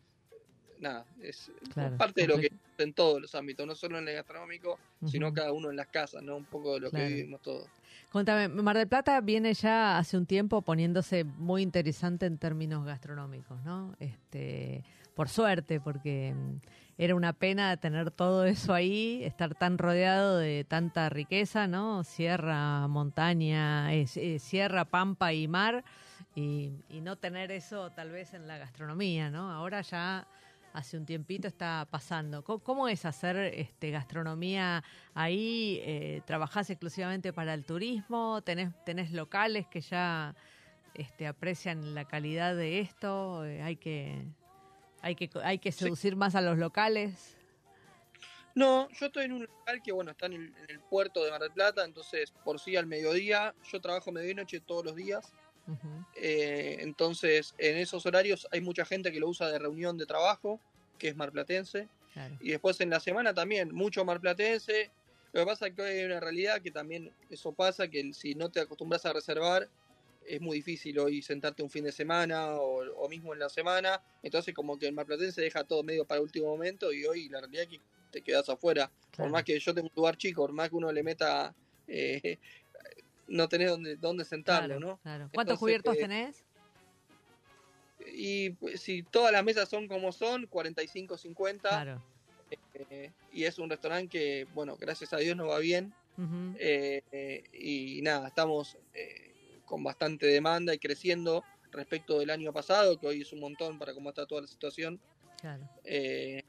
Nada, 0.80 1.06
es 1.22 1.52
Claro, 1.74 1.98
parte 1.98 2.22
de 2.22 2.28
lo 2.28 2.38
que 2.38 2.52
en 2.78 2.94
todos 2.94 3.22
los 3.22 3.36
ámbitos, 3.36 3.66
no 3.66 3.76
solo 3.76 4.00
en 4.00 4.08
el 4.08 4.16
gastronómico, 4.16 4.80
sino 5.06 5.34
cada 5.34 5.52
uno 5.52 5.70
en 5.70 5.76
las 5.78 5.88
casas, 5.88 6.24
¿no? 6.24 6.36
Un 6.38 6.46
poco 6.46 6.74
de 6.74 6.80
lo 6.82 6.90
Claro. 6.90 7.06
que 7.08 7.14
vivimos 7.14 7.42
todos. 7.42 7.68
Contame, 8.12 8.48
Mar 8.48 8.78
del 8.78 8.88
Plata 8.88 9.20
viene 9.22 9.54
ya 9.54 9.98
hace 9.98 10.18
un 10.18 10.26
tiempo 10.26 10.62
poniéndose 10.62 11.24
muy 11.24 11.62
interesante 11.62 12.26
en 12.26 12.38
términos 12.38 12.86
gastronómicos, 12.86 13.64
¿no? 13.64 13.96
Este, 14.00 14.84
por 15.16 15.30
suerte, 15.30 15.80
porque 15.80 16.34
mm, 16.36 16.56
era 16.98 17.16
una 17.16 17.34
pena 17.34 17.78
tener 17.78 18.12
todo 18.12 18.46
eso 18.46 18.74
ahí, 18.74 19.24
estar 19.24 19.56
tan 19.56 19.78
rodeado 19.78 20.38
de 20.38 20.64
tanta 20.64 21.10
riqueza, 21.10 21.68
¿no? 21.68 22.04
Sierra, 22.04 22.88
montaña, 22.88 23.94
eh, 23.94 24.06
eh, 24.16 24.40
sierra, 24.40 24.86
pampa 24.86 25.34
y 25.34 25.48
mar, 25.48 25.84
y, 26.36 26.72
y 26.90 27.02
no 27.02 27.16
tener 27.18 27.52
eso 27.52 27.92
tal 27.92 28.12
vez 28.12 28.34
en 28.34 28.48
la 28.48 28.58
gastronomía, 28.58 29.30
¿no? 29.30 29.52
Ahora 29.52 29.82
ya 29.82 30.28
hace 30.74 30.98
un 30.98 31.06
tiempito 31.06 31.48
está 31.48 31.88
pasando. 31.90 32.44
¿Cómo, 32.44 32.60
cómo 32.60 32.88
es 32.88 33.06
hacer 33.06 33.38
este, 33.38 33.92
gastronomía 33.92 34.84
ahí? 35.14 35.80
Eh, 35.84 36.22
¿Trabajás 36.26 36.70
exclusivamente 36.70 37.32
para 37.32 37.54
el 37.54 37.64
turismo? 37.64 38.42
¿Tenés, 38.42 38.72
tenés 38.84 39.12
locales 39.12 39.68
que 39.68 39.82
ya 39.82 40.36
este, 40.94 41.28
aprecian 41.28 41.94
la 41.94 42.06
calidad 42.06 42.56
de 42.56 42.80
esto? 42.80 43.46
Eh, 43.46 43.62
¿Hay 43.62 43.78
que 43.78 44.26
hay 45.02 45.16
que 45.16 45.30
hay 45.44 45.60
que 45.60 45.72
Sí. 45.72 45.80
seducir 45.86 46.16
más 46.16 46.34
a 46.36 46.42
los 46.42 46.58
locales? 46.58 47.38
No, 48.56 48.88
yo 48.90 49.08
estoy 49.08 49.26
en 49.26 49.34
un 49.34 49.42
local 49.44 49.82
que, 49.84 49.92
bueno, 49.92 50.12
está 50.12 50.28
en 50.28 50.34
el, 50.34 50.56
en 50.56 50.70
el 50.70 50.80
puerto 50.80 51.24
de 51.24 51.32
Mar 51.32 51.42
del 51.42 51.52
Plata, 51.52 51.84
entonces 51.84 52.32
por 52.44 52.60
sí 52.60 52.76
al 52.76 52.86
mediodía, 52.86 53.54
yo 53.64 53.82
trabajo 53.82 54.12
mediodía 54.12 54.34
y 54.34 54.36
noche 54.36 54.60
todos 54.60 54.86
los 54.86 54.96
días, 54.96 55.34
Eh, 56.16 56.78
entonces 56.82 57.56
en 57.58 57.78
esos 57.78 58.06
horarios 58.06 58.48
hay 58.52 58.62
mucha 58.62 58.86
gente 58.86 59.12
que 59.12 59.20
lo 59.20 59.30
usa 59.30 59.50
de 59.50 59.60
reunión 59.60 59.98
de 59.98 60.06
trabajo, 60.06 60.60
que 60.98 61.08
es 61.10 61.16
marplatense, 61.16 61.88
claro. 62.14 62.36
y 62.42 62.52
después 62.52 62.80
en 62.82 62.90
la 62.90 63.00
semana 63.00 63.34
también, 63.34 63.74
mucho 63.74 64.04
marplatense. 64.06 64.92
Lo 65.32 65.42
que 65.42 65.46
pasa 65.46 65.68
es 65.68 65.74
que 65.74 65.82
hoy 65.82 65.90
hay 65.90 66.06
una 66.06 66.20
realidad 66.20 66.62
que 66.62 66.70
también 66.70 67.12
eso 67.30 67.54
pasa, 67.54 67.88
que 67.88 68.14
si 68.14 68.36
no 68.36 68.52
te 68.52 68.60
acostumbras 68.60 69.06
a 69.06 69.14
reservar, 69.14 69.68
es 70.26 70.40
muy 70.40 70.58
difícil 70.58 71.00
hoy 71.00 71.22
sentarte 71.22 71.64
un 71.64 71.70
fin 71.70 71.84
de 71.84 71.92
semana 71.92 72.56
o, 72.56 72.84
o 72.98 73.10
mismo 73.10 73.34
en 73.34 73.40
la 73.40 73.50
semana. 73.50 74.02
Entonces 74.22 74.54
como 74.54 74.78
que 74.78 74.88
el 74.88 74.94
marplatense 74.94 75.42
deja 75.42 75.64
todo 75.64 75.84
medio 75.84 76.06
para 76.06 76.22
último 76.22 76.48
momento 76.48 76.94
y 76.94 77.06
hoy 77.06 77.30
la 77.30 77.40
realidad 77.40 77.64
es 77.64 77.70
que 77.70 77.80
te 78.14 78.22
quedas 78.22 78.48
afuera. 78.48 78.90
Por 79.18 79.30
más 79.30 79.44
que 79.44 79.60
yo 79.60 79.74
tengo 79.74 79.88
un 79.88 79.96
lugar 79.96 80.16
chico, 80.18 80.44
por 80.44 80.54
más 80.54 80.70
que 80.70 80.76
uno 80.76 80.92
le 80.92 81.04
meta, 81.04 81.54
eh, 81.88 82.38
no 83.28 83.48
tenés 83.50 83.70
dónde, 83.70 83.96
dónde 83.96 84.26
sentarlo, 84.26 84.78
Claro, 84.78 84.80
¿no? 84.80 85.00
claro. 85.02 85.30
¿Cuántos 85.34 85.54
Entonces, 85.54 85.60
cubiertos 85.60 85.96
eh, 85.96 86.00
tenés? 86.00 86.44
Y 88.14 88.50
pues, 88.52 88.82
si 88.82 89.04
todas 89.04 89.32
las 89.32 89.44
mesas 89.44 89.70
son 89.70 89.88
como 89.88 90.12
son, 90.12 90.46
45, 90.48 91.18
50, 91.18 91.70
Claro. 91.70 92.02
eh, 92.76 93.12
y 93.32 93.46
es 93.46 93.58
un 93.60 93.70
restaurante 93.70 94.10
que, 94.10 94.48
bueno, 94.54 94.76
gracias 94.78 95.14
a 95.14 95.18
Dios 95.18 95.36
nos 95.38 95.50
va 95.50 95.60
bien. 95.60 95.94
Eh, 96.60 97.02
eh, 97.12 97.44
y 97.54 98.02
nada, 98.04 98.28
estamos 98.28 98.78
eh, 98.94 99.60
con 99.66 99.84
bastante 99.84 100.28
demanda 100.28 100.72
y 100.74 100.78
creciendo 100.78 101.44
respecto 101.72 102.20
del 102.20 102.30
año 102.30 102.54
pasado, 102.54 103.00
que 103.00 103.08
hoy 103.08 103.22
es 103.22 103.34
un 103.34 103.40
montón 103.40 103.80
para 103.80 103.94
cómo 103.96 104.10
está 104.10 104.28
toda 104.28 104.42
la 104.42 104.48
situación. 104.48 105.00
claro. 105.42 105.68
Eh, 105.86 106.44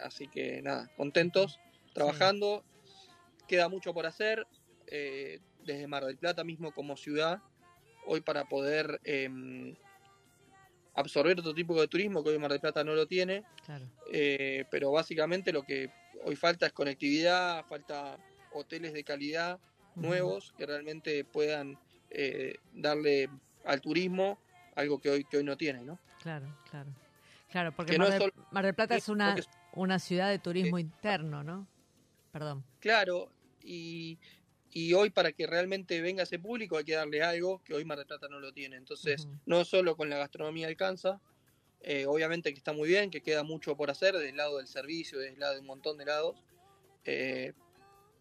así 0.00 0.26
que 0.26 0.60
nada, 0.62 0.90
contentos, 0.96 1.60
trabajando. 1.92 2.64
Queda 3.46 3.68
mucho 3.68 3.94
por 3.94 4.04
hacer, 4.06 4.46
eh, 4.88 5.38
desde 5.64 5.86
Mar 5.86 6.04
del 6.04 6.16
Plata 6.16 6.44
mismo 6.44 6.72
como 6.72 6.96
ciudad, 6.96 7.40
hoy 8.06 8.20
para 8.20 8.44
poder 8.44 9.00
em, 9.04 9.74
absorber 10.94 11.38
otro 11.40 11.54
tipo 11.54 11.78
de 11.80 11.88
turismo 11.88 12.22
que 12.22 12.30
hoy 12.30 12.38
Mar 12.38 12.50
del 12.50 12.60
Plata 12.60 12.84
no 12.84 12.94
lo 12.94 13.06
tiene. 13.06 13.44
Claro. 13.64 13.86
Eh, 14.12 14.64
pero 14.70 14.90
básicamente 14.92 15.52
lo 15.52 15.62
que 15.64 15.90
hoy 16.24 16.36
falta 16.36 16.66
es 16.66 16.72
conectividad, 16.72 17.64
falta 17.66 18.16
hoteles 18.52 18.92
de 18.92 19.02
calidad 19.04 19.58
nuevos 19.96 20.52
que 20.56 20.66
realmente 20.66 21.24
puedan 21.24 21.78
eh, 22.10 22.56
darle 22.72 23.28
al 23.64 23.80
turismo 23.80 24.38
algo 24.76 25.00
que 25.00 25.08
hoy 25.10 25.24
que 25.24 25.36
hoy 25.38 25.44
no 25.44 25.56
tiene, 25.56 25.82
¿no? 25.84 25.98
Claro, 26.22 26.46
claro. 26.70 26.90
Claro, 27.50 27.72
porque 27.72 27.92
Que 27.92 27.98
Mar, 27.98 28.08
no 28.08 28.12
del, 28.12 28.20
solo- 28.22 28.46
Mar 28.50 28.64
del 28.64 28.74
Plata 28.74 28.96
es 28.96 29.08
una, 29.08 29.34
es- 29.34 29.48
una 29.72 29.98
ciudad 30.00 30.30
de 30.30 30.38
turismo 30.40 30.78
interno, 30.78 31.44
¿no? 31.44 31.66
Perdón. 32.32 32.64
Claro, 32.80 33.30
y, 33.62 34.18
y 34.76 34.92
hoy 34.92 35.08
para 35.10 35.30
que 35.32 35.46
realmente 35.46 36.00
venga 36.00 36.24
ese 36.24 36.40
público 36.40 36.76
hay 36.76 36.84
que 36.84 36.94
darle 36.96 37.22
algo 37.22 37.62
que 37.62 37.74
hoy 37.74 37.84
Mar 37.84 37.96
del 37.96 38.08
Plata 38.08 38.28
no 38.28 38.40
lo 38.40 38.52
tiene. 38.52 38.74
Entonces, 38.76 39.28
no 39.46 39.64
solo 39.64 39.96
con 39.96 40.10
la 40.10 40.18
gastronomía 40.18 40.66
alcanza, 40.66 41.20
eh, 41.80 42.06
obviamente 42.06 42.52
que 42.52 42.58
está 42.58 42.72
muy 42.72 42.88
bien, 42.88 43.08
que 43.08 43.20
queda 43.22 43.44
mucho 43.44 43.76
por 43.76 43.88
hacer 43.88 44.16
del 44.16 44.36
lado 44.36 44.58
del 44.58 44.66
servicio, 44.66 45.20
del 45.20 45.38
lado 45.38 45.54
de 45.54 45.60
un 45.60 45.66
montón 45.66 45.96
de 45.96 46.06
lados, 46.06 46.42
eh, 47.04 47.52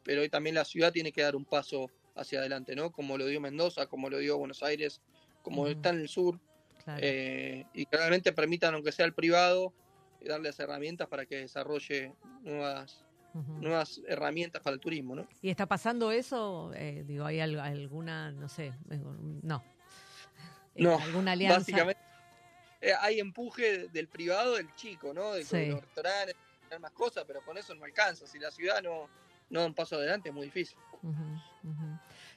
pero 0.03 0.21
hoy 0.21 0.29
también 0.29 0.53
la 0.53 0.63
ciudad 0.63 0.93
tiene 0.93 1.11
que 1.11 1.23
dar 1.23 1.35
un 1.35 1.43
paso 1.43 1.89
hacia 2.15 2.39
adelante, 2.39 2.75
¿no? 2.75 2.91
Como 2.91 3.17
lo 3.17 3.25
dio 3.25 3.41
Mendoza, 3.41 3.87
como 3.87 4.11
lo 4.11 4.19
dio 4.19 4.37
Buenos 4.37 4.61
Aires, 4.61 5.01
como 5.41 5.67
está 5.67 5.89
en 5.89 6.01
el 6.01 6.07
sur, 6.07 6.39
Claro. 6.83 6.99
eh, 7.01 7.65
y 7.73 7.85
que 7.85 7.97
realmente 7.97 8.31
permitan, 8.31 8.75
aunque 8.75 8.91
sea 8.91 9.05
el 9.05 9.13
privado, 9.13 9.73
darle 10.21 10.49
las 10.49 10.59
herramientas 10.59 11.07
para 11.07 11.25
que 11.25 11.37
desarrolle 11.37 12.13
nuevas, 12.43 13.03
Nuevas 13.33 13.99
herramientas 14.07 14.61
para 14.61 14.75
el 14.75 14.79
turismo, 14.79 15.15
¿no? 15.15 15.27
¿Y 15.41 15.49
está 15.49 15.65
pasando 15.65 16.11
eso? 16.11 16.71
Eh, 16.75 17.03
digo, 17.07 17.25
¿hay 17.25 17.39
al- 17.39 17.59
alguna, 17.59 18.31
no 18.31 18.47
sé, 18.47 18.67
eh, 18.91 18.99
no. 19.41 19.63
Eh, 20.75 20.83
No, 20.83 20.99
¿Alguna 20.99 21.31
alianza? 21.31 21.59
Básicamente, 21.59 22.01
eh, 22.81 22.93
hay 22.99 23.19
empuje 23.19 23.87
del 23.89 24.07
privado 24.07 24.55
del 24.55 24.73
chico, 24.75 25.13
¿no? 25.13 25.33
De, 25.33 25.43
Sí. 25.43 25.67
los 25.67 25.81
restaurantes, 25.81 26.35
más 26.79 26.91
cosas, 26.91 27.23
pero 27.27 27.41
con 27.41 27.57
eso 27.57 27.73
no 27.75 27.85
alcanza. 27.85 28.25
Si 28.27 28.39
la 28.39 28.49
ciudad 28.51 28.81
no, 28.81 29.07
no 29.49 29.59
da 29.61 29.65
un 29.67 29.73
paso 29.75 29.95
adelante, 29.95 30.29
es 30.29 30.35
muy 30.35 30.45
difícil. 30.45 30.77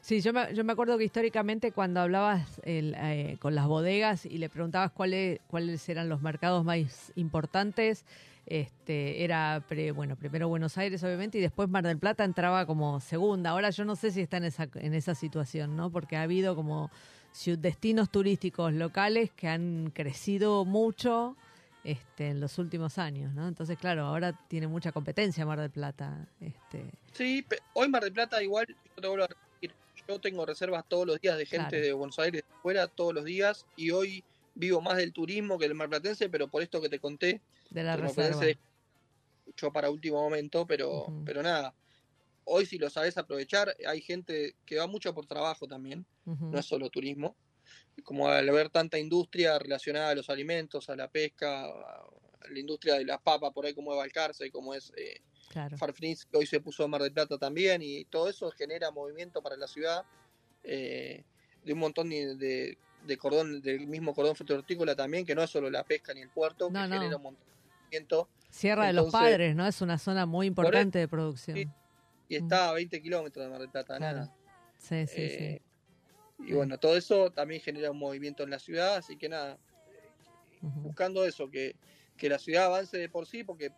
Sí, 0.01 0.21
yo 0.21 0.33
me, 0.33 0.55
yo 0.55 0.63
me 0.63 0.73
acuerdo 0.73 0.99
que 0.99 1.05
históricamente 1.05 1.73
cuando 1.73 2.01
hablabas 2.01 2.61
el, 2.65 2.95
eh, 2.99 3.39
con 3.41 3.55
las 3.55 3.67
bodegas 3.67 4.25
y 4.27 4.39
le 4.39 4.49
preguntabas 4.49 4.93
cuáles 4.93 5.41
cuáles 5.49 5.89
eran 5.89 6.09
los 6.09 6.21
mercados 6.23 6.65
más 6.65 7.13
importantes, 7.17 8.05
este, 8.47 9.25
era 9.25 9.65
pre- 9.69 9.91
bueno 9.91 10.17
primero 10.17 10.49
Buenos 10.49 10.79
Aires 10.79 11.03
obviamente 11.03 11.39
y 11.39 11.41
después 11.41 11.69
Mar 11.69 11.85
del 11.85 11.99
Plata 11.99 12.25
entraba 12.25 12.65
como 12.65 13.01
segunda. 13.01 13.51
Ahora 13.51 13.71
yo 13.71 13.85
no 13.85 13.97
sé 13.97 14.11
si 14.13 14.21
está 14.21 14.37
en 14.39 14.45
esa 14.45 14.69
en 14.75 14.95
esa 14.95 15.15
situación, 15.15 15.77
¿no? 15.77 15.91
Porque 15.91 16.17
ha 16.17 16.23
habido 16.23 16.55
como 16.55 16.91
destinos 17.59 18.11
turísticos 18.11 18.73
locales 18.73 19.31
que 19.33 19.49
han 19.49 19.91
crecido 19.93 20.65
mucho 20.65 21.37
este, 21.85 22.29
en 22.31 22.41
los 22.41 22.59
últimos 22.59 22.99
años, 22.99 23.35
¿no? 23.35 23.47
Entonces 23.47 23.77
claro, 23.79 24.07
ahora 24.07 24.33
tiene 24.49 24.67
mucha 24.69 24.91
competencia 24.93 25.45
Mar 25.45 25.61
del 25.61 25.71
Plata. 25.71 26.27
Este, 26.41 26.85
Sí, 27.13 27.45
hoy 27.75 27.89
Mar 27.89 28.03
del 28.05 28.13
Plata 28.13 28.43
igual, 28.43 28.67
yo 28.69 29.03
te 29.03 29.07
vuelvo 29.09 29.25
a 29.25 29.29
repetir, 29.29 29.73
yo 30.09 30.21
tengo 30.21 30.47
reservas 30.47 30.85
todos 30.89 31.07
los 31.07 31.21
días 31.21 31.37
de 31.37 31.47
gente 31.47 31.69
Claro. 31.69 31.85
de 31.85 31.93
Buenos 31.93 32.19
Aires 32.21 32.43
de 32.49 32.55
fuera, 32.63 32.87
todos 32.87 33.13
los 33.15 33.25
días, 33.25 33.67
y 33.77 33.91
hoy 33.91 34.25
vivo 34.57 34.81
más 34.83 34.97
del 34.99 35.13
turismo 35.13 35.59
que 35.59 35.69
del 35.69 35.77
marplatense, 35.77 36.31
pero 36.31 36.49
por 36.51 36.63
esto 36.63 36.81
que 36.83 36.89
te 36.91 37.01
conté, 37.01 37.45
de 37.71 37.83
la 37.85 37.95
el 37.95 38.03
marplatense 38.03 38.61
yo 39.57 39.73
para 39.73 39.91
último 39.91 40.21
momento, 40.23 40.67
pero, 40.67 41.15
pero 41.25 41.43
nada. 41.43 41.77
Hoy 42.45 42.67
si 42.67 42.79
lo 42.79 42.91
sabes 42.91 43.19
aprovechar, 43.19 43.75
hay 43.87 44.01
gente 44.03 44.57
que 44.67 44.79
va 44.79 44.87
mucho 44.87 45.15
por 45.15 45.27
trabajo 45.27 45.67
también, 45.69 46.07
no 46.51 46.59
es 46.59 46.67
solo 46.67 46.91
turismo. 46.91 47.39
Como 48.05 48.29
al 48.29 48.51
ver 48.51 48.71
tanta 48.71 48.99
industria 48.99 49.59
relacionada 49.59 50.11
a 50.11 50.15
los 50.15 50.31
alimentos, 50.31 50.89
a 50.91 50.97
la 50.97 51.11
pesca, 51.11 51.65
a 51.67 52.07
la 52.51 52.61
industria 52.61 52.95
de 52.97 53.05
las 53.07 53.21
papas, 53.23 53.53
por 53.53 53.67
ahí 53.67 53.75
como 53.75 53.93
es 53.93 53.99
Balcarce, 53.99 54.51
como 54.51 54.75
es 54.75 54.93
eh, 54.97 55.21
Claro. 55.49 55.77
Que 56.31 56.39
hoy 56.39 56.47
se 56.47 56.61
puso 56.61 56.85
a 56.85 56.89
Mar 56.89 57.03
del 57.03 57.13
Plata 57.13 57.39
también, 57.39 57.83
y 57.83 58.05
todo 58.07 58.29
eso 58.29 58.51
genera 58.51 58.91
movimiento 58.91 59.43
para 59.43 59.57
la 59.57 59.67
ciudad 59.69 60.07
eh, 60.63 61.25
de 61.63 61.73
un 61.73 61.79
montón 61.81 62.11
de, 62.11 62.37
de- 62.37 62.79
de 63.07 63.17
cordón, 63.17 63.61
del 63.63 63.87
mismo 63.87 64.15
cordón 64.15 64.35
frutícola 64.37 64.95
también, 64.95 65.25
que 65.25 65.35
no 65.35 65.43
es 65.43 65.51
solo 65.51 65.71
la 65.71 65.85
pesca 65.85 66.13
ni 66.15 66.21
el 66.23 66.31
puerto, 66.31 66.71
No, 66.71 66.83
que 66.83 66.89
no. 66.89 66.95
genera 66.95 67.17
un 67.17 67.23
montón 67.23 67.45
de 67.47 67.55
movimiento, 67.85 68.29
Sierra 68.51 68.87
de 68.87 68.93
los 68.95 69.13
Padres, 69.13 69.55
¿no? 69.55 69.67
Es 69.67 69.81
una 69.83 69.99
zona 69.99 70.25
muy 70.27 70.47
importante 70.47 70.99
de 70.99 71.09
producción. 71.09 71.57
sí. 71.57 71.69
y 72.29 72.35
está 72.37 72.71
a 72.71 72.73
20 72.73 73.01
kilómetros 73.01 73.45
de 73.45 73.51
Mar 73.51 73.61
del 73.61 73.71
Plata, 73.71 73.99
Claro. 73.99 74.19
nada. 74.19 74.35
Sí, 74.79 75.07
sí, 75.07 75.15
Eh, 75.17 75.63
Y 76.41 76.49
Sí. 76.49 76.53
bueno, 76.55 76.77
todo 76.79 76.97
eso 76.97 77.31
también 77.31 77.61
genera 77.63 77.91
un 77.93 77.99
movimiento 77.99 78.43
en 78.43 78.51
la 78.51 78.59
ciudad, 78.59 78.97
así 78.97 79.17
que 79.17 79.29
nada, 79.29 79.59
sí. 80.61 80.67
Buscando 80.83 81.25
eso, 81.25 81.49
que, 81.51 81.77
que 82.17 82.29
la 82.29 82.39
ciudad 82.41 82.67
avance 82.67 82.99
de 82.99 83.09
por 83.09 83.27
sí, 83.27 83.45
porque 83.45 83.71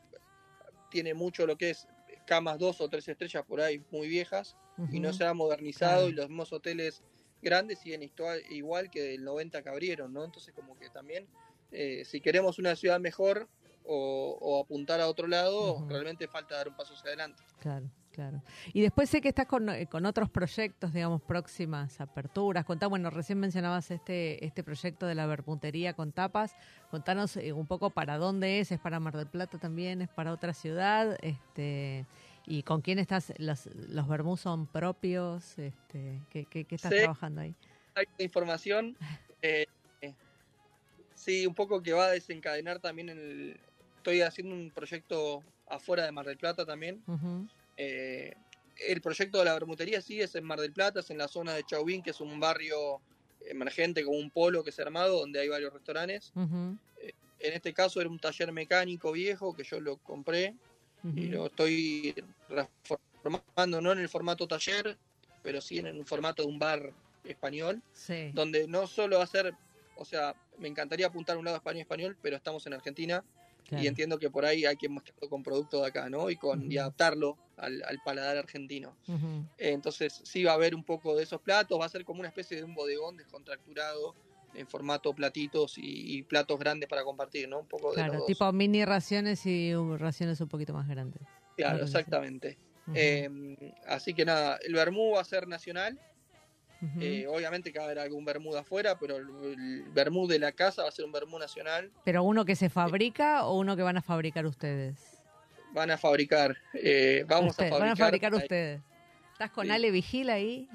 tiene 0.90 1.12
mucho 1.14 1.46
lo 1.46 1.56
que 1.58 1.70
es 1.70 1.86
camas 2.26 2.58
dos 2.58 2.80
o 2.80 2.88
tres 2.88 3.06
estrellas 3.08 3.44
por 3.46 3.60
ahí 3.60 3.84
muy 3.90 4.08
viejas, 4.08 4.56
y 4.90 4.98
no 5.00 5.12
se 5.12 5.24
ha 5.24 5.34
modernizado 5.34 5.96
Claro. 6.06 6.08
y 6.08 6.12
los 6.12 6.28
mismos 6.28 6.52
hoteles 6.52 7.02
grandes 7.42 7.78
siguen 7.80 8.02
igual, 8.02 8.42
igual 8.50 8.90
que 8.90 9.14
el 9.14 9.24
90 9.24 9.62
que 9.62 9.68
abrieron, 9.68 10.12
¿no? 10.12 10.24
Entonces 10.24 10.54
como 10.54 10.78
que 10.78 10.90
también, 10.90 11.26
eh, 11.72 12.04
si 12.04 12.20
queremos 12.20 12.58
una 12.58 12.76
ciudad 12.76 13.00
mejor 13.00 13.48
o, 13.84 14.38
o 14.40 14.62
apuntar 14.62 15.00
a 15.00 15.08
otro 15.08 15.26
lado, 15.26 15.86
realmente 15.88 16.28
falta 16.28 16.56
dar 16.56 16.68
un 16.68 16.76
paso 16.76 16.94
hacia 16.94 17.08
adelante. 17.08 17.42
Claro, 17.60 17.90
claro. 18.12 18.42
Y 18.72 18.82
después 18.82 19.08
sé 19.08 19.20
que 19.20 19.28
estás 19.28 19.46
con, 19.46 19.68
eh, 19.70 19.86
con 19.86 20.04
otros 20.04 20.28
proyectos, 20.28 20.92
digamos, 20.92 21.22
próximas 21.22 22.00
aperturas. 22.00 22.64
Contá, 22.64 22.86
bueno, 22.86 23.10
recién 23.10 23.38
mencionabas 23.38 23.90
este, 23.90 24.44
este 24.44 24.62
proyecto 24.62 25.06
de 25.06 25.14
la 25.14 25.26
bermutería 25.26 25.94
con 25.94 26.12
tapas. 26.12 26.54
Contanos 26.90 27.36
eh, 27.36 27.52
un 27.52 27.66
poco 27.66 27.90
para 27.90 28.18
dónde 28.18 28.60
es, 28.60 28.72
es 28.72 28.78
para 28.78 29.00
Mar 29.00 29.16
del 29.16 29.26
Plata 29.26 29.58
también, 29.58 30.02
es 30.02 30.08
para 30.08 30.32
otra 30.32 30.52
ciudad, 30.52 31.16
este 31.22 32.06
y 32.48 32.62
con 32.62 32.80
quién 32.80 32.98
estás, 32.98 33.32
los, 33.38 33.66
los 33.66 34.08
vermús 34.08 34.40
son 34.40 34.66
propios, 34.66 35.58
este, 35.58 36.20
¿qué, 36.30 36.46
qué, 36.46 36.64
qué 36.64 36.74
estás 36.74 36.92
Sí. 36.92 36.98
trabajando 37.00 37.42
ahí? 37.42 37.54
Hay 37.94 38.06
información, 38.18 38.96
eh, 39.42 39.66
eh, 40.00 40.14
sí, 41.14 41.46
un 41.46 41.54
poco 41.54 41.82
que 41.82 41.92
va 41.92 42.06
a 42.06 42.10
desencadenar 42.10 42.78
también 42.80 43.10
el... 43.10 43.60
Estoy 43.98 44.22
haciendo 44.22 44.54
un 44.54 44.70
proyecto 44.70 45.42
afuera 45.68 46.04
de 46.04 46.12
Mar 46.12 46.24
del 46.26 46.38
Plata 46.38 46.64
también, 46.64 47.02
Eh, 47.76 48.34
el 48.88 49.00
proyecto 49.00 49.38
de 49.38 49.44
la 49.44 49.52
bermutería 49.54 50.00
sí 50.00 50.20
es 50.20 50.34
en 50.34 50.44
Mar 50.44 50.58
del 50.60 50.72
Plata, 50.72 51.00
es 51.00 51.10
en 51.10 51.18
la 51.18 51.28
zona 51.28 51.52
de 51.54 51.64
Chauvin, 51.64 52.02
que 52.02 52.10
es 52.10 52.20
un 52.20 52.40
barrio 52.40 53.00
emergente 53.46 54.02
como 54.04 54.18
un 54.18 54.30
polo 54.30 54.64
que 54.64 54.72
se 54.72 54.82
ha 54.82 54.86
armado, 54.86 55.20
donde 55.20 55.40
hay 55.40 55.48
varios 55.48 55.72
restaurantes. 55.72 56.32
En 57.40 57.52
este 57.52 57.72
caso 57.72 58.00
era 58.00 58.08
un 58.10 58.18
taller 58.18 58.50
mecánico 58.52 59.12
viejo 59.12 59.54
que 59.54 59.62
yo 59.64 59.80
lo 59.80 59.96
compré 59.98 60.54
y 61.04 61.26
lo 61.26 61.46
estoy 61.46 62.14
reformando, 62.48 63.80
no 63.80 63.92
en 63.92 63.98
el 63.98 64.08
formato 64.08 64.46
taller, 64.46 64.98
pero 65.42 65.60
sí 65.60 65.78
en 65.78 65.98
un 65.98 66.06
formato 66.06 66.42
de 66.42 66.48
un 66.48 66.58
bar 66.58 66.92
español, 67.24 67.82
Sí, 67.92 68.30
donde 68.32 68.66
no 68.66 68.86
solo 68.86 69.18
va 69.18 69.24
a 69.24 69.26
ser, 69.26 69.54
o 69.96 70.04
sea, 70.04 70.34
me 70.58 70.68
encantaría 70.68 71.06
apuntar 71.06 71.36
a 71.36 71.38
un 71.38 71.44
lado 71.44 71.56
español-español, 71.56 72.16
pero 72.22 72.36
estamos 72.36 72.66
en 72.66 72.74
Argentina 72.74 73.24
claro. 73.66 73.84
y 73.84 73.86
entiendo 73.86 74.18
que 74.18 74.30
por 74.30 74.44
ahí 74.44 74.64
hay 74.64 74.76
que 74.76 74.88
mezclarlo 74.88 75.28
con 75.28 75.42
productos 75.42 75.82
de 75.82 75.88
acá, 75.88 76.08
¿no? 76.08 76.30
Y, 76.30 76.36
con, 76.36 76.70
y 76.70 76.78
adaptarlo 76.78 77.36
al, 77.56 77.82
al 77.84 77.98
paladar 78.04 78.36
argentino. 78.36 78.96
Entonces 79.58 80.20
sí 80.24 80.44
va 80.44 80.52
a 80.52 80.54
haber 80.54 80.74
un 80.74 80.84
poco 80.84 81.16
de 81.16 81.22
esos 81.22 81.40
platos, 81.40 81.78
va 81.80 81.84
a 81.86 81.90
ser 81.90 82.04
como 82.04 82.20
una 82.20 82.28
especie 82.28 82.56
de 82.56 82.64
un 82.64 82.74
bodegón 82.74 83.16
descontracturado 83.16 84.14
en 84.54 84.66
formato 84.66 85.12
platitos 85.14 85.78
y, 85.78 86.16
y 86.18 86.22
platos 86.22 86.58
grandes 86.58 86.88
para 86.88 87.04
compartir, 87.04 87.48
¿no? 87.48 87.60
Un 87.60 87.66
poco 87.68 87.90
de 87.90 87.94
Claro, 87.96 88.12
los 88.14 88.18
dos. 88.22 88.26
tipo 88.26 88.50
mini 88.52 88.84
raciones 88.84 89.44
y 89.46 89.74
raciones 89.96 90.40
un 90.40 90.48
poquito 90.48 90.72
más 90.72 90.88
grandes. 90.88 91.22
Claro, 91.56 91.84
exactamente. 91.84 92.58
Eh, 92.94 93.28
así 93.86 94.14
que 94.14 94.24
nada, 94.24 94.58
el 94.64 94.72
vermú 94.74 95.12
va 95.14 95.20
a 95.20 95.24
ser 95.24 95.46
nacional. 95.46 95.98
eh, 97.00 97.26
obviamente 97.28 97.72
que 97.72 97.78
va 97.78 97.84
a 97.84 97.88
haber 97.88 97.98
algún 97.98 98.24
vermú 98.24 98.52
de 98.52 98.60
afuera, 98.60 98.96
pero 98.98 99.16
el, 99.16 99.82
vermú 99.92 100.26
de 100.28 100.38
la 100.38 100.52
casa 100.52 100.82
va 100.84 100.88
a 100.88 100.92
ser 100.92 101.04
un 101.04 101.12
vermú 101.12 101.38
nacional. 101.38 101.90
¿Pero 102.04 102.22
uno 102.22 102.44
que 102.44 102.54
se 102.56 102.70
fabrica 102.70 103.44
o 103.46 103.58
uno 103.58 103.76
que 103.76 103.82
van 103.82 103.96
a 103.96 104.02
fabricar 104.02 104.46
ustedes? 104.46 104.96
Van 105.74 105.90
a 105.90 105.98
fabricar, 105.98 106.56
eh, 106.74 107.24
vamos 107.28 107.52
a 107.54 107.56
fabricar. 107.56 107.80
Van 107.80 107.88
a 107.90 107.96
fabricar 107.96 108.34
ustedes. 108.34 108.80
¿Estás 109.32 109.50
con 109.50 109.66
Sí. 109.66 109.70
Ale 109.72 109.90
Vigil 109.90 110.30
ahí? 110.30 110.68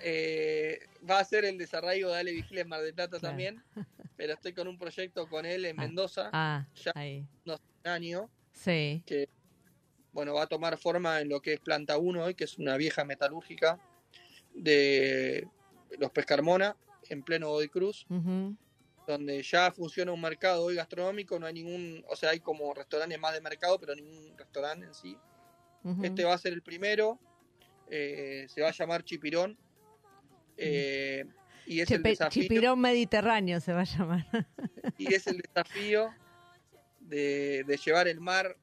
eh, 0.00 0.80
va 1.08 1.18
a 1.20 1.24
ser 1.24 1.44
el 1.44 1.58
desarraigo 1.58 2.10
de 2.10 2.18
Ale 2.18 2.32
Vigil 2.32 2.58
en 2.58 2.68
Mar 2.68 2.80
del 2.82 2.94
Plata 2.94 3.18
Claro. 3.18 3.28
también, 3.30 3.62
pero 4.16 4.32
estoy 4.34 4.52
con 4.52 4.68
un 4.68 4.78
proyecto 4.78 5.28
con 5.28 5.44
él 5.46 5.64
en 5.64 5.78
Ah. 5.78 5.82
Mendoza, 5.82 6.30
Ah, 6.32 6.66
ya. 6.74 6.92
ahí. 6.94 7.26
un 7.44 7.56
año. 7.84 8.30
Sí. 8.52 9.04
bueno, 10.12 10.34
va 10.34 10.42
a 10.42 10.46
tomar 10.48 10.76
forma 10.78 11.20
en 11.20 11.28
lo 11.28 11.40
que 11.40 11.52
es 11.54 11.60
Planta 11.60 11.96
1 11.98 12.24
hoy, 12.24 12.34
que 12.34 12.44
es 12.44 12.58
una 12.58 12.76
vieja 12.76 13.04
metalúrgica 13.04 13.78
de 14.54 15.46
los 15.98 16.10
Pescarmona, 16.10 16.76
en 17.08 17.22
pleno 17.22 17.48
Godoy 17.50 17.68
Cruz, 17.68 18.06
donde 19.06 19.42
ya 19.42 19.70
funciona 19.72 20.12
un 20.12 20.20
mercado 20.20 20.64
hoy 20.64 20.74
gastronómico, 20.74 21.38
no 21.38 21.46
hay 21.46 21.54
ningún, 21.54 22.04
o 22.08 22.16
sea, 22.16 22.30
hay 22.30 22.40
como 22.40 22.74
restaurantes 22.74 23.18
más 23.18 23.32
de 23.32 23.40
mercado, 23.40 23.78
pero 23.78 23.94
ningún 23.94 24.36
restaurante 24.36 24.86
en 24.86 24.94
sí. 24.94 25.16
Este 26.02 26.24
va 26.24 26.34
a 26.34 26.38
ser 26.38 26.52
el 26.52 26.62
primero, 26.62 27.18
eh, 27.88 28.44
se 28.48 28.60
va 28.60 28.68
a 28.68 28.72
llamar 28.72 29.04
Chipirón, 29.04 29.56
eh, 30.58 31.24
y 31.66 31.80
es 31.80 31.90
el 31.90 32.02
desafío, 32.02 32.42
Chipirón 32.42 32.80
Mediterráneo 32.80 33.60
se 33.60 33.72
va 33.72 33.80
a 33.80 33.84
llamar. 33.84 34.26
y 34.98 35.12
es 35.14 35.26
el 35.26 35.38
desafío 35.38 36.10
de, 37.00 37.64
de 37.66 37.76
llevar 37.76 38.08
el 38.08 38.20
mar 38.20 38.56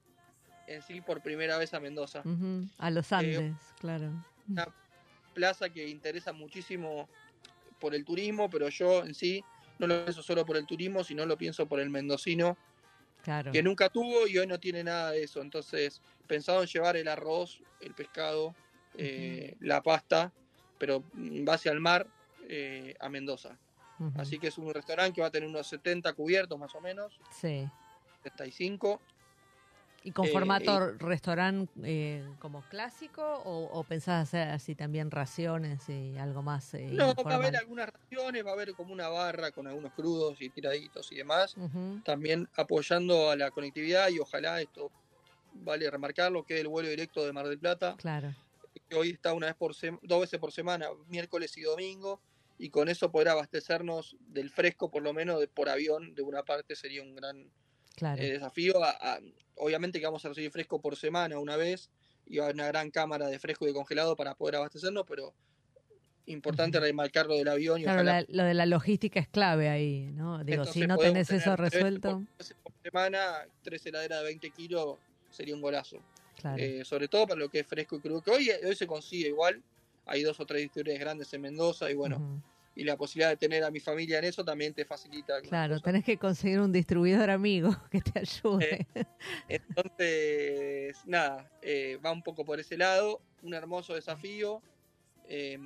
en 0.68 0.82
sí 0.82 1.02
por 1.02 1.22
primera 1.22 1.58
vez 1.58 1.74
a 1.74 1.80
Mendoza. 1.80 2.24
A 2.80 2.90
los 2.92 3.12
Eh, 3.12 3.16
Andes, 3.16 3.56
claro. 3.80 4.12
plaza 5.34 5.70
que 5.70 5.88
interesa 5.88 6.34
muchísimo 6.34 7.08
por 7.80 7.94
el 7.94 8.04
turismo, 8.06 8.50
pero 8.50 8.70
yo 8.70 9.04
en 9.06 9.14
sí 9.14 9.44
no 9.78 9.88
lo 9.88 10.04
pienso 10.06 10.24
solo 10.24 10.46
por 10.46 10.58
el 10.58 10.66
turismo, 10.66 11.04
sino 11.04 11.26
lo 11.26 11.38
pienso 11.38 11.68
por 11.68 11.80
el 11.80 11.90
mendocino, 11.90 12.58
Claro. 13.22 13.52
que 13.52 13.62
nunca 13.64 13.90
tuvo 13.90 14.28
y 14.28 14.38
hoy 14.38 14.46
no 14.48 14.60
tiene 14.60 14.84
nada 14.84 15.12
de 15.12 15.24
eso. 15.24 15.42
Entonces, 15.42 16.02
pensado 16.28 16.62
en 16.62 16.68
llevar 16.68 16.96
el 16.96 17.08
arroz, 17.08 17.60
el 17.82 17.94
pescado, 17.96 18.56
eh, 18.98 19.56
la 19.60 19.82
pasta, 19.82 20.32
pero 20.78 21.04
en 21.16 21.46
base 21.46 21.70
al 21.70 21.80
mar, 21.80 22.08
eh, 22.48 22.96
a 23.00 23.10
Mendoza. 23.10 23.58
Así 24.18 24.38
que 24.40 24.48
es 24.48 24.58
un 24.58 24.74
restaurante 24.74 25.14
que 25.14 25.22
va 25.22 25.28
a 25.28 25.32
tener 25.32 25.48
unos 25.48 25.68
70 25.68 26.12
cubiertos 26.14 26.60
más 26.60 26.76
o 26.76 26.82
menos, 26.82 27.18
Sí. 27.32 27.66
75. 28.24 29.00
¿Y 30.04 30.12
con 30.12 30.26
eh, 30.28 30.30
formato 30.32 30.92
restaurante 31.00 31.72
eh, 31.84 32.24
como 32.38 32.62
clásico 32.70 33.24
o, 33.24 33.64
o 33.72 33.84
pensás 33.86 34.22
hacer 34.28 34.50
así 34.50 34.76
también 34.76 35.10
raciones 35.10 35.90
y 35.90 36.16
algo 36.18 36.44
más 36.44 36.76
eh, 36.76 36.90
No, 36.92 37.16
va 37.16 37.32
a 37.32 37.36
haber 37.36 37.56
algunas 37.56 37.90
raciones, 37.90 38.46
va 38.46 38.52
a 38.52 38.54
haber 38.54 38.74
como 38.74 38.94
una 38.94 39.08
barra 39.08 39.50
con 39.52 39.66
algunos 39.66 39.94
crudos 39.94 40.40
y 40.42 40.50
tiraditos 40.50 41.12
y 41.12 41.16
demás. 41.16 41.56
También 42.04 42.48
apoyando 42.56 43.32
a 43.32 43.36
la 43.36 43.50
conectividad 43.50 44.10
y 44.10 44.20
ojalá 44.20 44.62
esto 44.62 44.92
vale 45.54 45.90
remarcarlo 45.90 46.44
que 46.44 46.60
el 46.60 46.68
vuelo 46.68 46.90
directo 46.90 47.26
de 47.26 47.32
Mar 47.34 47.48
del 47.48 47.58
Plata 47.58 47.96
Claro. 47.98 48.36
Que 48.90 48.96
hoy 48.96 49.12
está 49.12 49.34
una 49.34 49.48
vez 49.48 49.56
por 49.56 49.74
dos 50.04 50.22
veces 50.22 50.40
por 50.40 50.52
semana 50.52 50.88
miércoles 51.08 51.58
y 51.58 51.62
domingo 51.62 52.22
y 52.58 52.70
con 52.70 52.88
eso 52.88 53.12
poder 53.12 53.30
abastecernos 53.30 54.16
del 54.20 54.50
fresco 54.50 54.90
por 54.92 55.04
lo 55.04 55.14
menos 55.14 55.40
de, 55.40 55.48
por 55.48 55.70
avión 55.70 56.14
de 56.16 56.22
una 56.22 56.44
parte 56.44 56.76
sería 56.76 57.02
un 57.02 57.16
gran 57.16 57.52
Claro. 57.96 58.22
eh, 58.22 58.32
desafío 58.34 58.84
A- 58.84 58.92
a- 59.00 59.20
obviamente 59.56 60.00
que 60.00 60.06
vamos 60.06 60.24
a 60.26 60.30
recibir 60.30 60.52
fresco 60.52 60.82
por 60.82 60.96
semana 60.98 61.40
una 61.40 61.56
vez 61.56 61.90
y 62.26 62.38
va 62.38 62.44
a 62.44 62.46
haber 62.48 62.56
una 62.56 62.68
gran 62.68 62.92
cámara 62.92 63.28
de 63.28 63.40
fresco 63.40 63.66
y 63.66 63.70
de 63.70 63.74
congelado 63.74 64.16
para 64.16 64.36
poder 64.36 64.58
abastecernos 64.58 65.06
pero 65.08 65.34
importante 66.28 66.80
remarcar 66.80 67.28
lo 67.28 67.36
del 67.36 67.48
avión 67.48 67.80
y 67.80 67.84
Claro, 67.84 68.00
ojalá 68.02 68.22
la- 68.22 68.28
lo 68.30 68.44
de 68.44 68.54
la 68.56 68.66
logística 68.66 69.20
es 69.20 69.28
clave 69.28 69.70
ahí, 69.70 70.12
¿no? 70.14 70.44
Digo, 70.44 70.66
si 70.66 70.88
no 70.88 70.98
tenés 70.98 71.30
eso 71.32 71.56
resuelto, 71.56 72.24
por- 72.38 72.56
por 72.64 72.74
semana, 72.84 73.46
tres 73.62 73.86
heladeras 73.86 74.20
de 74.20 74.26
20 74.26 74.52
kilos 74.52 74.98
sería 75.30 75.54
un 75.56 75.62
golazo. 75.62 75.98
Claro. 76.54 76.64
Eh, 76.64 76.86
sobre 76.86 77.08
todo 77.08 77.28
para 77.28 77.40
lo 77.40 77.50
que 77.50 77.60
es 77.60 77.68
fresco 77.68 77.96
y 77.96 78.00
crudo, 78.00 78.22
que 78.22 78.32
hoy, 78.32 78.50
hoy 78.66 78.76
se 78.76 78.88
consigue 78.88 79.30
igual. 79.30 79.62
Hay 80.06 80.24
dos 80.24 80.40
o 80.40 80.46
tres 80.46 80.62
distribuidores 80.62 81.00
grandes 81.00 81.34
en 81.34 81.42
Mendoza 81.42 81.90
y 81.90 81.96
bueno, 81.96 82.42
y 82.76 82.84
la 82.84 82.96
posibilidad 82.96 83.30
de 83.30 83.38
tener 83.38 83.64
a 83.64 83.72
mi 83.72 83.80
familia 83.80 84.20
en 84.20 84.26
eso 84.26 84.44
también 84.46 84.74
te 84.74 84.86
facilita. 84.86 85.42
Claro, 85.42 85.80
tenés 85.80 86.04
que 86.04 86.18
conseguir 86.18 86.60
un 86.60 86.72
distribuidor 86.72 87.30
amigo 87.30 87.76
que 87.92 88.02
te 88.02 88.20
ayude. 88.20 88.86
Entonces, 89.48 90.98
nada, 91.06 91.50
eh, 91.62 91.98
va 92.06 92.12
un 92.12 92.22
poco 92.22 92.46
por 92.46 92.60
ese 92.60 92.78
lado, 92.78 93.22
un 93.42 93.54
hermoso 93.54 93.96
desafío. 93.96 94.62
eh, 95.28 95.58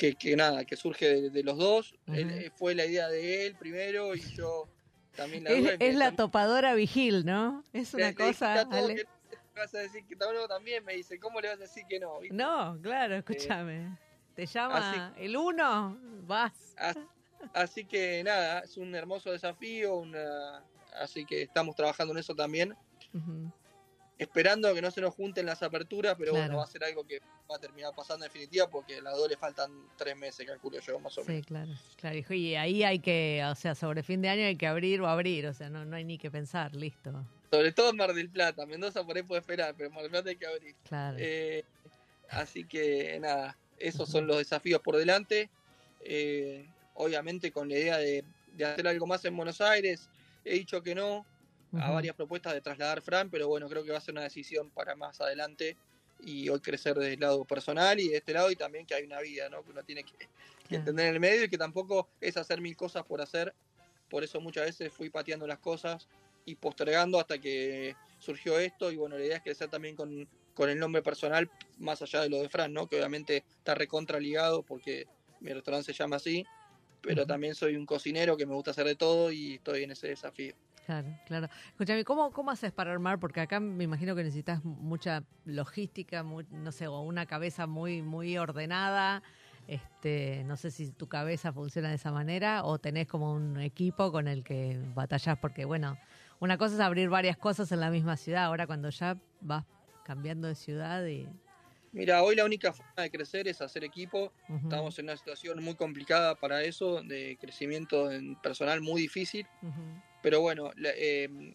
que, 0.00 0.14
que 0.14 0.34
nada, 0.34 0.64
que 0.64 0.76
surge 0.76 1.06
de, 1.06 1.30
de 1.30 1.42
los 1.42 1.58
dos. 1.58 1.94
Eh, 2.06 2.50
fue 2.56 2.74
la 2.74 2.86
idea 2.86 3.08
de 3.08 3.46
él 3.46 3.54
primero 3.56 4.14
y 4.14 4.22
yo 4.34 4.66
también 5.14 5.44
la 5.44 5.50
es, 5.50 5.76
es 5.78 5.94
la 5.94 6.12
topadora 6.16 6.72
vigil, 6.74 7.26
¿no? 7.26 7.62
Es 7.74 7.92
una 7.92 8.14
cosa... 8.14 8.62
Ale. 8.62 8.94
que 8.94 9.04
vas 9.60 9.74
a 9.74 9.78
decir 9.78 10.04
que 10.06 10.16
no, 10.16 10.48
también 10.48 10.84
me 10.84 10.94
dice, 10.94 11.18
¿cómo 11.18 11.40
le 11.40 11.48
vas 11.48 11.58
a 11.58 11.62
decir 11.62 11.84
que 11.88 12.00
no? 12.00 12.18
¿Viste? 12.20 12.36
No, 12.36 12.78
claro, 12.82 13.16
escúchame. 13.16 13.96
Te 14.34 14.46
llama 14.46 15.14
el 15.16 15.36
uno, 15.36 15.98
vas. 16.26 16.74
As- 16.76 16.96
Así 17.54 17.86
que 17.86 18.22
nada, 18.22 18.60
es 18.60 18.76
un 18.76 18.94
hermoso 18.94 19.32
desafío, 19.32 19.96
una... 19.96 20.62
así 20.94 21.24
que 21.24 21.42
estamos 21.42 21.74
trabajando 21.74 22.12
en 22.12 22.18
eso 22.18 22.34
también, 22.34 22.76
esperando 24.18 24.74
que 24.74 24.82
no 24.82 24.90
se 24.90 25.00
nos 25.00 25.14
junten 25.14 25.46
las 25.46 25.62
aperturas, 25.62 26.14
pero 26.18 26.32
Claro. 26.32 26.44
bueno, 26.46 26.58
va 26.58 26.64
a 26.64 26.66
ser 26.66 26.84
algo 26.84 27.06
que 27.06 27.18
va 27.50 27.56
a 27.56 27.58
terminar 27.58 27.92
pasando 27.96 28.26
en 28.26 28.30
definitiva 28.30 28.68
porque 28.68 28.98
a 28.98 29.02
las 29.02 29.16
dos 29.16 29.28
le 29.28 29.36
faltan 29.38 29.70
tres 29.96 30.14
meses, 30.16 30.46
calculo 30.46 30.78
yo, 30.80 31.00
más 31.00 31.16
o 31.16 31.22
Sí, 31.22 31.28
menos. 31.28 31.46
claro. 31.46 31.72
Claro, 31.96 32.16
hijo, 32.18 32.34
y 32.34 32.54
ahí 32.54 32.82
hay 32.84 32.98
que, 33.00 33.42
o 33.50 33.54
sea, 33.54 33.74
sobre 33.74 34.02
fin 34.02 34.20
de 34.20 34.28
año 34.28 34.44
hay 34.44 34.56
que 34.56 34.66
abrir 34.66 35.00
o 35.00 35.06
abrir, 35.06 35.46
o 35.46 35.54
sea, 35.54 35.70
no, 35.70 35.84
no 35.86 35.96
hay 35.96 36.04
ni 36.04 36.18
que 36.18 36.30
pensar, 36.30 36.74
listo. 36.76 37.24
Sobre 37.50 37.72
todo 37.72 37.90
en 37.90 37.96
Mar 37.96 38.14
del 38.14 38.30
Plata, 38.30 38.64
Mendoza 38.66 39.04
por 39.04 39.16
ahí 39.16 39.22
puede 39.22 39.40
esperar, 39.40 39.74
pero 39.76 39.88
en 39.88 39.94
Mar 39.94 40.02
del 40.02 40.10
Plata 40.10 40.30
hay 40.30 40.36
que 40.36 40.46
abrir. 40.46 40.76
Claro. 40.84 41.16
Eh, 41.18 41.64
así 42.28 42.64
que 42.64 43.18
nada, 43.20 43.58
esos 43.78 44.08
son 44.08 44.26
los 44.26 44.38
desafíos 44.38 44.80
por 44.80 44.96
delante. 44.96 45.50
Eh, 46.02 46.66
obviamente 46.94 47.50
con 47.50 47.68
la 47.68 47.76
idea 47.76 47.98
de, 47.98 48.24
de 48.52 48.64
hacer 48.64 48.86
algo 48.86 49.06
más 49.06 49.24
en 49.24 49.36
Buenos 49.36 49.60
Aires, 49.60 50.08
he 50.44 50.54
dicho 50.54 50.82
que 50.82 50.94
no, 50.94 51.26
a 51.72 51.86
Ujú. 51.86 51.94
varias 51.94 52.14
propuestas 52.14 52.54
de 52.54 52.60
trasladar 52.60 53.00
Fran, 53.02 53.30
pero 53.30 53.48
bueno, 53.48 53.68
creo 53.68 53.84
que 53.84 53.90
va 53.90 53.98
a 53.98 54.00
ser 54.00 54.12
una 54.12 54.22
decisión 54.22 54.70
para 54.70 54.94
más 54.94 55.20
adelante, 55.20 55.76
y 56.24 56.48
hoy 56.48 56.60
crecer 56.60 56.94
desde 56.96 57.14
el 57.14 57.20
lado 57.20 57.44
personal 57.44 57.98
y 57.98 58.08
de 58.08 58.18
este 58.18 58.32
lado 58.32 58.50
y 58.50 58.56
también 58.56 58.86
que 58.86 58.94
hay 58.94 59.04
una 59.04 59.20
vida, 59.20 59.48
¿no? 59.48 59.62
Que 59.64 59.70
uno 59.70 59.82
tiene 59.82 60.04
que, 60.04 60.28
entender 60.74 61.06
en 61.06 61.14
el 61.14 61.20
medio 61.20 61.44
y 61.44 61.48
que 61.48 61.58
tampoco 61.58 62.08
es 62.20 62.36
hacer 62.36 62.60
mil 62.60 62.76
cosas 62.76 63.04
por 63.04 63.20
hacer. 63.20 63.54
Por 64.08 64.22
eso 64.22 64.40
muchas 64.40 64.66
veces 64.66 64.92
fui 64.92 65.10
pateando 65.10 65.46
las 65.46 65.58
cosas 65.58 66.08
y 66.44 66.56
postergando 66.56 67.18
hasta 67.18 67.38
que 67.38 67.96
surgió 68.18 68.58
esto 68.58 68.90
y 68.90 68.96
bueno, 68.96 69.16
la 69.16 69.24
idea 69.24 69.36
es 69.36 69.42
crecer 69.42 69.68
también 69.68 69.96
con, 69.96 70.28
con 70.54 70.68
el 70.68 70.78
nombre 70.78 71.02
personal 71.02 71.50
más 71.78 72.02
allá 72.02 72.20
de 72.22 72.28
lo 72.28 72.42
de 72.42 72.48
Fran, 72.48 72.72
¿no? 72.72 72.86
Que 72.86 72.96
obviamente 72.96 73.44
está 73.58 73.74
recontra 73.74 74.20
ligado 74.20 74.62
porque 74.62 75.06
mi 75.40 75.52
restaurante 75.52 75.92
se 75.92 75.98
llama 75.98 76.16
así, 76.16 76.44
pero 77.00 77.26
también 77.26 77.54
soy 77.54 77.76
un 77.76 77.86
cocinero 77.86 78.36
que 78.36 78.46
me 78.46 78.54
gusta 78.54 78.72
hacer 78.72 78.86
de 78.86 78.94
todo 78.94 79.32
y 79.32 79.54
estoy 79.54 79.84
en 79.84 79.92
ese 79.92 80.08
desafío. 80.08 80.54
Claro, 80.84 81.08
claro. 81.24 81.48
Escúchame, 81.68 82.04
¿cómo, 82.04 82.32
¿cómo 82.32 82.50
haces 82.50 82.72
para 82.72 82.90
armar? 82.90 83.20
Porque 83.20 83.40
acá 83.40 83.60
me 83.60 83.84
imagino 83.84 84.16
que 84.16 84.22
necesitas 84.22 84.64
mucha 84.64 85.22
logística, 85.44 86.22
no 86.22 86.72
sé, 86.72 86.88
o 86.88 87.00
una 87.02 87.26
cabeza 87.26 87.66
muy, 87.66 88.02
muy 88.02 88.36
ordenada. 88.36 89.22
Este, 89.68 90.42
no 90.44 90.56
sé 90.56 90.72
si 90.72 90.90
tu 90.90 91.06
cabeza 91.08 91.52
funciona 91.52 91.90
de 91.90 91.94
esa 91.94 92.10
manera 92.10 92.64
o 92.64 92.78
tenés 92.78 93.06
como 93.06 93.32
un 93.32 93.60
equipo 93.60 94.10
con 94.10 94.26
el 94.26 94.42
que 94.42 94.80
batallas, 94.94 95.38
porque 95.38 95.64
bueno, 95.64 95.96
una 96.40 96.56
cosa 96.58 96.74
es 96.74 96.80
abrir 96.80 97.08
varias 97.08 97.36
cosas 97.36 97.70
en 97.70 97.80
la 97.80 97.90
misma 97.90 98.16
ciudad, 98.16 98.44
ahora 98.44 98.66
cuando 98.66 98.90
ya 98.90 99.16
vas 99.40 99.64
cambiando 100.04 100.48
de 100.48 100.54
ciudad 100.54 101.06
y... 101.06 101.28
Mira, 101.92 102.22
hoy 102.22 102.36
la 102.36 102.44
única 102.44 102.72
forma 102.72 103.02
de 103.02 103.10
crecer 103.10 103.48
es 103.48 103.60
hacer 103.60 103.82
equipo. 103.82 104.32
Estamos 104.62 104.96
en 104.98 105.06
una 105.06 105.16
situación 105.16 105.62
muy 105.62 105.74
complicada 105.74 106.36
para 106.36 106.62
eso, 106.62 107.02
de 107.02 107.36
crecimiento 107.40 108.12
en 108.12 108.36
personal 108.36 108.80
muy 108.80 109.02
difícil. 109.02 109.44
Pero 110.22 110.40
bueno, 110.40 110.70
em, 110.76 111.52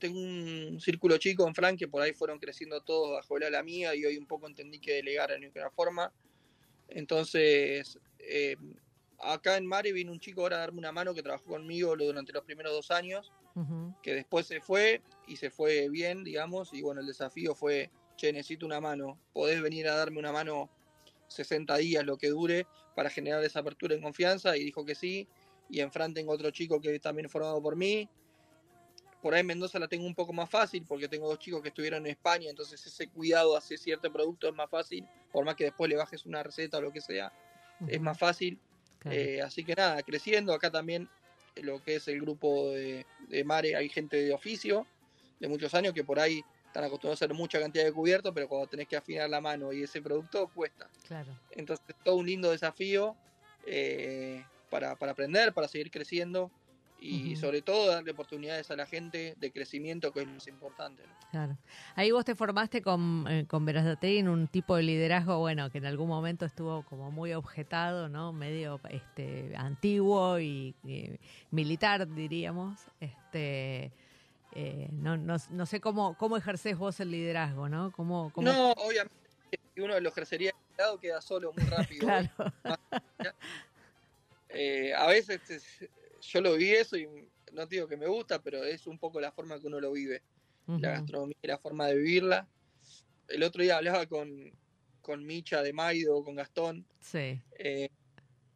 tengo 0.00 0.18
un 0.18 0.80
círculo 0.80 1.16
chico 1.18 1.46
en 1.46 1.54
Frank 1.54 1.78
que 1.78 1.86
por 1.86 2.02
ahí 2.02 2.12
fueron 2.12 2.40
creciendo 2.40 2.80
todos 2.80 3.12
bajo 3.12 3.36
el 3.36 3.44
ala 3.44 3.62
mía 3.62 3.94
y 3.94 4.04
hoy 4.04 4.18
un 4.18 4.26
poco 4.26 4.48
entendí 4.48 4.80
que 4.80 4.94
delegar 4.94 5.30
en 5.30 5.48
una 5.54 5.70
forma. 5.70 6.12
Entonces, 6.88 8.00
em, 8.18 8.74
acá 9.20 9.56
en 9.56 9.64
Mari 9.64 9.92
vino 9.92 10.10
un 10.10 10.18
chico 10.18 10.40
ahora 10.42 10.56
a 10.56 10.60
darme 10.60 10.78
una 10.78 10.90
mano 10.90 11.14
que 11.14 11.22
trabajó 11.22 11.44
conmigo 11.44 11.94
durante 11.96 12.32
los 12.32 12.42
primeros 12.42 12.72
dos 12.72 12.90
años, 12.90 13.32
que 14.02 14.14
después 14.14 14.46
se 14.46 14.60
fue 14.60 15.02
y 15.26 15.36
se 15.36 15.50
fue 15.50 15.88
bien, 15.88 16.24
digamos, 16.24 16.72
y 16.72 16.82
bueno, 16.82 17.00
el 17.00 17.06
desafío 17.06 17.54
fue, 17.54 17.90
che, 18.16 18.32
necesito 18.32 18.66
una 18.66 18.80
mano, 18.80 19.18
podés 19.32 19.60
venir 19.60 19.88
a 19.88 19.94
darme 19.94 20.18
una 20.18 20.32
mano 20.32 20.70
60 21.28 21.76
días, 21.76 22.04
lo 22.04 22.16
que 22.16 22.28
dure, 22.28 22.66
para 22.94 23.10
generar 23.10 23.42
esa 23.44 23.60
apertura 23.60 23.94
en 23.94 24.02
confianza, 24.02 24.56
y 24.56 24.64
dijo 24.64 24.84
que 24.84 24.94
sí, 24.94 25.28
y 25.70 25.80
en 25.80 25.92
Fran 25.92 26.12
tengo 26.12 26.32
otro 26.32 26.50
chico 26.50 26.80
que 26.80 26.98
también 26.98 27.28
formado 27.28 27.62
por 27.62 27.76
mí. 27.76 28.08
Por 29.22 29.34
ahí 29.34 29.40
en 29.40 29.46
Mendoza 29.46 29.78
la 29.78 29.86
tengo 29.86 30.06
un 30.06 30.14
poco 30.14 30.32
más 30.32 30.48
fácil 30.48 30.84
porque 30.88 31.06
tengo 31.06 31.28
dos 31.28 31.38
chicos 31.38 31.60
que 31.60 31.68
estuvieron 31.68 32.06
en 32.06 32.12
España, 32.12 32.48
entonces 32.48 32.84
ese 32.84 33.06
cuidado 33.08 33.56
hacia 33.56 33.76
cierto 33.76 34.10
producto 34.10 34.48
es 34.48 34.54
más 34.54 34.70
fácil, 34.70 35.06
por 35.30 35.44
más 35.44 35.56
que 35.56 35.64
después 35.64 35.90
le 35.90 35.96
bajes 35.96 36.24
una 36.24 36.42
receta 36.42 36.78
o 36.78 36.80
lo 36.80 36.92
que 36.92 37.00
sea, 37.00 37.32
es 37.86 38.00
más 38.00 38.18
fácil. 38.18 38.58
Eh, 39.04 39.40
así 39.42 39.64
que 39.64 39.74
nada, 39.74 40.02
creciendo, 40.02 40.52
acá 40.52 40.70
también 40.70 41.08
lo 41.56 41.82
que 41.82 41.96
es 41.96 42.08
el 42.08 42.20
grupo 42.20 42.70
de, 42.70 43.06
de, 43.28 43.44
Mare, 43.44 43.76
hay 43.76 43.88
gente 43.88 44.16
de 44.16 44.32
oficio 44.32 44.86
de 45.38 45.48
muchos 45.48 45.74
años 45.74 45.94
que 45.94 46.04
por 46.04 46.20
ahí 46.20 46.42
están 46.66 46.84
acostumbrados 46.84 47.22
a 47.22 47.24
hacer 47.24 47.34
mucha 47.34 47.60
cantidad 47.60 47.84
de 47.84 47.92
cubiertos, 47.92 48.32
pero 48.34 48.48
cuando 48.48 48.68
tenés 48.68 48.86
que 48.86 48.96
afinar 48.96 49.28
la 49.28 49.40
mano 49.40 49.72
y 49.72 49.82
ese 49.82 50.00
producto 50.00 50.48
cuesta. 50.54 50.88
Claro. 51.06 51.36
Entonces, 51.50 51.96
todo 52.04 52.16
un 52.16 52.26
lindo 52.26 52.50
desafío. 52.50 53.16
Eh, 53.66 54.42
para, 54.70 54.96
para 54.96 55.12
aprender, 55.12 55.52
para 55.52 55.68
seguir 55.68 55.90
creciendo 55.90 56.50
y 57.00 57.36
sobre 57.36 57.62
todo 57.62 57.88
darle 57.88 58.12
oportunidades 58.12 58.70
a 58.70 58.76
la 58.76 58.86
gente 58.86 59.34
de 59.38 59.52
crecimiento, 59.52 60.12
que 60.12 60.20
es 60.20 60.26
lo 60.26 60.34
más 60.34 60.46
importante. 60.46 61.02
Claro. 61.30 61.56
Ahí 61.94 62.10
vos 62.10 62.24
te 62.24 62.34
formaste 62.34 62.82
con, 62.82 63.26
eh, 63.28 63.46
con 63.46 63.66
en 63.68 64.28
un 64.28 64.48
tipo 64.48 64.76
de 64.76 64.82
liderazgo, 64.82 65.38
bueno, 65.38 65.70
que 65.70 65.78
en 65.78 65.86
algún 65.86 66.08
momento 66.08 66.44
estuvo 66.44 66.82
como 66.82 67.10
muy 67.10 67.32
objetado, 67.32 68.08
¿no? 68.08 68.32
Medio 68.32 68.80
este, 68.90 69.52
antiguo 69.56 70.38
y, 70.40 70.74
militar, 71.50 72.12
diríamos. 72.12 72.80
Este, 73.00 73.92
eh, 74.52 74.88
no, 74.92 75.16
no, 75.16 75.36
no, 75.50 75.66
sé 75.66 75.80
cómo, 75.80 76.16
cómo 76.18 76.36
ejercés 76.36 76.76
vos 76.76 77.00
el 77.00 77.10
liderazgo, 77.10 77.68
¿no? 77.68 77.92
¿Cómo, 77.92 78.30
cómo... 78.32 78.50
No, 78.50 78.72
obviamente, 78.72 79.14
si 79.74 79.80
uno 79.80 79.98
lo 79.98 80.08
ejercería 80.08 80.52
lado 80.80 80.98
queda 80.98 81.20
solo 81.20 81.52
muy 81.52 81.64
rápido. 81.64 82.00
claro. 82.06 82.30
Eh, 84.52 84.92
a 84.92 85.06
veces 85.06 85.40
yo 86.20 86.40
lo 86.40 86.54
vi 86.54 86.70
eso 86.70 86.96
y 86.96 87.08
no 87.52 87.66
digo 87.66 87.88
que 87.88 87.96
me 87.96 88.06
gusta, 88.06 88.42
pero 88.42 88.62
es 88.64 88.86
un 88.86 88.98
poco 88.98 89.20
la 89.20 89.32
forma 89.32 89.58
que 89.58 89.66
uno 89.66 89.80
lo 89.80 89.92
vive. 89.92 90.22
La 90.66 90.90
gastronomía 90.90 91.36
la 91.42 91.58
forma 91.58 91.88
de 91.88 91.96
vivirla. 91.96 92.46
El 93.26 93.42
otro 93.42 93.62
día 93.62 93.78
hablaba 93.78 94.06
con, 94.06 94.52
con 95.00 95.26
Micha 95.26 95.62
de 95.62 95.72
Maido, 95.72 96.22
con 96.22 96.36
Gastón. 96.36 96.86
Sí. 97.00 97.40
Eh, 97.58 97.88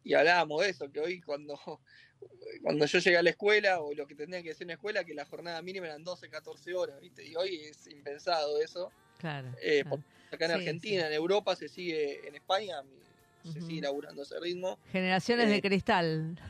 y 0.05 0.15
hablábamos 0.15 0.63
de 0.63 0.69
eso, 0.69 0.93
que 0.93 1.01
hoy 1.01 1.21
cuando, 1.21 1.59
cuando 2.63 2.87
yo 2.87 2.99
llegué 2.99 3.17
a 3.17 3.23
la 3.23 3.31
escuela, 3.31 3.81
o 3.81 3.95
lo 3.95 4.07
que 4.07 4.15
tenía 4.15 4.43
que 4.43 4.53
hacer 4.53 4.63
en 4.63 4.69
la 4.69 4.75
escuela, 4.75 5.03
que 5.03 5.15
la 5.15 5.25
jornada 5.25 5.61
mínima 5.63 5.87
eran 5.87 6.05
12, 6.05 6.29
14 6.29 6.75
horas, 6.75 7.01
¿viste? 7.01 7.27
Y 7.27 7.35
hoy 7.35 7.57
es 7.65 7.87
impensado 7.89 8.61
eso. 8.61 8.93
Claro. 9.19 9.53
Eh, 9.61 9.83
acá 10.31 10.45
en 10.45 10.53
Argentina, 10.53 11.07
en 11.07 11.13
Europa 11.15 11.57
se 11.57 11.69
sigue, 11.69 12.29
en 12.29 12.35
España, 12.35 12.83
se 13.53 13.61
sigue 13.61 13.83
laburando 13.83 14.23
ese 14.23 14.39
ritmo. 14.41 14.79
Generaciones 14.91 15.49
de 15.49 15.57
eh, 15.57 15.63
cristal. 15.63 16.41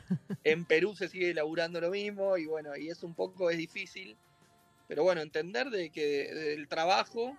En 0.43 0.65
Perú 0.65 0.95
se 0.95 1.07
sigue 1.07 1.33
laburando 1.33 1.81
lo 1.81 1.89
mismo 1.89 2.37
y 2.37 2.45
bueno, 2.45 2.75
y 2.75 2.89
es 2.89 3.03
un 3.03 3.13
poco, 3.13 3.49
es 3.49 3.57
difícil, 3.57 4.15
pero 4.87 5.03
bueno, 5.03 5.21
entender 5.21 5.69
de 5.69 5.89
que 5.89 6.33
del 6.33 6.67
trabajo, 6.67 7.37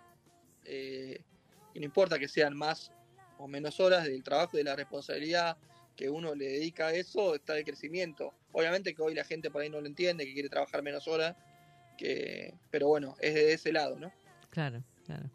eh, 0.65 1.21
y 1.75 1.79
no 1.79 1.85
importa 1.85 2.19
que 2.19 2.29
sean 2.29 2.57
más 2.57 2.93
o 3.39 3.47
menos 3.47 3.81
horas 3.81 4.05
del 4.05 4.23
trabajo 4.23 4.57
y 4.57 4.59
de 4.59 4.65
la 4.65 4.77
responsabilidad 4.77 5.57
que 5.95 6.11
uno 6.11 6.35
le 6.35 6.47
dedica 6.47 6.89
a 6.89 6.93
eso, 6.93 7.35
está 7.35 7.57
el 7.57 7.65
crecimiento. 7.65 8.35
Obviamente 8.53 8.95
que 8.95 9.03
hoy 9.03 9.15
la 9.15 9.25
gente 9.25 9.51
por 9.51 9.63
ahí 9.63 9.71
no 9.71 9.81
lo 9.81 9.87
entiende, 9.87 10.27
que 10.27 10.35
quiere 10.35 10.49
trabajar 10.49 10.83
menos 10.83 11.09
horas, 11.09 11.37
que, 11.97 12.53
pero 12.71 12.89
bueno, 12.89 13.17
es 13.21 13.35
de 13.35 13.53
ese 13.55 13.73
lado, 13.73 13.99
¿no? 13.99 14.13
Claro, 14.51 14.83
claro 15.05 15.31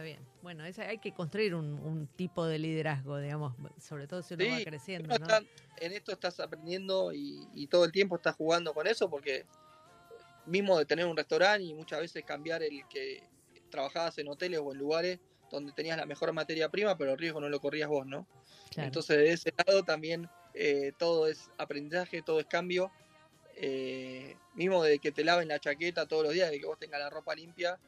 bien. 0.00 0.20
Bueno, 0.42 0.64
hay 0.64 0.98
que 0.98 1.12
construir 1.12 1.54
un, 1.54 2.08
tipo 2.16 2.46
de 2.46 2.58
liderazgo, 2.58 3.18
digamos, 3.18 3.54
sobre 3.78 4.06
todo 4.06 4.22
si 4.22 4.34
uno 4.34 4.44
va 4.50 4.64
creciendo. 4.64 5.14
en 5.78 5.92
esto 5.92 6.12
estás 6.12 6.40
aprendiendo 6.40 7.12
y, 7.12 7.66
todo 7.68 7.84
el 7.84 7.92
tiempo 7.92 8.16
estás 8.16 8.34
jugando 8.36 8.74
con 8.74 8.86
eso 8.86 9.08
porque 9.08 9.46
mismo 10.46 10.78
de 10.78 10.86
tener 10.86 11.06
un 11.06 11.16
restaurante 11.16 11.64
y 11.64 11.74
muchas 11.74 12.00
veces 12.00 12.24
cambiar 12.24 12.62
el 12.62 12.86
que 12.88 13.22
trabajabas 13.70 14.18
en 14.18 14.28
hoteles 14.28 14.60
o 14.62 14.72
en 14.72 14.78
lugares 14.78 15.20
donde 15.50 15.72
tenías 15.72 15.96
la 15.96 16.06
mejor 16.06 16.32
materia 16.32 16.68
prima, 16.68 16.96
pero 16.96 17.12
el 17.12 17.18
riesgo 17.18 17.40
no 17.40 17.48
lo 17.48 17.60
corrías 17.60 17.88
vos, 17.88 18.06
¿no? 18.06 18.26
Entonces 18.76 19.16
de 19.16 19.32
ese 19.32 19.52
lado 19.66 19.82
también 19.84 20.28
eh, 20.54 20.92
todo 20.98 21.26
es 21.26 21.50
aprendizaje, 21.58 22.22
todo 22.22 22.40
es 22.40 22.46
cambio. 22.46 22.90
Eh, 23.56 24.36
mismo 24.54 24.82
de 24.82 24.98
que 24.98 25.12
te 25.12 25.22
laven 25.22 25.48
la 25.48 25.58
chaqueta 25.58 26.06
todos 26.06 26.24
los 26.24 26.32
días, 26.32 26.50
de 26.50 26.60
que 26.60 26.66
vos 26.66 26.78
tengas 26.78 27.00
la 27.00 27.10
ropa 27.10 27.34
limpia, 27.34 27.78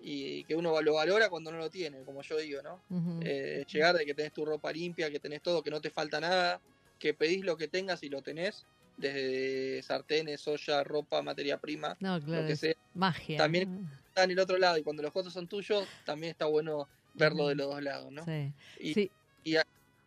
y 0.00 0.44
que 0.44 0.54
uno 0.54 0.80
lo 0.80 0.94
valora 0.94 1.28
cuando 1.28 1.50
no 1.50 1.58
lo 1.58 1.70
tiene, 1.70 2.02
como 2.02 2.22
yo 2.22 2.36
digo, 2.38 2.60
¿no? 2.62 2.80
Eh, 3.22 3.64
llegar 3.70 3.96
de 3.96 4.06
que 4.06 4.14
tenés 4.14 4.32
tu 4.32 4.44
ropa 4.44 4.72
limpia, 4.72 5.10
que 5.10 5.18
tenés 5.18 5.42
todo, 5.42 5.62
que 5.62 5.70
no 5.70 5.80
te 5.80 5.90
falta 5.90 6.20
nada, 6.20 6.60
que 6.98 7.14
pedís 7.14 7.44
lo 7.44 7.56
que 7.56 7.68
tengas 7.68 8.02
y 8.02 8.08
lo 8.08 8.22
tenés, 8.22 8.64
desde 8.96 9.82
sartenes, 9.82 10.46
olla, 10.48 10.82
ropa, 10.84 11.22
materia 11.22 11.58
prima, 11.58 11.96
lo 12.00 12.46
que 12.46 12.56
sea. 12.56 12.74
Magia. 12.94 13.38
También 13.38 13.88
está 14.08 14.24
en 14.24 14.32
el 14.32 14.38
otro 14.38 14.58
lado 14.58 14.78
y 14.78 14.82
cuando 14.82 15.02
los 15.02 15.12
costos 15.12 15.32
son 15.32 15.46
tuyos, 15.46 15.86
también 16.04 16.30
está 16.32 16.46
bueno 16.46 16.88
verlo 17.14 17.48
de 17.48 17.54
los 17.54 17.68
dos 17.68 17.82
lados, 17.82 18.12
¿no? 18.12 18.24
Sí. 18.24 18.52
Y, 18.80 18.94
sí. 18.94 19.10
y, 19.44 19.56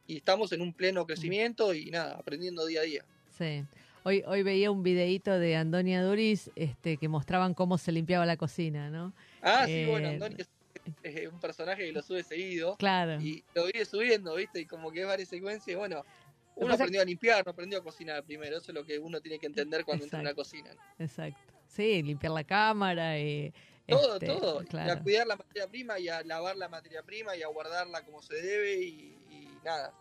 y 0.07 0.17
estamos 0.17 0.51
en 0.51 0.61
un 0.61 0.73
pleno 0.73 1.05
crecimiento 1.05 1.73
y 1.73 1.91
nada, 1.91 2.15
aprendiendo 2.15 2.65
día 2.65 2.81
a 2.81 2.83
día. 2.83 3.05
Sí. 3.37 3.63
Hoy, 4.03 4.23
hoy 4.25 4.41
veía 4.41 4.71
un 4.71 4.83
videíto 4.83 5.37
de 5.37 5.55
Antonia 5.55 6.03
Duris 6.03 6.49
este, 6.55 6.97
que 6.97 7.07
mostraban 7.07 7.53
cómo 7.53 7.77
se 7.77 7.91
limpiaba 7.91 8.25
la 8.25 8.35
cocina, 8.35 8.89
¿no? 8.89 9.13
Ah, 9.41 9.65
sí, 9.65 9.85
bueno, 9.85 10.07
eh, 10.07 10.13
Antonia 10.13 10.45
es 11.03 11.27
un 11.31 11.39
personaje 11.39 11.85
que 11.85 11.91
lo 11.91 12.01
sube 12.01 12.23
seguido. 12.23 12.75
Claro. 12.77 13.19
Y 13.21 13.43
lo 13.53 13.65
vive 13.65 13.85
subiendo, 13.85 14.35
¿viste? 14.35 14.61
Y 14.61 14.65
como 14.65 14.91
que 14.91 15.01
es 15.01 15.07
varias 15.07 15.29
secuencias. 15.29 15.77
Bueno, 15.77 16.03
uno 16.55 16.73
aprendió 16.73 17.01
a 17.01 17.05
limpiar, 17.05 17.45
no 17.45 17.51
aprendió 17.51 17.79
a 17.79 17.83
cocinar 17.83 18.23
primero. 18.23 18.57
Eso 18.57 18.71
es 18.71 18.75
lo 18.75 18.85
que 18.85 18.99
uno 18.99 19.21
tiene 19.21 19.39
que 19.39 19.47
entender 19.47 19.85
cuando 19.85 20.05
entra 20.05 20.19
en 20.19 20.25
la 20.25 20.33
cocina. 20.33 20.71
Exacto. 20.99 21.53
Sí, 21.67 22.03
limpiar 22.03 22.33
la 22.33 22.43
cámara 22.43 23.17
y... 23.19 23.53
Todo, 23.87 24.13
este, 24.13 24.27
todo. 24.27 24.63
Y 24.71 24.89
a 24.89 24.99
cuidar 25.01 25.27
la 25.27 25.35
materia 25.35 25.67
prima 25.67 25.99
y 25.99 26.07
a 26.07 26.23
lavar 26.23 26.55
la 26.55 26.69
materia 26.69 27.03
prima 27.03 27.35
y 27.35 27.41
a 27.41 27.47
guardarla 27.47 28.05
como 28.05 28.21
se 28.21 28.35
debe 28.35 28.81
y, 28.81 29.17
nada. 29.65 29.93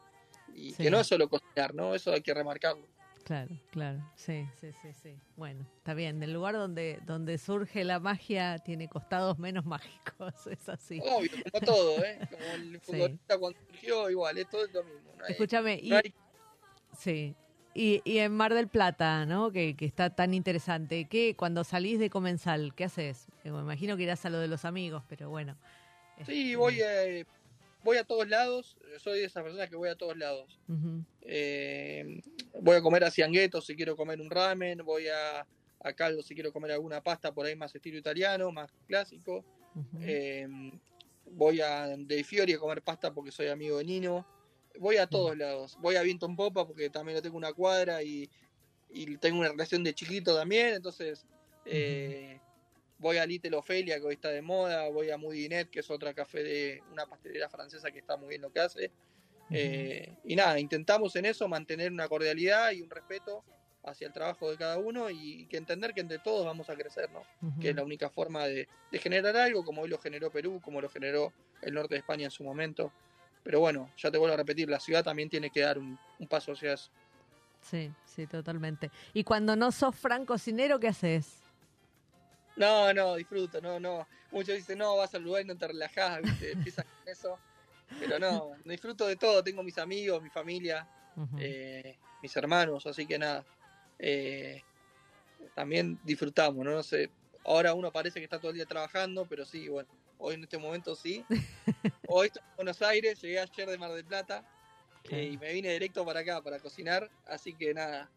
Y 0.55 0.75
que 0.75 0.91
no 0.91 1.01
es 1.01 1.07
solo 1.07 1.29
cocinar, 1.29 1.75
¿no? 1.75 1.95
Eso 1.95 2.13
hay 2.13 2.21
que 2.21 2.33
remarcarlo. 2.33 2.87
Claro, 3.25 3.55
claro, 3.71 4.01
sí, 4.17 4.47
sí, 4.61 4.73
sí, 4.83 4.89
sí. 5.03 5.17
Bueno, 5.37 5.65
está 5.77 5.95
bien. 5.95 6.19
Del 6.21 6.33
lugar 6.33 6.55
donde, 6.55 6.99
donde 7.07 7.39
surge 7.39 7.85
la 7.85 8.01
magia 8.01 8.59
tiene 8.59 8.89
costados 8.89 9.39
menos 9.39 9.65
mágicos, 9.67 10.47
es 10.47 10.69
así. 10.69 11.01
Obvio, 11.01 11.31
como 11.53 11.65
todo, 11.65 12.05
¿eh? 12.05 12.19
Como 12.31 12.55
el 12.55 12.81
futbolista 12.81 13.39
cuando 13.39 13.59
surgió, 13.67 14.11
igual, 14.11 14.39
es 14.39 14.49
todo 14.49 14.67
lo 14.67 14.85
mismo. 14.85 15.13
Escúchame, 15.29 15.81
y, 15.83 15.93
sí. 16.97 17.35
Y, 17.73 18.03
y, 18.05 18.19
en 18.19 18.33
Mar 18.33 18.53
del 18.53 18.67
Plata, 18.67 19.25
¿no? 19.27 19.53
Que, 19.53 19.77
que 19.77 19.85
está 19.85 20.11
tan 20.11 20.35
interesante. 20.35 21.07
¿Qué, 21.09 21.37
cuando 21.37 21.63
salís 21.63 22.01
de 22.01 22.11
Comensal, 22.11 22.75
qué 22.75 22.85
haces? 22.85 23.29
Eh, 23.45 23.53
me 23.53 23.61
imagino 23.61 23.97
que 23.97 24.03
irás 24.03 24.25
a 24.25 24.31
lo 24.31 24.41
de 24.41 24.49
los 24.49 24.65
amigos, 24.65 25.05
pero 25.09 25.31
bueno. 25.31 25.57
Sí, 26.27 26.55
voy, 26.57 26.81
eh, 26.83 27.25
voy 27.83 27.97
a 27.97 28.05
todos 28.05 28.29
lados, 28.29 28.77
soy 28.99 29.21
de 29.21 29.25
esas 29.25 29.43
personas 29.43 29.69
que 29.69 29.77
voy 29.77 29.89
a 29.89 29.97
todos 29.97 30.17
lados. 30.17 30.59
Eh, 31.23 32.21
voy 32.61 32.77
a 32.77 32.83
comer 32.83 33.05
a 33.05 33.11
Ciangueto 33.11 33.61
si 33.61 33.77
quiero 33.77 33.97
comer 33.97 34.21
un 34.21 34.31
ramen, 34.31 34.79
voy 34.85 35.09
a, 35.09 35.47
a 35.81 35.93
Caldo 35.93 36.23
si 36.23 36.35
quiero 36.35 36.53
comer 36.53 36.73
alguna 36.73 37.03
pasta 37.03 37.33
por 37.33 37.47
ahí 37.47 37.57
más 37.57 37.75
estilo 37.75 37.99
italiano, 37.99 38.51
más 38.53 38.71
clásico. 38.87 39.45
Eh, 40.01 40.47
voy 41.27 41.61
a 41.61 41.97
De 41.97 42.25
Fiori 42.25 42.55
a 42.55 42.59
comer 42.59 42.83
pasta 42.83 43.13
porque 43.13 43.31
soy 43.31 43.49
amigo 43.49 43.79
de 43.79 43.85
Nino. 43.85 44.27
Voy 44.79 44.97
a 44.97 45.07
todos 45.07 45.37
lados. 45.37 45.77
Voy 45.81 45.97
a 45.97 46.03
Viento 46.03 46.27
en 46.27 46.37
Popa 46.37 46.67
porque 46.67 46.91
también 46.91 47.17
lo 47.17 47.23
tengo 47.23 47.37
una 47.37 47.53
cuadra 47.53 48.03
y, 48.03 48.31
tengo 49.21 49.39
una 49.39 49.51
relación 49.51 49.85
de 49.85 49.95
chiquito 49.95 50.37
también. 50.37 50.75
Entonces, 50.75 51.25
voy 53.01 53.17
a 53.17 53.27
Little 53.27 53.57
Ofelia, 53.57 53.99
que 53.99 54.07
hoy 54.07 54.15
está 54.15 54.29
de 54.29 54.43
moda, 54.43 54.89
voy 54.89 55.11
a 55.11 55.17
Mudinet, 55.17 55.71
que 55.71 55.81
es 55.81 55.91
otra 55.91 56.15
café 56.15 56.43
de 56.43 56.83
una 56.93 57.07
pastelera 57.07 57.49
francesa 57.49 57.91
que 57.91 57.99
está 57.99 58.17
muy 58.17 58.29
bien 58.29 58.43
lo 58.43 58.53
que 58.53 58.61
hace. 58.61 58.93
Eh, 59.51 60.15
y 60.25 60.37
nada, 60.37 60.61
intentamos 60.61 61.17
en 61.17 61.25
eso 61.25 61.49
mantener 61.49 61.91
una 61.91 62.09
cordialidad 62.09 62.71
y 62.71 62.83
un 62.83 62.91
respeto 62.91 63.43
hacia 63.83 64.07
el 64.07 64.13
trabajo 64.13 64.51
de 64.51 64.57
cada 64.57 64.79
uno 64.79 65.11
y 65.11 65.47
que 65.47 65.57
entender 65.57 65.93
que 65.93 66.03
entre 66.03 66.19
todos 66.19 66.45
vamos 66.45 66.69
a 66.71 66.77
crecer, 66.77 67.11
¿no? 67.11 67.23
Que 67.59 67.71
es 67.71 67.75
la 67.75 67.83
única 67.83 68.11
forma 68.11 68.45
de, 68.45 68.69
generar 68.93 69.37
algo, 69.37 69.65
como 69.65 69.83
hoy 69.83 69.89
lo 69.89 69.99
generó 69.99 70.31
Perú, 70.31 70.61
como 70.63 70.81
lo 70.81 70.89
generó 70.89 71.33
el 71.63 71.75
norte 71.75 71.95
de 71.95 72.01
España 72.01 72.27
en 72.27 72.31
su 72.31 72.45
momento. 72.45 72.93
Pero 73.43 73.59
bueno, 73.59 73.91
ya 73.97 74.11
te 74.11 74.19
vuelvo 74.19 74.35
a 74.35 74.37
repetir, 74.37 74.69
la 74.69 74.79
ciudad 74.79 75.03
también 75.03 75.31
tiene 75.31 75.51
que 75.51 75.61
dar 75.61 75.79
un, 75.79 75.99
un 76.19 76.29
paso 76.29 76.53
hacia 76.53 76.75
eso. 76.75 76.91
Sí, 77.63 77.91
sí, 78.05 78.27
totalmente. 78.27 78.91
Y 79.15 79.25
cuando 79.25 79.57
no 79.57 79.73
sos 79.73 79.97
Fran 79.97 80.27
cocinero, 80.27 80.79
¿qué 80.79 80.89
haces? 80.89 81.40
No, 82.57 82.93
no, 82.93 83.17
disfruto, 83.17 83.61
no, 83.61 83.81
no. 83.81 84.07
Muchos 84.31 84.57
dicen, 84.57 84.79
no, 84.79 84.97
vas 84.97 85.15
al 85.15 85.23
lugar 85.23 85.43
y 85.43 85.47
no 85.47 85.57
te 85.57 85.69
relajás, 85.69 86.21
empiezas 86.43 86.85
con 86.85 87.09
eso. 87.09 87.39
Pero 87.99 88.19
no, 88.19 88.53
disfruto 88.65 89.07
de 89.07 89.17
todo. 89.17 89.43
Tengo 89.43 89.63
mis 89.63 89.79
amigos, 89.79 90.23
mi 90.23 90.31
familia, 90.31 90.87
eh, 91.39 91.97
mis 92.23 92.37
hermanos, 92.37 92.87
así 92.87 93.07
que 93.07 93.19
nada. 93.19 93.45
Eh, 93.99 94.63
también 95.55 95.99
disfrutamos, 96.05 96.65
¿no? 96.65 96.73
No 96.73 96.83
sé. 96.83 97.11
Ahora 97.45 97.75
uno 97.75 97.91
parece 97.91 98.21
que 98.21 98.25
está 98.25 98.39
todo 98.39 98.51
el 98.51 98.57
día 98.57 98.67
trabajando, 98.67 99.27
pero 99.27 99.45
sí, 99.45 99.69
bueno, 99.69 99.89
hoy 100.19 100.35
en 100.35 100.43
este 100.45 100.59
momento 100.59 100.95
sí. 100.95 101.25
Hoy 102.09 102.27
estoy 102.27 102.43
en 102.43 102.57
Buenos 102.57 102.83
Aires, 102.83 103.21
llegué 103.21 103.39
ayer 103.39 103.69
de 103.69 103.79
Mar 103.79 103.93
del 103.93 104.05
Plata 104.05 104.45
eh, 105.11 105.31
y 105.33 105.39
me 105.39 105.53
vine 105.53 105.73
directo 105.73 106.05
para 106.05 106.21
acá 106.21 106.43
para 106.43 106.59
cocinar, 106.59 107.09
así 107.27 107.55
que 107.55 107.73
nada, 107.73 108.11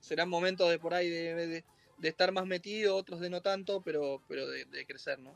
serán 0.00 0.28
momentos 0.28 0.68
de 0.68 0.78
por 0.78 0.92
ahí 0.92 1.08
de 1.08 1.34
de 1.46 1.64
estar 2.02 2.32
más 2.32 2.46
metido, 2.46 2.96
otros 2.96 3.20
de 3.20 3.30
no 3.30 3.40
tanto, 3.40 3.80
pero, 3.80 4.22
pero 4.28 4.46
de, 4.46 4.86
crecer, 4.86 5.18
¿no? 5.18 5.32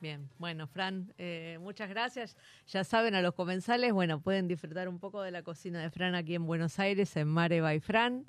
Bien, 0.00 0.28
bueno, 0.38 0.66
Fran, 0.66 1.12
eh, 1.18 1.58
muchas 1.60 1.88
gracias. 1.88 2.36
Ya 2.68 2.84
saben, 2.84 3.14
a 3.14 3.22
los 3.22 3.34
comensales, 3.34 3.92
bueno, 3.92 4.20
pueden 4.20 4.48
disfrutar 4.48 4.88
un 4.88 4.98
poco 4.98 5.22
de 5.22 5.30
la 5.30 5.42
cocina 5.42 5.80
de 5.80 5.90
Fran 5.90 6.14
aquí 6.14 6.34
en 6.34 6.46
Buenos 6.46 6.78
Aires, 6.78 7.16
en 7.16 7.28
Mare 7.28 7.60
by 7.60 7.80
Fran. 7.80 8.26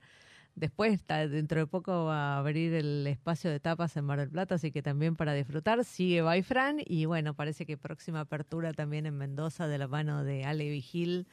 Después, 0.56 1.00
dentro 1.08 1.60
de 1.60 1.66
poco, 1.66 2.06
va 2.06 2.36
a 2.36 2.38
abrir 2.38 2.74
el 2.76 3.08
espacio 3.08 3.50
de 3.50 3.60
tapas 3.60 3.98
en 3.98 4.06
Mar 4.06 4.20
del 4.20 4.30
Plata, 4.30 4.56
así 4.56 4.72
que 4.72 4.84
también 4.84 5.16
para 5.16 5.34
disfrutar, 5.34 5.84
sigue 5.84 6.22
by 6.22 6.44
Fran. 6.44 6.78
Y 6.86 7.06
bueno, 7.06 7.34
parece 7.34 7.66
que 7.66 7.76
próxima 7.76 8.20
apertura 8.20 8.74
también 8.74 9.08
en 9.08 9.18
Mendoza 9.18 9.68
de 9.68 9.80
la 9.80 9.88
mano 9.88 10.24
de 10.24 10.46
Ale 10.46 10.70
Vigil, 10.70 11.26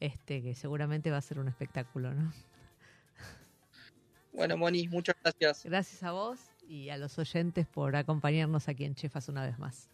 este, 0.00 0.42
que 0.42 0.54
seguramente 0.54 1.10
va 1.10 1.16
a 1.16 1.22
ser 1.22 1.38
un 1.38 1.48
espectáculo, 1.48 2.12
¿no? 2.12 2.32
Bueno, 4.36 4.58
Moni, 4.58 4.86
muchas 4.88 5.16
gracias. 5.22 5.64
Gracias 5.64 6.02
a 6.02 6.12
vos 6.12 6.38
y 6.68 6.90
a 6.90 6.98
los 6.98 7.18
oyentes 7.18 7.66
por 7.66 7.96
acompañarnos 7.96 8.68
aquí 8.68 8.84
en 8.84 8.94
Chefas 8.94 9.30
una 9.30 9.46
vez 9.46 9.58
más. 9.58 9.88